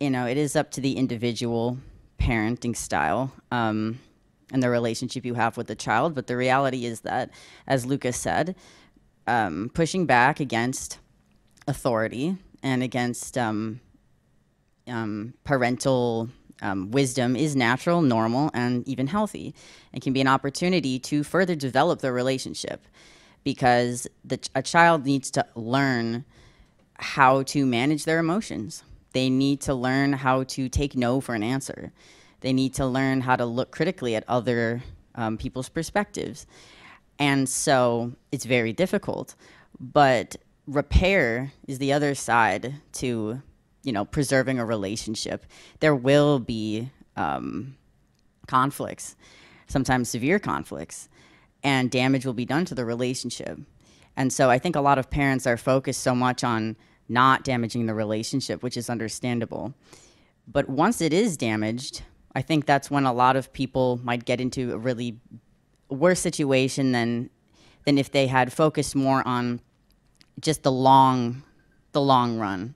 you 0.00 0.10
know, 0.10 0.26
it 0.26 0.36
is 0.36 0.54
up 0.54 0.70
to 0.70 0.80
the 0.80 0.96
individual 0.96 1.78
parenting 2.20 2.76
style. 2.76 3.32
Um, 3.50 3.98
and 4.52 4.62
the 4.62 4.70
relationship 4.70 5.24
you 5.24 5.34
have 5.34 5.56
with 5.56 5.66
the 5.66 5.74
child. 5.74 6.14
But 6.14 6.26
the 6.26 6.36
reality 6.36 6.84
is 6.86 7.00
that, 7.02 7.30
as 7.66 7.84
Lucas 7.86 8.16
said, 8.16 8.54
um, 9.26 9.70
pushing 9.74 10.06
back 10.06 10.40
against 10.40 10.98
authority 11.68 12.36
and 12.62 12.82
against 12.82 13.38
um, 13.38 13.80
um, 14.88 15.34
parental 15.44 16.28
um, 16.60 16.90
wisdom 16.90 17.36
is 17.36 17.54
natural, 17.54 18.02
normal, 18.02 18.50
and 18.52 18.86
even 18.88 19.06
healthy, 19.06 19.54
and 19.92 20.02
can 20.02 20.12
be 20.12 20.20
an 20.20 20.26
opportunity 20.26 20.98
to 20.98 21.22
further 21.22 21.54
develop 21.54 22.00
the 22.00 22.10
relationship 22.10 22.84
because 23.44 24.08
the, 24.24 24.40
a 24.54 24.62
child 24.62 25.06
needs 25.06 25.30
to 25.30 25.46
learn 25.54 26.24
how 26.98 27.44
to 27.44 27.64
manage 27.64 28.04
their 28.04 28.18
emotions. 28.18 28.82
They 29.12 29.30
need 29.30 29.60
to 29.62 29.74
learn 29.74 30.12
how 30.14 30.42
to 30.44 30.68
take 30.68 30.96
no 30.96 31.20
for 31.20 31.34
an 31.34 31.42
answer. 31.42 31.92
They 32.40 32.52
need 32.52 32.74
to 32.74 32.86
learn 32.86 33.20
how 33.20 33.36
to 33.36 33.44
look 33.44 33.70
critically 33.70 34.16
at 34.16 34.24
other 34.26 34.82
um, 35.14 35.36
people's 35.36 35.68
perspectives. 35.68 36.46
And 37.18 37.48
so 37.48 38.12
it's 38.32 38.44
very 38.44 38.72
difficult. 38.72 39.34
But 39.80 40.36
repair 40.68 41.52
is 41.66 41.78
the 41.78 41.92
other 41.92 42.14
side 42.14 42.74
to, 42.92 43.42
you 43.82 43.92
know, 43.92 44.04
preserving 44.04 44.58
a 44.58 44.64
relationship. 44.64 45.46
There 45.80 45.94
will 45.94 46.38
be 46.38 46.90
um, 47.16 47.76
conflicts, 48.46 49.16
sometimes 49.66 50.08
severe 50.08 50.38
conflicts, 50.38 51.08
and 51.64 51.90
damage 51.90 52.24
will 52.26 52.34
be 52.34 52.44
done 52.44 52.64
to 52.66 52.74
the 52.74 52.84
relationship. 52.84 53.58
And 54.16 54.32
so 54.32 54.50
I 54.50 54.58
think 54.58 54.76
a 54.76 54.80
lot 54.80 54.98
of 54.98 55.10
parents 55.10 55.46
are 55.46 55.56
focused 55.56 56.02
so 56.02 56.14
much 56.14 56.44
on 56.44 56.76
not 57.08 57.44
damaging 57.44 57.86
the 57.86 57.94
relationship, 57.94 58.62
which 58.62 58.76
is 58.76 58.90
understandable. 58.90 59.74
But 60.46 60.68
once 60.68 61.00
it 61.00 61.12
is 61.12 61.36
damaged, 61.36 62.02
I 62.34 62.42
think 62.42 62.66
that's 62.66 62.90
when 62.90 63.06
a 63.06 63.12
lot 63.12 63.36
of 63.36 63.52
people 63.52 64.00
might 64.02 64.24
get 64.24 64.40
into 64.40 64.72
a 64.72 64.78
really 64.78 65.18
worse 65.88 66.20
situation 66.20 66.92
than 66.92 67.30
than 67.84 67.96
if 67.96 68.12
they 68.12 68.26
had 68.26 68.52
focused 68.52 68.94
more 68.94 69.26
on 69.26 69.60
just 70.40 70.62
the 70.62 70.72
long 70.72 71.42
the 71.92 72.00
long 72.00 72.38
run. 72.38 72.74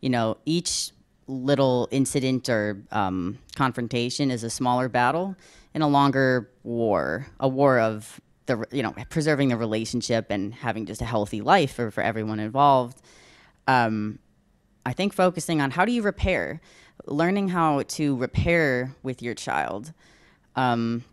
You 0.00 0.10
know, 0.10 0.38
each 0.44 0.90
little 1.26 1.88
incident 1.90 2.48
or 2.48 2.82
um, 2.90 3.38
confrontation 3.54 4.30
is 4.30 4.42
a 4.42 4.50
smaller 4.50 4.88
battle 4.88 5.36
in 5.74 5.82
a 5.82 5.88
longer 5.88 6.50
war, 6.64 7.26
a 7.38 7.48
war 7.48 7.78
of 7.78 8.20
the 8.46 8.64
you 8.72 8.82
know 8.82 8.94
preserving 9.10 9.48
the 9.48 9.56
relationship 9.56 10.26
and 10.30 10.54
having 10.54 10.86
just 10.86 11.00
a 11.00 11.04
healthy 11.04 11.40
life 11.40 11.74
for, 11.74 11.90
for 11.90 12.02
everyone 12.02 12.40
involved. 12.40 13.00
Um, 13.66 14.18
I 14.84 14.92
think 14.92 15.12
focusing 15.12 15.60
on 15.60 15.70
how 15.70 15.84
do 15.84 15.92
you 15.92 16.02
repair 16.02 16.60
learning 17.06 17.48
how 17.48 17.82
to 17.82 18.16
repair 18.16 18.94
with 19.02 19.22
your 19.22 19.34
child 19.34 19.92
um, 20.56 21.04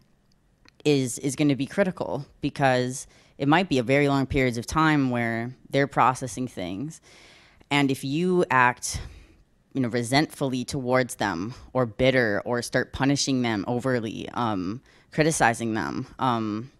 is 0.85 1.19
is 1.19 1.35
going 1.35 1.49
to 1.49 1.55
be 1.55 1.65
critical 1.65 2.25
because 2.41 3.07
it 3.37 3.47
might 3.47 3.69
be 3.69 3.77
a 3.77 3.83
very 3.83 4.07
long 4.07 4.25
periods 4.25 4.57
of 4.57 4.65
time 4.65 5.09
where 5.09 5.55
they're 5.69 5.87
processing 5.87 6.47
things, 6.47 7.01
and 7.69 7.91
if 7.91 8.03
you 8.03 8.45
act 8.49 9.01
you 9.73 9.81
know 9.81 9.89
resentfully 9.89 10.65
towards 10.65 11.15
them 11.15 11.53
or 11.73 11.85
bitter 11.85 12.41
or 12.45 12.61
start 12.61 12.93
punishing 12.93 13.43
them 13.43 13.63
overly 13.67 14.27
um, 14.33 14.81
criticizing 15.11 15.75
them 15.75 16.07
um, 16.17 16.71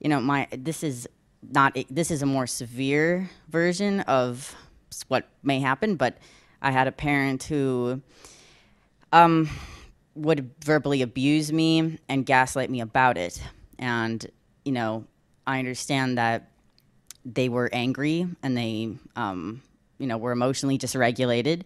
you 0.00 0.08
know 0.08 0.20
my 0.20 0.48
this 0.50 0.82
is 0.82 1.08
not 1.52 1.76
this 1.88 2.10
is 2.10 2.20
a 2.20 2.26
more 2.26 2.46
severe 2.46 3.30
version 3.48 4.00
of 4.00 4.56
what 5.06 5.28
may 5.44 5.60
happen 5.60 5.94
but 5.94 6.18
I 6.62 6.70
had 6.70 6.86
a 6.86 6.92
parent 6.92 7.44
who 7.44 8.02
um, 9.12 9.48
would 10.14 10.50
verbally 10.62 11.02
abuse 11.02 11.52
me 11.52 11.98
and 12.08 12.26
gaslight 12.26 12.70
me 12.70 12.80
about 12.80 13.16
it. 13.16 13.42
And, 13.78 14.24
you 14.64 14.72
know, 14.72 15.04
I 15.46 15.58
understand 15.58 16.18
that 16.18 16.50
they 17.24 17.48
were 17.48 17.68
angry 17.72 18.26
and 18.42 18.56
they, 18.56 18.96
um, 19.16 19.62
you 19.98 20.06
know, 20.06 20.16
were 20.16 20.32
emotionally 20.32 20.78
dysregulated. 20.78 21.62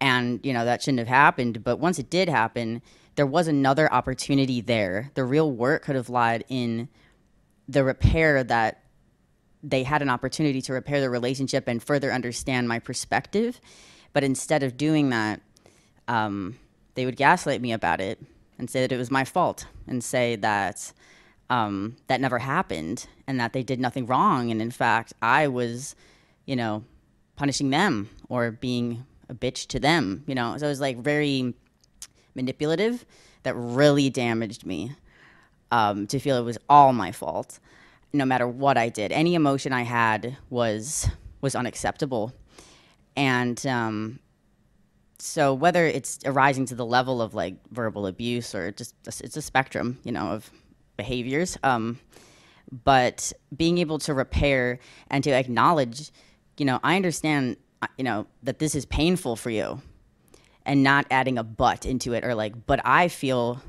And, 0.00 0.40
you 0.44 0.52
know, 0.52 0.64
that 0.64 0.82
shouldn't 0.82 0.98
have 0.98 1.08
happened. 1.08 1.64
But 1.64 1.78
once 1.78 1.98
it 1.98 2.10
did 2.10 2.28
happen, 2.28 2.82
there 3.16 3.26
was 3.26 3.48
another 3.48 3.92
opportunity 3.92 4.60
there. 4.60 5.10
The 5.14 5.24
real 5.24 5.50
work 5.50 5.84
could 5.84 5.96
have 5.96 6.10
lied 6.10 6.44
in 6.48 6.88
the 7.68 7.84
repair 7.84 8.44
that 8.44 8.82
they 9.62 9.82
had 9.82 10.02
an 10.02 10.10
opportunity 10.10 10.60
to 10.60 10.72
repair 10.74 11.00
the 11.00 11.08
relationship 11.08 11.66
and 11.66 11.82
further 11.82 12.12
understand 12.12 12.68
my 12.68 12.78
perspective. 12.78 13.60
But 14.12 14.24
instead 14.24 14.62
of 14.62 14.76
doing 14.76 15.10
that, 15.10 15.40
um, 16.06 16.58
they 16.94 17.06
would 17.06 17.16
gaslight 17.16 17.62
me 17.62 17.72
about 17.72 18.00
it 18.00 18.20
and 18.58 18.68
say 18.68 18.82
that 18.82 18.92
it 18.92 18.98
was 18.98 19.10
my 19.10 19.24
fault 19.24 19.66
and 19.86 20.04
say 20.04 20.36
that 20.36 20.92
um, 21.50 21.96
that 22.06 22.20
never 22.20 22.38
happened 22.38 23.06
and 23.26 23.38
that 23.40 23.52
they 23.52 23.62
did 23.62 23.80
nothing 23.80 24.06
wrong. 24.06 24.50
And 24.50 24.60
in 24.60 24.70
fact, 24.70 25.12
I 25.22 25.48
was, 25.48 25.94
you 26.46 26.56
know, 26.56 26.84
punishing 27.36 27.70
them 27.70 28.08
or 28.28 28.50
being 28.50 29.04
a 29.28 29.34
bitch 29.34 29.66
to 29.68 29.80
them, 29.80 30.24
you 30.26 30.34
know. 30.34 30.56
So 30.58 30.66
it 30.66 30.70
was 30.70 30.80
like 30.80 30.98
very 30.98 31.54
manipulative 32.34 33.04
that 33.42 33.54
really 33.54 34.10
damaged 34.10 34.66
me 34.66 34.92
um, 35.70 36.06
to 36.08 36.18
feel 36.18 36.36
it 36.36 36.42
was 36.42 36.58
all 36.68 36.92
my 36.92 37.12
fault 37.12 37.58
no 38.14 38.24
matter 38.24 38.46
what 38.46 38.78
I 38.78 38.88
did. 38.88 39.12
Any 39.12 39.34
emotion 39.34 39.72
I 39.72 39.82
had 39.82 40.36
was 40.48 41.08
was 41.40 41.54
unacceptable, 41.54 42.32
and 43.16 43.64
um, 43.66 44.20
so 45.18 45.52
whether 45.52 45.84
it's 45.84 46.18
arising 46.24 46.64
to 46.66 46.74
the 46.74 46.86
level 46.86 47.20
of 47.20 47.34
like 47.34 47.56
verbal 47.70 48.06
abuse 48.06 48.54
or 48.54 48.70
just 48.70 48.94
it's 49.06 49.36
a 49.36 49.42
spectrum, 49.42 49.98
you 50.04 50.12
know, 50.12 50.28
of 50.28 50.50
behaviors. 50.96 51.58
Um, 51.62 51.98
but 52.84 53.32
being 53.54 53.78
able 53.78 53.98
to 54.00 54.14
repair 54.14 54.78
and 55.08 55.22
to 55.24 55.30
acknowledge, 55.30 56.10
you 56.56 56.64
know, 56.64 56.80
I 56.82 56.96
understand, 56.96 57.56
uh, 57.82 57.88
you 57.98 58.04
know, 58.04 58.26
that 58.42 58.58
this 58.58 58.74
is 58.74 58.86
painful 58.86 59.36
for 59.36 59.50
you, 59.50 59.82
and 60.66 60.82
not 60.82 61.06
adding 61.10 61.38
a 61.38 61.44
but 61.44 61.84
into 61.84 62.14
it 62.14 62.24
or 62.24 62.34
like, 62.34 62.66
but 62.66 62.80
I 62.84 63.08
feel 63.08 63.60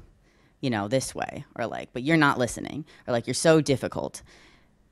you 0.65 0.71
know, 0.71 0.87
this 0.87 1.13
way, 1.13 1.45
or 1.55 1.67
like, 1.67 1.89
but 1.93 2.01
you're 2.01 2.17
not 2.17 2.39
listening, 2.39 2.85
or 3.05 3.11
like, 3.11 3.27
you're 3.27 3.35
so 3.35 3.61
difficult. 3.61 4.23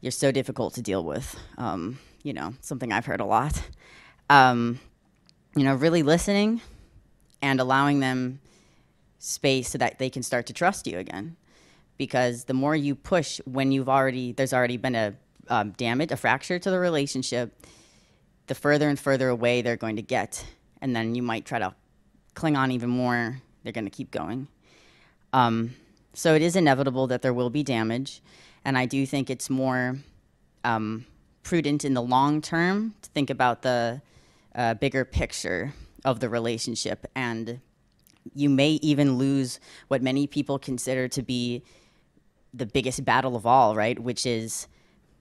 You're 0.01 0.11
so 0.11 0.31
difficult 0.31 0.75
to 0.75 0.83
deal 0.83 1.03
with. 1.03 1.35
Um, 1.57 1.97
you 2.21 2.31
know, 2.31 2.53
something 2.61 2.91
I've 2.91 3.07
heard 3.07 3.21
a 3.21 3.25
lot. 3.25 3.59
Um, 4.29 4.79
you 5.55 5.63
know, 5.63 5.73
really 5.73 6.03
listening 6.03 6.61
and 7.41 7.59
allowing 7.59 8.01
them 8.01 8.39
space 9.17 9.69
so 9.69 9.79
that 9.79 9.97
they 9.97 10.11
can 10.11 10.21
start 10.21 10.45
to 10.45 10.53
trust 10.53 10.85
you 10.85 10.99
again. 10.99 11.37
Because 12.03 12.43
the 12.43 12.53
more 12.53 12.75
you 12.75 12.95
push 12.95 13.39
when 13.45 13.71
you've 13.71 13.87
already, 13.87 14.33
there's 14.33 14.51
already 14.51 14.75
been 14.75 14.95
a 14.95 15.13
um, 15.47 15.71
damage, 15.71 16.11
a 16.11 16.17
fracture 16.17 16.59
to 16.59 16.69
the 16.69 16.79
relationship, 16.79 17.65
the 18.47 18.55
further 18.55 18.89
and 18.89 18.99
further 18.99 19.29
away 19.29 19.61
they're 19.61 19.77
going 19.77 19.95
to 19.95 20.01
get. 20.01 20.45
And 20.81 20.93
then 20.93 21.15
you 21.15 21.23
might 21.23 21.45
try 21.45 21.59
to 21.59 21.73
cling 22.33 22.57
on 22.57 22.71
even 22.71 22.89
more. 22.89 23.41
They're 23.63 23.71
going 23.71 23.85
to 23.85 23.97
keep 23.99 24.11
going. 24.11 24.49
Um, 25.31 25.75
so 26.13 26.35
it 26.35 26.41
is 26.41 26.57
inevitable 26.57 27.07
that 27.07 27.21
there 27.21 27.33
will 27.33 27.49
be 27.49 27.63
damage, 27.63 28.21
and 28.65 28.77
I 28.77 28.85
do 28.85 29.05
think 29.05 29.29
it's 29.29 29.49
more 29.49 29.97
um, 30.65 31.05
prudent 31.41 31.85
in 31.85 31.93
the 31.93 32.01
long 32.01 32.41
term 32.41 32.93
to 33.01 33.09
think 33.11 33.29
about 33.29 33.61
the 33.61 34.01
uh, 34.53 34.73
bigger 34.75 35.05
picture 35.05 35.73
of 36.03 36.19
the 36.19 36.29
relationship, 36.29 37.07
and 37.15 37.61
you 38.35 38.49
may 38.49 38.71
even 38.81 39.17
lose 39.17 39.59
what 39.87 40.01
many 40.03 40.27
people 40.27 40.59
consider 40.59 41.07
to 41.07 41.21
be 41.23 41.63
the 42.53 42.65
biggest 42.65 43.03
battle 43.03 43.35
of 43.35 43.45
all, 43.45 43.75
right? 43.75 43.99
Which 43.99 44.25
is 44.25 44.67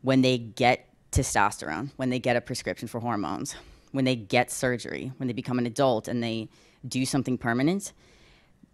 when 0.03 0.23
they 0.23 0.39
get 0.39 0.89
testosterone, 1.13 1.91
when 1.97 2.11
they 2.11 2.19
get 2.19 2.37
a 2.37 2.41
prescription 2.41 2.89
for 2.89 3.01
hormones, 3.01 3.55
when 3.93 4.05
they 4.05 4.17
get 4.17 4.51
surgery, 4.51 5.13
when 5.17 5.27
they 5.27 5.33
become 5.33 5.59
an 5.59 5.67
adult 5.67 6.09
and 6.09 6.23
they 6.23 6.49
do 6.87 7.05
something 7.05 7.39
permanent. 7.39 7.93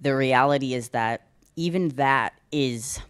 The 0.00 0.14
reality 0.14 0.74
is 0.74 0.90
that 0.90 1.26
even 1.56 1.88
that 1.90 2.40
is 2.52 3.00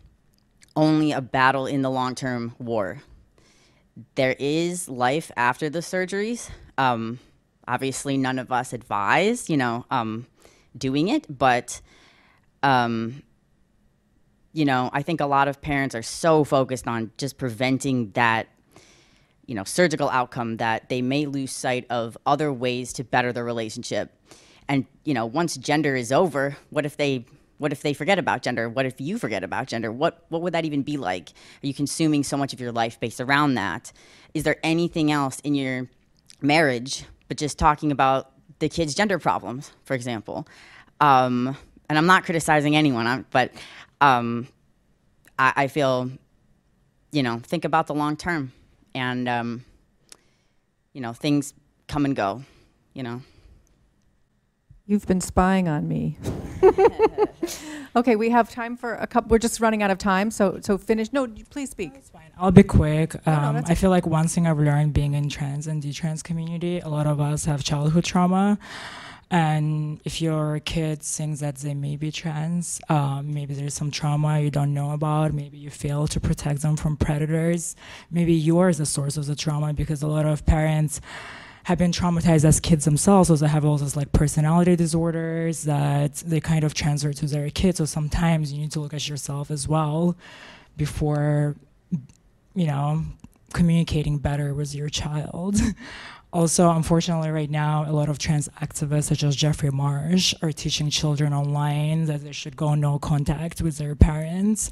only 0.74 1.12
a 1.12 1.20
battle 1.20 1.66
in 1.66 1.82
the 1.82 1.90
long 1.90 2.14
term 2.14 2.54
war. 2.58 3.02
There 4.14 4.36
is 4.38 4.88
life 4.88 5.30
after 5.36 5.68
the 5.68 5.80
surgeries. 5.80 6.50
Um, 6.78 7.18
obviously, 7.66 8.16
none 8.16 8.38
of 8.38 8.52
us 8.52 8.72
advise, 8.72 9.50
you 9.50 9.56
know, 9.56 9.84
um, 9.90 10.26
doing 10.76 11.08
it, 11.08 11.26
but, 11.28 11.80
um, 12.62 13.22
you 14.52 14.64
know, 14.64 14.90
I 14.92 15.02
think 15.02 15.20
a 15.20 15.26
lot 15.26 15.48
of 15.48 15.60
parents 15.60 15.94
are 15.94 16.02
so 16.02 16.44
focused 16.44 16.88
on 16.88 17.10
just 17.18 17.38
preventing 17.38 18.10
that, 18.12 18.48
you 19.48 19.54
know 19.54 19.64
surgical 19.64 20.10
outcome 20.10 20.58
that 20.58 20.90
they 20.90 21.02
may 21.02 21.26
lose 21.26 21.50
sight 21.50 21.86
of 21.90 22.16
other 22.26 22.52
ways 22.52 22.92
to 22.92 23.02
better 23.02 23.32
their 23.32 23.44
relationship. 23.44 24.14
And 24.68 24.86
you 25.04 25.14
know 25.14 25.26
once 25.26 25.56
gender 25.56 25.96
is 25.96 26.12
over 26.12 26.56
what 26.70 26.84
if 26.86 26.96
they 26.96 27.24
what 27.56 27.72
if 27.72 27.82
they 27.82 27.92
forget 27.92 28.20
about 28.20 28.42
gender? 28.42 28.68
What 28.68 28.86
if 28.86 29.00
you 29.00 29.18
forget 29.18 29.42
about 29.42 29.66
gender? 29.66 29.90
What 29.90 30.24
what 30.28 30.42
would 30.42 30.52
that 30.52 30.66
even 30.66 30.82
be 30.82 30.98
like? 30.98 31.30
Are 31.30 31.66
you 31.66 31.74
consuming 31.74 32.22
so 32.22 32.36
much 32.36 32.52
of 32.52 32.60
your 32.60 32.72
life 32.72 33.00
based 33.00 33.20
around 33.20 33.54
that? 33.54 33.90
Is 34.34 34.44
there 34.44 34.56
anything 34.62 35.10
else 35.10 35.40
in 35.40 35.54
your 35.54 35.88
marriage 36.42 37.04
but 37.26 37.38
just 37.38 37.58
talking 37.58 37.90
about 37.90 38.30
the 38.58 38.68
kids 38.68 38.94
gender 38.94 39.18
problems 39.18 39.72
for 39.84 39.94
example? 39.94 40.46
Um, 41.00 41.56
and 41.88 41.96
i'm 41.96 42.06
not 42.06 42.24
criticizing 42.24 42.76
anyone 42.76 43.24
but 43.30 43.52
um, 44.00 44.48
I, 45.38 45.52
I 45.56 45.66
feel 45.68 46.10
you 47.12 47.22
know 47.22 47.40
think 47.42 47.64
about 47.64 47.86
the 47.86 47.94
long 47.94 48.16
term 48.16 48.52
and 48.94 49.28
um, 49.28 49.64
you 50.92 51.00
know 51.00 51.12
things 51.12 51.54
come 51.86 52.04
and 52.04 52.14
go 52.14 52.42
you 52.94 53.02
know 53.02 53.22
You've 54.88 55.06
been 55.06 55.20
spying 55.20 55.68
on 55.68 55.86
me. 55.86 56.16
okay, 57.96 58.16
we 58.16 58.30
have 58.30 58.48
time 58.50 58.74
for 58.74 58.94
a 58.94 59.06
couple. 59.06 59.28
We're 59.28 59.38
just 59.38 59.60
running 59.60 59.82
out 59.82 59.90
of 59.90 59.98
time, 59.98 60.30
so 60.30 60.60
so 60.62 60.78
finish. 60.78 61.12
No, 61.12 61.28
please 61.50 61.68
speak. 61.68 61.92
I'll 62.38 62.50
be 62.50 62.62
quick. 62.62 63.14
no, 63.26 63.32
Um, 63.34 63.62
I 63.66 63.74
feel 63.74 63.90
like 63.90 64.06
one 64.06 64.28
thing 64.28 64.46
I've 64.46 64.58
learned 64.58 64.94
being 64.94 65.12
in 65.12 65.28
trans 65.28 65.66
and 65.66 65.82
detrans 65.82 66.24
community, 66.24 66.80
a 66.80 66.88
lot 66.88 67.06
of 67.06 67.20
us 67.20 67.44
have 67.44 67.62
childhood 67.62 68.04
trauma. 68.04 68.58
And 69.30 70.00
if 70.04 70.22
your 70.22 70.60
kid 70.60 71.02
thinks 71.02 71.40
that 71.40 71.56
they 71.56 71.74
may 71.74 71.96
be 71.96 72.10
trans, 72.10 72.80
um, 72.88 73.34
maybe 73.34 73.54
there's 73.54 73.74
some 73.74 73.90
trauma 73.90 74.40
you 74.40 74.50
don't 74.50 74.72
know 74.72 74.92
about. 74.92 75.34
Maybe 75.34 75.58
you 75.58 75.68
fail 75.68 76.06
to 76.08 76.18
protect 76.20 76.62
them 76.62 76.76
from 76.76 76.96
predators. 76.96 77.76
Maybe 78.10 78.32
you 78.32 78.58
are 78.58 78.72
the 78.72 78.86
source 78.86 79.16
of 79.18 79.26
the 79.26 79.36
trauma 79.36 79.74
because 79.74 80.02
a 80.02 80.06
lot 80.06 80.24
of 80.24 80.46
parents 80.46 81.00
have 81.64 81.76
been 81.76 81.92
traumatized 81.92 82.46
as 82.46 82.60
kids 82.60 82.86
themselves, 82.86 83.28
so 83.28 83.36
they 83.36 83.46
have 83.48 83.66
all 83.66 83.76
those 83.76 83.96
like 83.96 84.10
personality 84.12 84.74
disorders 84.76 85.64
that 85.64 86.14
they 86.14 86.40
kind 86.40 86.64
of 86.64 86.72
transfer 86.72 87.12
to 87.12 87.26
their 87.26 87.50
kids. 87.50 87.76
So 87.76 87.84
sometimes 87.84 88.50
you 88.50 88.60
need 88.60 88.72
to 88.72 88.80
look 88.80 88.94
at 88.94 89.06
yourself 89.06 89.50
as 89.50 89.68
well 89.68 90.16
before 90.78 91.56
you 92.58 92.66
know, 92.66 93.04
communicating 93.52 94.18
better 94.18 94.52
with 94.52 94.74
your 94.74 94.88
child. 94.88 95.60
also, 96.32 96.70
unfortunately, 96.70 97.30
right 97.30 97.50
now, 97.50 97.84
a 97.88 97.92
lot 97.92 98.08
of 98.08 98.18
trans 98.18 98.48
activists, 98.60 99.04
such 99.04 99.22
as 99.22 99.34
Jeffrey 99.34 99.70
Marsh, 99.70 100.34
are 100.42 100.52
teaching 100.52 100.90
children 100.90 101.32
online 101.32 102.04
that 102.04 102.22
they 102.22 102.32
should 102.32 102.56
go 102.56 102.74
no 102.74 102.98
contact 102.98 103.62
with 103.62 103.78
their 103.78 103.94
parents 103.94 104.70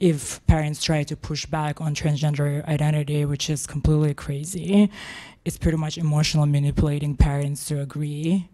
if 0.00 0.44
parents 0.46 0.82
try 0.82 1.02
to 1.02 1.16
push 1.16 1.46
back 1.46 1.80
on 1.80 1.94
transgender 1.94 2.66
identity, 2.66 3.24
which 3.24 3.50
is 3.50 3.66
completely 3.66 4.14
crazy. 4.14 4.90
It's 5.44 5.58
pretty 5.58 5.76
much 5.76 5.98
emotional 5.98 6.46
manipulating 6.46 7.16
parents 7.16 7.66
to 7.68 7.80
agree 7.80 8.48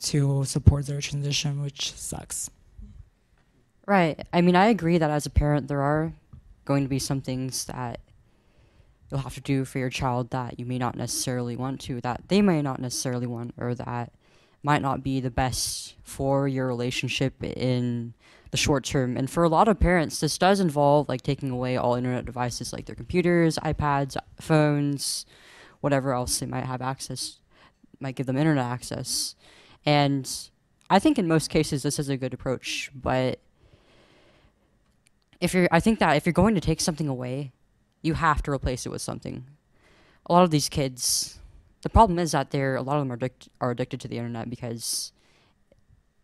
to 0.00 0.44
support 0.44 0.86
their 0.86 1.00
transition, 1.00 1.62
which 1.62 1.92
sucks. 1.94 2.50
Right. 3.86 4.26
I 4.32 4.42
mean, 4.42 4.54
I 4.54 4.66
agree 4.66 4.98
that 4.98 5.10
as 5.10 5.24
a 5.24 5.30
parent, 5.30 5.68
there 5.68 5.80
are 5.80 6.12
going 6.66 6.82
to 6.82 6.88
be 6.88 6.98
some 6.98 7.22
things 7.22 7.64
that 7.64 8.00
you'll 9.10 9.20
have 9.20 9.34
to 9.34 9.40
do 9.40 9.64
for 9.64 9.78
your 9.78 9.90
child 9.90 10.30
that 10.30 10.58
you 10.58 10.66
may 10.66 10.78
not 10.78 10.96
necessarily 10.96 11.56
want 11.56 11.80
to, 11.82 12.00
that 12.02 12.22
they 12.28 12.42
may 12.42 12.62
not 12.62 12.80
necessarily 12.80 13.26
want, 13.26 13.54
or 13.56 13.74
that 13.74 14.12
might 14.62 14.82
not 14.82 15.02
be 15.02 15.20
the 15.20 15.30
best 15.30 15.94
for 16.02 16.48
your 16.48 16.66
relationship 16.66 17.42
in 17.42 18.14
the 18.50 18.56
short 18.56 18.84
term. 18.84 19.16
And 19.16 19.30
for 19.30 19.44
a 19.44 19.48
lot 19.48 19.68
of 19.68 19.78
parents, 19.78 20.20
this 20.20 20.38
does 20.38 20.60
involve 20.60 21.08
like 21.08 21.22
taking 21.22 21.50
away 21.50 21.76
all 21.76 21.94
internet 21.94 22.24
devices 22.24 22.72
like 22.72 22.86
their 22.86 22.94
computers, 22.94 23.56
iPads, 23.58 24.16
phones, 24.40 25.26
whatever 25.80 26.12
else 26.12 26.38
they 26.38 26.46
might 26.46 26.64
have 26.64 26.82
access, 26.82 27.38
might 28.00 28.16
give 28.16 28.26
them 28.26 28.36
internet 28.36 28.64
access. 28.64 29.36
And 29.86 30.30
I 30.90 30.98
think 30.98 31.18
in 31.18 31.28
most 31.28 31.50
cases 31.50 31.82
this 31.82 31.98
is 31.98 32.08
a 32.08 32.16
good 32.16 32.34
approach, 32.34 32.90
but 32.94 33.40
if 35.40 35.54
you're 35.54 35.68
I 35.70 35.78
think 35.80 35.98
that 36.00 36.16
if 36.16 36.26
you're 36.26 36.32
going 36.32 36.54
to 36.56 36.60
take 36.60 36.80
something 36.80 37.06
away, 37.08 37.52
you 38.02 38.14
have 38.14 38.42
to 38.42 38.50
replace 38.50 38.86
it 38.86 38.90
with 38.90 39.02
something. 39.02 39.46
A 40.26 40.32
lot 40.32 40.44
of 40.44 40.50
these 40.50 40.68
kids 40.68 41.38
the 41.82 41.88
problem 41.88 42.18
is 42.18 42.32
that 42.32 42.50
they're 42.50 42.76
a 42.76 42.82
lot 42.82 42.96
of 42.98 43.08
them 43.08 43.12
are, 43.12 43.30
are 43.60 43.70
addicted 43.70 44.00
to 44.00 44.08
the 44.08 44.16
internet 44.16 44.50
because 44.50 45.12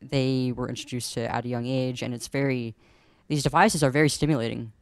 they 0.01 0.53
were 0.55 0.68
introduced 0.68 1.14
to 1.14 1.20
it 1.20 1.31
at 1.31 1.45
a 1.45 1.49
young 1.49 1.66
age 1.66 2.03
and 2.03 2.12
it's 2.12 2.29
very 2.29 2.75
these 3.29 3.43
devices 3.43 3.83
are 3.83 3.91
very 3.91 4.09
stimulating 4.09 4.72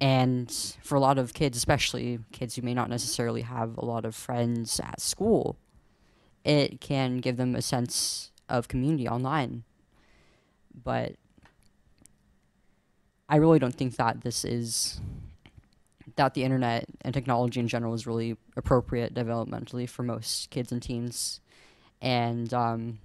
and 0.00 0.76
for 0.82 0.96
a 0.96 1.00
lot 1.00 1.18
of 1.18 1.32
kids 1.32 1.56
especially 1.56 2.18
kids 2.32 2.56
who 2.56 2.62
may 2.62 2.74
not 2.74 2.90
necessarily 2.90 3.42
have 3.42 3.76
a 3.78 3.84
lot 3.84 4.04
of 4.04 4.14
friends 4.14 4.80
at 4.80 5.00
school 5.00 5.56
it 6.44 6.80
can 6.80 7.18
give 7.18 7.36
them 7.36 7.54
a 7.54 7.62
sense 7.62 8.30
of 8.48 8.68
community 8.68 9.08
online 9.08 9.62
but 10.84 11.14
i 13.28 13.36
really 13.36 13.58
don't 13.58 13.76
think 13.76 13.96
that 13.96 14.22
this 14.22 14.44
is 14.44 15.00
that 16.16 16.34
the 16.34 16.44
internet 16.44 16.86
and 17.02 17.14
technology 17.14 17.60
in 17.60 17.68
general 17.68 17.94
is 17.94 18.06
really 18.06 18.36
appropriate 18.56 19.14
developmentally 19.14 19.88
for 19.88 20.02
most 20.02 20.50
kids 20.50 20.72
and 20.72 20.82
teens. 20.82 21.40
And 22.00 22.52
um, 22.52 22.98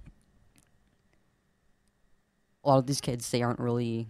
a 2.64 2.68
lot 2.68 2.78
of 2.78 2.86
these 2.86 3.00
kids 3.00 3.30
they 3.30 3.42
aren't 3.42 3.60
really 3.60 4.06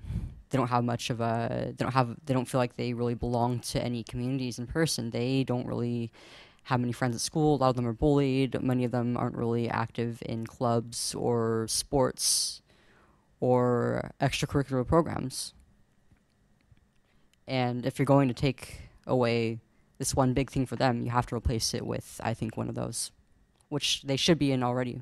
they 0.50 0.58
don't 0.58 0.68
have 0.68 0.84
much 0.84 1.10
of 1.10 1.20
a 1.20 1.74
they 1.76 1.84
don't 1.84 1.92
have 1.92 2.16
they 2.24 2.34
don't 2.34 2.46
feel 2.46 2.58
like 2.58 2.76
they 2.76 2.92
really 2.92 3.14
belong 3.14 3.60
to 3.60 3.82
any 3.82 4.02
communities 4.02 4.58
in 4.58 4.66
person. 4.66 5.10
They 5.10 5.44
don't 5.44 5.66
really 5.66 6.10
have 6.64 6.80
many 6.80 6.92
friends 6.92 7.16
at 7.16 7.20
school. 7.22 7.56
A 7.56 7.58
lot 7.58 7.70
of 7.70 7.76
them 7.76 7.86
are 7.86 7.92
bullied. 7.92 8.60
Many 8.62 8.84
of 8.84 8.90
them 8.90 9.16
aren't 9.16 9.36
really 9.36 9.68
active 9.68 10.22
in 10.26 10.46
clubs 10.46 11.14
or 11.14 11.66
sports 11.68 12.62
or 13.40 14.10
extracurricular 14.20 14.86
programs. 14.86 15.54
And 17.46 17.86
if 17.86 17.98
you're 17.98 18.06
going 18.06 18.28
to 18.28 18.34
take 18.34 18.87
away 19.08 19.60
this 19.98 20.14
one 20.14 20.32
big 20.32 20.48
thing 20.50 20.64
for 20.64 20.76
them. 20.76 21.02
You 21.02 21.10
have 21.10 21.26
to 21.26 21.34
replace 21.34 21.74
it 21.74 21.84
with 21.84 22.20
i 22.22 22.34
think 22.34 22.56
one 22.56 22.68
of 22.68 22.74
those 22.74 23.10
which 23.68 24.02
they 24.02 24.16
should 24.16 24.38
be 24.38 24.52
in 24.52 24.62
already 24.62 25.00